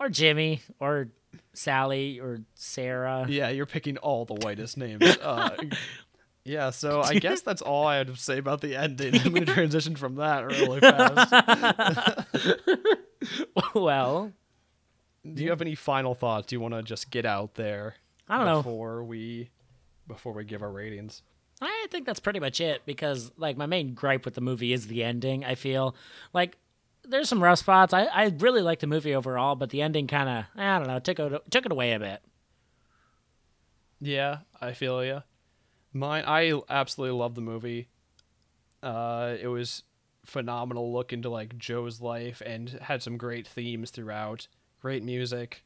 Or 0.00 0.08
Jimmy. 0.08 0.60
Or 0.80 1.08
Sally. 1.54 2.20
Or 2.20 2.40
Sarah. 2.54 3.26
yeah 3.28 3.48
you're 3.50 3.66
picking 3.66 3.96
all 3.98 4.24
the 4.24 4.34
whitest 4.34 4.76
names 4.76 5.02
uh, 5.22 5.50
yeah 6.44 6.70
so 6.70 7.02
i 7.02 7.14
guess 7.14 7.40
that's 7.42 7.62
all 7.62 7.86
i 7.86 7.96
had 7.96 8.08
to 8.08 8.16
say 8.16 8.38
about 8.38 8.60
the 8.60 8.74
ending 8.76 9.14
i'm 9.20 9.32
going 9.32 9.46
to 9.46 9.52
transition 9.52 9.94
from 9.94 10.16
that 10.16 10.44
really 10.46 10.80
fast 10.80 12.26
well, 13.74 14.32
do 15.30 15.42
you 15.44 15.50
have 15.50 15.60
any 15.62 15.74
final 15.74 16.14
thoughts 16.14 16.48
do 16.48 16.56
you 16.56 16.60
want 16.60 16.74
to 16.74 16.82
just 16.82 17.10
get 17.10 17.24
out 17.24 17.54
there 17.54 17.94
I 18.28 18.36
don't 18.38 18.46
know. 18.46 18.62
before 18.62 19.04
we 19.04 19.50
before 20.08 20.32
we 20.32 20.44
give 20.44 20.62
our 20.62 20.70
ratings 20.72 21.22
I 21.60 21.86
think 21.92 22.06
that's 22.06 22.18
pretty 22.18 22.40
much 22.40 22.60
it 22.60 22.82
because 22.86 23.30
like 23.36 23.56
my 23.56 23.66
main 23.66 23.94
gripe 23.94 24.24
with 24.24 24.34
the 24.34 24.40
movie 24.40 24.72
is 24.72 24.88
the 24.88 25.04
ending. 25.04 25.44
I 25.44 25.54
feel 25.54 25.94
like 26.32 26.56
there's 27.04 27.28
some 27.28 27.42
rough 27.42 27.58
spots. 27.58 27.92
I, 27.92 28.04
I 28.04 28.34
really 28.38 28.62
like 28.62 28.80
the 28.80 28.86
movie 28.86 29.14
overall, 29.14 29.54
but 29.54 29.70
the 29.70 29.82
ending 29.82 30.06
kind 30.06 30.28
of 30.28 30.44
I 30.60 30.78
don't 30.78 30.88
know 30.88 30.98
took 30.98 31.18
it 31.18 31.50
took 31.50 31.66
it 31.66 31.72
away 31.72 31.92
a 31.92 31.98
bit. 31.98 32.22
Yeah, 34.00 34.38
I 34.60 34.72
feel 34.72 35.04
ya. 35.04 35.20
Mine, 35.92 36.24
I 36.26 36.60
absolutely 36.68 37.18
love 37.18 37.34
the 37.34 37.40
movie. 37.40 37.88
Uh, 38.82 39.36
it 39.40 39.46
was 39.46 39.84
phenomenal 40.24 40.92
look 40.92 41.12
into 41.12 41.28
like 41.28 41.58
Joe's 41.58 42.00
life 42.00 42.42
and 42.44 42.68
had 42.68 43.02
some 43.02 43.16
great 43.16 43.46
themes 43.46 43.90
throughout. 43.90 44.48
Great 44.80 45.04
music. 45.04 45.64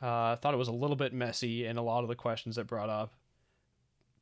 Uh, 0.00 0.34
thought 0.36 0.54
it 0.54 0.58
was 0.58 0.68
a 0.68 0.72
little 0.72 0.96
bit 0.96 1.12
messy 1.12 1.66
in 1.66 1.76
a 1.76 1.82
lot 1.82 2.02
of 2.02 2.08
the 2.08 2.16
questions 2.16 2.58
it 2.58 2.66
brought 2.66 2.88
up. 2.90 3.12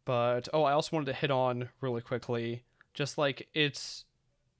But 0.04 0.48
oh, 0.52 0.64
I 0.64 0.72
also 0.72 0.96
wanted 0.96 1.06
to 1.06 1.18
hit 1.18 1.30
on 1.30 1.70
really 1.80 2.02
quickly, 2.02 2.64
just 2.92 3.16
like 3.16 3.48
its 3.54 4.04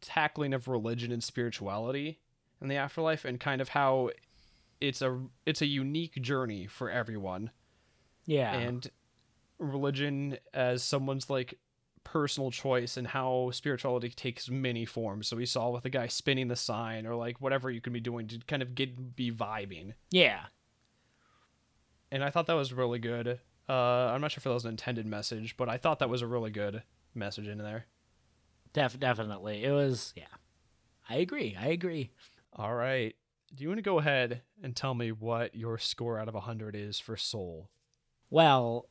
tackling 0.01 0.53
of 0.55 0.69
religion 0.69 1.13
and 1.13 1.23
spirituality 1.23 2.21
in 2.61 2.69
the 2.69 2.77
afterlife, 2.77 3.25
and 3.25 3.41
kind 3.41 3.61
of 3.61 3.71
how 3.71 4.11
it's 4.81 5.03
a 5.03 5.21
it's 5.47 5.63
a 5.63 5.67
unique 5.67 6.21
journey 6.23 6.67
for 6.67 6.91
everyone 6.91 7.51
Yeah, 8.27 8.55
and 8.55 8.91
religion 9.59 10.39
as 10.55 10.83
someone's 10.83 11.29
like 11.29 11.59
personal 12.03 12.51
choice 12.51 12.97
and 12.97 13.07
how 13.07 13.51
spirituality 13.53 14.09
takes 14.09 14.49
many 14.49 14.87
forms. 14.87 15.29
So 15.29 15.37
we 15.37 15.45
saw 15.47 15.71
with 15.71 15.83
the 15.83 15.91
guy 15.91 16.07
spinning 16.07 16.49
the 16.49 16.57
sign 16.57 17.07
or 17.07 17.15
like 17.15 17.41
whatever 17.41 17.71
you 17.71 17.81
can 17.83 17.93
be 17.93 18.01
doing 18.01 18.27
to 18.29 18.39
kind 18.47 18.63
of 18.63 18.75
get 18.75 19.15
be 19.15 19.31
vibing. 19.31 19.93
yeah, 20.11 20.47
And 22.11 22.25
I 22.25 22.31
thought 22.31 22.47
that 22.47 22.55
was 22.55 22.73
really 22.73 22.99
good. 22.99 23.39
Uh, 23.69 23.73
I'm 23.73 24.21
not 24.21 24.33
sure 24.33 24.39
if 24.39 24.45
that 24.45 24.51
was 24.51 24.65
an 24.65 24.71
intended 24.71 25.07
message, 25.07 25.57
but 25.57 25.69
I 25.69 25.77
thought 25.77 25.99
that 26.01 26.09
was 26.09 26.23
a 26.23 26.27
really 26.27 26.51
good 26.51 26.83
message 27.15 27.47
in 27.47 27.59
there. 27.59 27.87
Def- 28.73 28.99
definitely. 29.01 29.65
It 29.65 29.73
was, 29.73 30.13
yeah. 30.17 30.25
I 31.09 31.17
agree. 31.17 31.57
I 31.59 31.69
agree. 31.69 32.11
All 32.55 32.75
right. 32.75 33.15
Do 33.55 33.63
you 33.63 33.69
want 33.69 33.79
to 33.79 33.83
go 33.83 33.99
ahead 33.99 34.43
and 34.63 34.77
tell 34.77 34.95
me 34.95 35.11
what 35.11 35.55
your 35.57 35.77
score 35.79 36.19
out 36.19 36.29
of 36.29 36.35
100 36.35 36.77
is 36.77 37.01
for 37.01 37.17
Soul? 37.17 37.69
Well, 38.31 38.87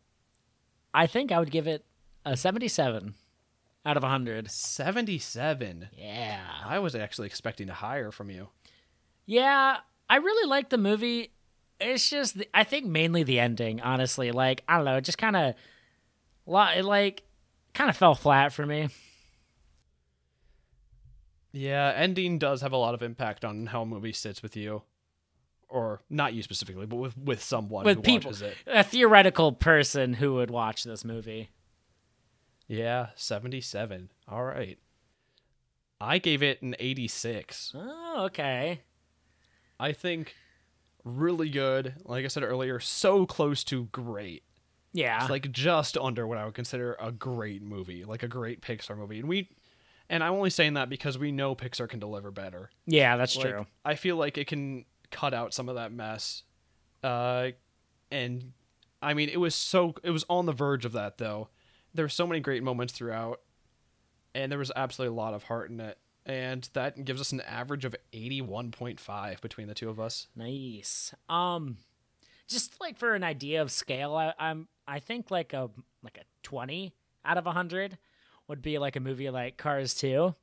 I 0.94 1.08
think 1.08 1.32
I 1.32 1.40
would 1.40 1.52
give 1.52 1.68
it 1.68 1.86
a 2.26 2.36
77 2.36 3.14
out 3.86 3.96
of 3.98 4.04
100. 4.04 4.52
77. 4.52 5.90
Yeah. 5.94 6.42
I 6.66 6.80
was 6.80 6.94
actually 6.94 7.28
expecting 7.28 7.70
a 7.70 7.74
higher 7.74 8.12
from 8.12 8.30
you. 8.30 8.50
Yeah, 9.26 9.78
I 10.10 10.16
really 10.18 10.50
like 10.50 10.70
the 10.70 10.78
movie. 10.78 11.32
It's 11.80 12.10
just, 12.10 12.38
the, 12.38 12.48
I 12.54 12.66
think 12.66 12.86
mainly 12.86 13.24
the 13.24 13.40
ending, 13.40 13.80
honestly. 13.80 14.32
Like, 14.32 14.64
I 14.68 14.76
don't 14.76 14.86
know, 14.86 14.98
it 14.98 15.06
just 15.06 15.18
kind 15.18 15.38
of, 15.38 15.56
like, 16.46 17.24
kind 17.74 17.90
of 17.90 17.96
fell 17.96 18.16
flat 18.16 18.52
for 18.52 18.66
me. 18.66 18.90
Yeah, 21.52 21.91
ending 21.95 22.38
does 22.38 22.62
have 22.62 22.72
a 22.74 22.78
lot 22.78 22.93
of 22.93 23.02
impact 23.02 23.43
on 23.43 23.68
how 23.68 23.82
a 23.82 23.86
movie 23.86 24.14
sits 24.14 24.43
with 24.43 24.56
you. 24.56 24.84
Or 25.68 26.02
not 26.10 26.34
you 26.34 26.41
specifically, 26.41 26.88
but 26.88 26.95
with, 26.95 27.18
with 27.18 27.43
someone 27.43 27.86
With 27.86 27.97
who 27.97 28.02
people. 28.02 28.30
watches 28.30 28.41
it. 28.41 28.58
A 28.66 28.84
theoretical 28.84 29.52
person 29.52 30.14
who 30.14 30.34
would 30.36 30.50
watch 30.50 30.84
this 30.84 31.06
movie. 31.06 31.50
Yeah, 32.68 33.08
77. 33.16 34.10
All 34.28 34.43
right. 34.43 34.80
I 36.02 36.18
gave 36.18 36.41
it 36.41 36.62
an 36.62 36.76
86. 36.80 37.74
Oh, 37.76 38.24
okay. 38.26 38.82
I 39.80 39.91
think 39.91 40.34
really 41.04 41.50
good. 41.50 41.93
Like 42.04 42.26
I 42.26 42.30
said 42.30 42.43
earlier, 42.43 42.80
so 42.80 43.26
close 43.26 43.64
to 43.66 43.86
great. 43.91 44.43
Yeah. 44.93 45.22
It's 45.22 45.30
like 45.30 45.52
just 45.52 45.97
under 45.97 46.26
what 46.26 46.38
I 46.39 46.45
would 46.45 46.54
consider 46.56 46.95
a 47.00 47.12
great 47.12 47.62
movie, 47.62 48.06
like 48.06 48.24
a 48.24 48.28
great 48.28 48.62
Pixar 48.62 48.97
movie. 48.97 49.20
And 49.20 49.28
we 49.30 49.50
and 50.10 50.24
I'm 50.24 50.34
only 50.34 50.49
saying 50.49 50.74
that 50.74 50.89
because 50.89 51.18
we 51.18 51.32
know 51.32 51.55
Pixar 51.55 51.88
can 51.89 51.99
deliver 51.99 52.32
better. 52.32 52.70
yeah, 52.86 53.16
that's 53.18 53.36
Like, 53.36 53.49
true. 53.49 53.66
I 53.86 53.95
feel 53.95 54.16
like 54.16 54.38
it 54.38 54.47
can 54.47 54.86
cut 55.12 55.34
out 55.34 55.53
some 55.53 55.70
of 55.70 55.76
that 55.76 55.91
mess. 55.91 56.43
Uh 57.03 57.49
and 58.12 58.53
I 59.01 59.14
mean, 59.14 59.30
it 59.30 59.39
was 59.39 59.55
so 59.55 59.93
it 60.03 60.10
was 60.12 60.26
on 60.30 60.45
the 60.45 60.51
verge 60.53 60.84
of 60.86 60.91
that 60.93 61.18
though. 61.18 61.49
There 61.93 62.05
were 62.05 62.10
so 62.10 62.28
many 62.28 62.39
great 62.41 62.64
moments 62.64 62.93
throughout 62.93 63.41
and 64.36 64.51
there 64.51 64.60
was 64.60 64.72
absolutely 64.76 65.16
a 65.16 65.18
lot 65.18 65.34
of 65.34 65.43
heart 65.43 65.70
in 65.70 65.80
it. 65.80 65.97
And 66.26 66.68
that 66.74 67.03
gives 67.05 67.20
us 67.22 67.32
an 67.32 67.41
average 67.41 67.86
of 67.86 67.95
81.5 68.14 69.41
between 69.41 69.68
the 69.68 69.74
two 69.74 69.89
of 69.89 69.99
us. 69.99 70.28
Nice. 70.36 71.14
Um, 71.28 71.78
just 72.47 72.80
like 72.80 72.97
for 72.97 73.16
an 73.16 73.24
idea 73.24 73.62
of 73.62 73.72
scale, 73.72 74.16
I, 74.16 74.34
I'm 74.38 74.68
I 74.88 74.99
think 74.99 75.32
like 75.32 75.53
a 75.53 75.70
like 76.03 76.18
a 76.18 76.24
twenty 76.43 76.93
out 77.26 77.38
of 77.38 77.45
hundred 77.45 77.97
would 78.50 78.62
be 78.62 78.78
like 78.80 78.95
a 78.95 79.00
movie 79.00 79.30
like 79.30 79.58
Cars 79.58 79.93
Two. 79.93 80.36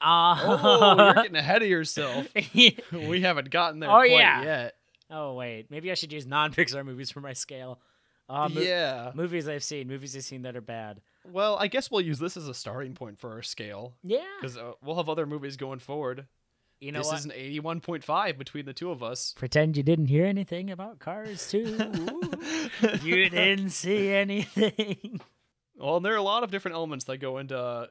Uh, 0.00 0.36
Oh, 0.40 0.94
you're 0.98 1.14
getting 1.14 1.36
ahead 1.36 1.62
of 1.62 1.68
yourself. 1.68 2.26
We 2.92 3.20
haven't 3.20 3.50
gotten 3.50 3.78
there 3.80 3.88
Oh, 3.90 3.98
quite 3.98 4.10
yeah. 4.10 4.42
yet. 4.42 4.74
oh 5.10 5.34
wait, 5.34 5.70
maybe 5.70 5.90
I 5.90 5.94
should 5.94 6.12
use 6.12 6.26
non-Pixar 6.26 6.84
movies 6.84 7.10
for 7.10 7.20
my 7.20 7.32
scale. 7.34 7.80
Uh, 8.28 8.48
mo- 8.48 8.60
yeah. 8.60 9.12
movies 9.14 9.46
I've 9.48 9.62
seen, 9.62 9.86
movies 9.86 10.16
I've 10.16 10.24
seen 10.24 10.42
that 10.42 10.56
are 10.56 10.62
bad. 10.62 11.00
Well, 11.30 11.56
I 11.58 11.68
guess 11.68 11.90
we'll 11.90 12.00
use 12.00 12.18
this 12.18 12.36
as 12.38 12.48
a 12.48 12.54
starting 12.54 12.94
point 12.94 13.18
for 13.18 13.32
our 13.32 13.42
scale 13.42 13.94
Yeah, 14.02 14.24
because 14.40 14.56
uh, 14.56 14.72
we'll 14.82 14.96
have 14.96 15.08
other 15.10 15.26
movies 15.26 15.56
going 15.58 15.78
forward. 15.78 16.26
you 16.80 16.90
know 16.92 17.00
this 17.00 17.08
what? 17.08 17.18
is 17.18 17.24
an 17.26 17.32
81.5 17.32 18.38
between 18.38 18.64
the 18.64 18.72
two 18.72 18.90
of 18.90 19.02
us. 19.02 19.34
Pretend 19.36 19.76
you 19.76 19.82
didn't 19.82 20.06
hear 20.06 20.24
anything 20.26 20.70
about 20.70 20.98
Cars 21.00 21.48
Two. 21.50 21.60
you 23.02 23.28
didn't 23.28 23.70
see 23.70 24.08
anything. 24.10 25.20
Well, 25.76 25.96
and 25.96 26.04
there 26.04 26.12
are 26.14 26.16
a 26.16 26.22
lot 26.22 26.42
of 26.44 26.50
different 26.50 26.76
elements 26.76 27.04
that 27.06 27.18
go 27.18 27.38
into 27.38 27.88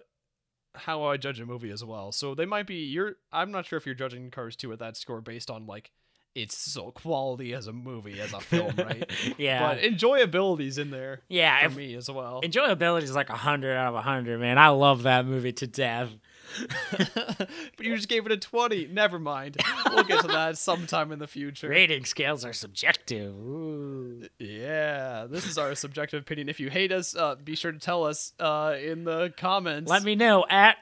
how 0.75 1.03
I 1.03 1.17
judge 1.17 1.39
a 1.39 1.45
movie 1.45 1.69
as 1.71 1.83
well. 1.83 2.11
So 2.11 2.33
they 2.35 2.45
might 2.45 2.65
be 2.67 2.75
you're. 2.85 3.15
I'm 3.31 3.51
not 3.51 3.65
sure 3.65 3.77
if 3.77 3.85
you're 3.85 3.95
judging 3.95 4.31
Cars 4.31 4.55
2 4.55 4.71
at 4.73 4.79
that 4.79 4.97
score 4.97 5.21
based 5.21 5.51
on 5.51 5.65
like 5.67 5.91
its 6.35 6.57
so 6.57 6.89
quality 6.91 7.53
as 7.53 7.67
a 7.67 7.73
movie 7.73 8.19
as 8.19 8.33
a 8.33 8.39
film, 8.39 8.73
right? 8.77 9.07
Yeah, 9.37 9.59
But 9.75 9.83
enjoyability's 9.83 10.79
in 10.79 10.89
there 10.89 11.21
yeah. 11.29 11.59
for 11.59 11.65
if- 11.67 11.75
me 11.77 11.93
as 11.93 12.09
well. 12.09 12.41
Enjoyability 12.43 13.03
is 13.03 13.13
like 13.15 13.29
a 13.29 13.37
hundred 13.37 13.75
out 13.75 13.89
of 13.89 13.95
a 13.95 14.01
hundred, 14.01 14.39
man. 14.39 14.57
I 14.57 14.69
love 14.69 15.03
that 15.03 15.25
movie 15.27 15.51
to 15.53 15.67
death. 15.67 16.09
but 16.91 17.49
you 17.79 17.95
just 17.95 18.09
gave 18.09 18.25
it 18.25 18.31
a 18.31 18.37
20. 18.37 18.87
Never 18.87 19.19
mind. 19.19 19.57
We'll 19.89 20.03
get 20.03 20.21
to 20.21 20.27
that 20.27 20.57
sometime 20.57 21.11
in 21.11 21.19
the 21.19 21.27
future. 21.27 21.69
Rating 21.69 22.05
scales 22.05 22.45
are 22.45 22.53
subjective. 22.53 23.33
Ooh. 23.33 24.27
Yeah, 24.39 25.25
this 25.29 25.45
is 25.45 25.57
our 25.57 25.75
subjective 25.75 26.21
opinion. 26.21 26.49
If 26.49 26.59
you 26.59 26.69
hate 26.69 26.91
us, 26.91 27.15
uh, 27.15 27.35
be 27.35 27.55
sure 27.55 27.71
to 27.71 27.79
tell 27.79 28.03
us 28.05 28.33
uh, 28.39 28.75
in 28.81 29.03
the 29.03 29.33
comments. 29.37 29.89
Let 29.89 30.03
me 30.03 30.15
know 30.15 30.45
at 30.49 30.77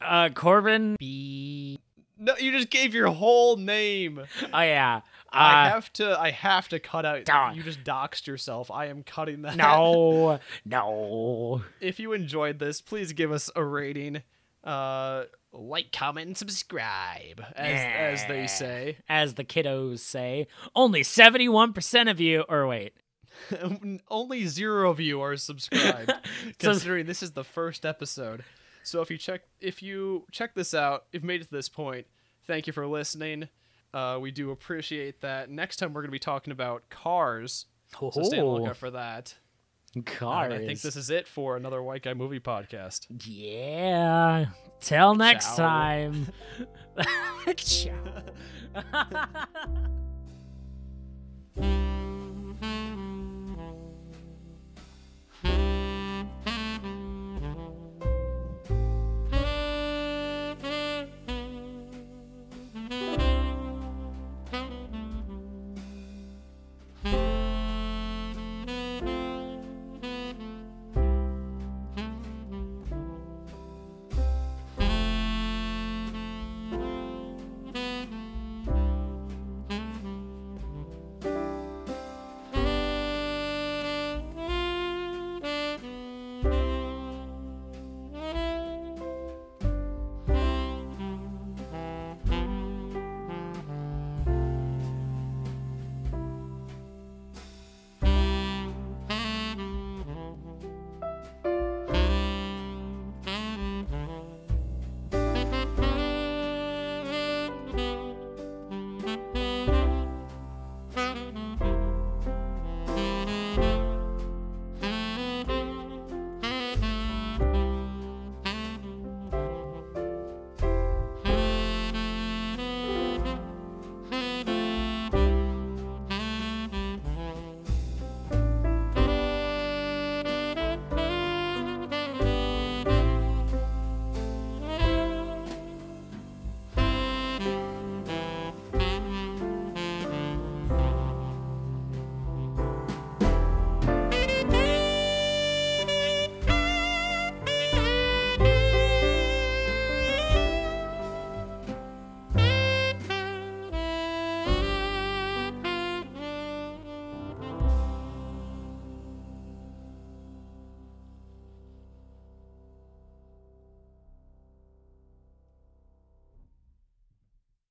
uh, 0.00 0.28
Corbin 0.34 0.96
B. 0.98 1.78
No, 2.18 2.34
you 2.38 2.50
just 2.52 2.70
gave 2.70 2.94
your 2.94 3.08
whole 3.08 3.56
name. 3.58 4.22
Oh 4.52 4.60
yeah. 4.62 5.02
I 5.30 5.66
Uh, 5.66 5.70
have 5.70 5.92
to. 5.94 6.18
I 6.18 6.30
have 6.30 6.66
to 6.68 6.78
cut 6.78 7.04
out. 7.04 7.26
You 7.54 7.62
just 7.62 7.84
doxed 7.84 8.26
yourself. 8.26 8.70
I 8.70 8.86
am 8.86 9.02
cutting 9.02 9.42
that. 9.42 9.56
no, 9.56 10.38
no. 10.64 11.62
if 11.80 12.00
you 12.00 12.14
enjoyed 12.14 12.58
this, 12.58 12.80
please 12.80 13.12
give 13.12 13.30
us 13.32 13.50
a 13.54 13.62
rating. 13.62 14.22
Uh, 14.66 15.24
like, 15.52 15.92
comment, 15.92 16.26
and 16.26 16.36
subscribe, 16.36 17.40
as 17.54 18.20
as 18.20 18.28
they 18.28 18.46
say. 18.46 18.98
As 19.08 19.34
the 19.34 19.44
kiddos 19.44 20.00
say, 20.00 20.48
only 20.74 21.02
seventy-one 21.02 21.72
percent 21.72 22.08
of 22.08 22.20
you. 22.20 22.44
Or 22.48 22.66
wait, 22.66 22.92
Only 24.08 24.46
zero 24.46 24.90
of 24.90 25.00
you 25.00 25.20
are 25.20 25.36
subscribed, 25.36 26.12
considering 26.58 27.06
this 27.06 27.22
is 27.22 27.32
the 27.32 27.44
first 27.44 27.84
episode. 27.84 28.44
So 28.82 29.00
if 29.00 29.10
you 29.10 29.18
check 29.18 29.42
if 29.60 29.82
you 29.82 30.26
check 30.30 30.54
this 30.54 30.74
out, 30.74 31.06
if 31.12 31.22
you 31.22 31.26
made 31.26 31.40
it 31.40 31.44
to 31.44 31.50
this 31.50 31.68
point, 31.68 32.06
thank 32.46 32.66
you 32.66 32.72
for 32.72 32.86
listening. 32.86 33.48
Uh, 33.92 34.18
we 34.20 34.30
do 34.30 34.50
appreciate 34.50 35.20
that. 35.22 35.50
Next 35.50 35.76
time 35.76 35.92
we're 35.92 36.02
going 36.02 36.08
to 36.08 36.12
be 36.12 36.18
talking 36.18 36.52
about 36.52 36.88
cars, 36.90 37.66
so 37.98 38.10
stay 38.10 38.38
on 38.38 38.44
the 38.44 38.50
lookout 38.50 38.76
for 38.76 38.90
that. 38.90 39.34
I 40.52 40.58
think 40.66 40.80
this 40.80 40.96
is 40.96 41.10
it 41.10 41.26
for 41.26 41.56
another 41.56 41.82
White 41.82 42.02
Guy 42.02 42.14
Movie 42.14 42.40
Podcast. 42.40 43.06
Yeah. 43.24 44.46
Till 44.80 45.14
next 45.14 45.46
Ciao. 45.56 45.56
time. 45.56 46.26
Ciao. 51.56 51.95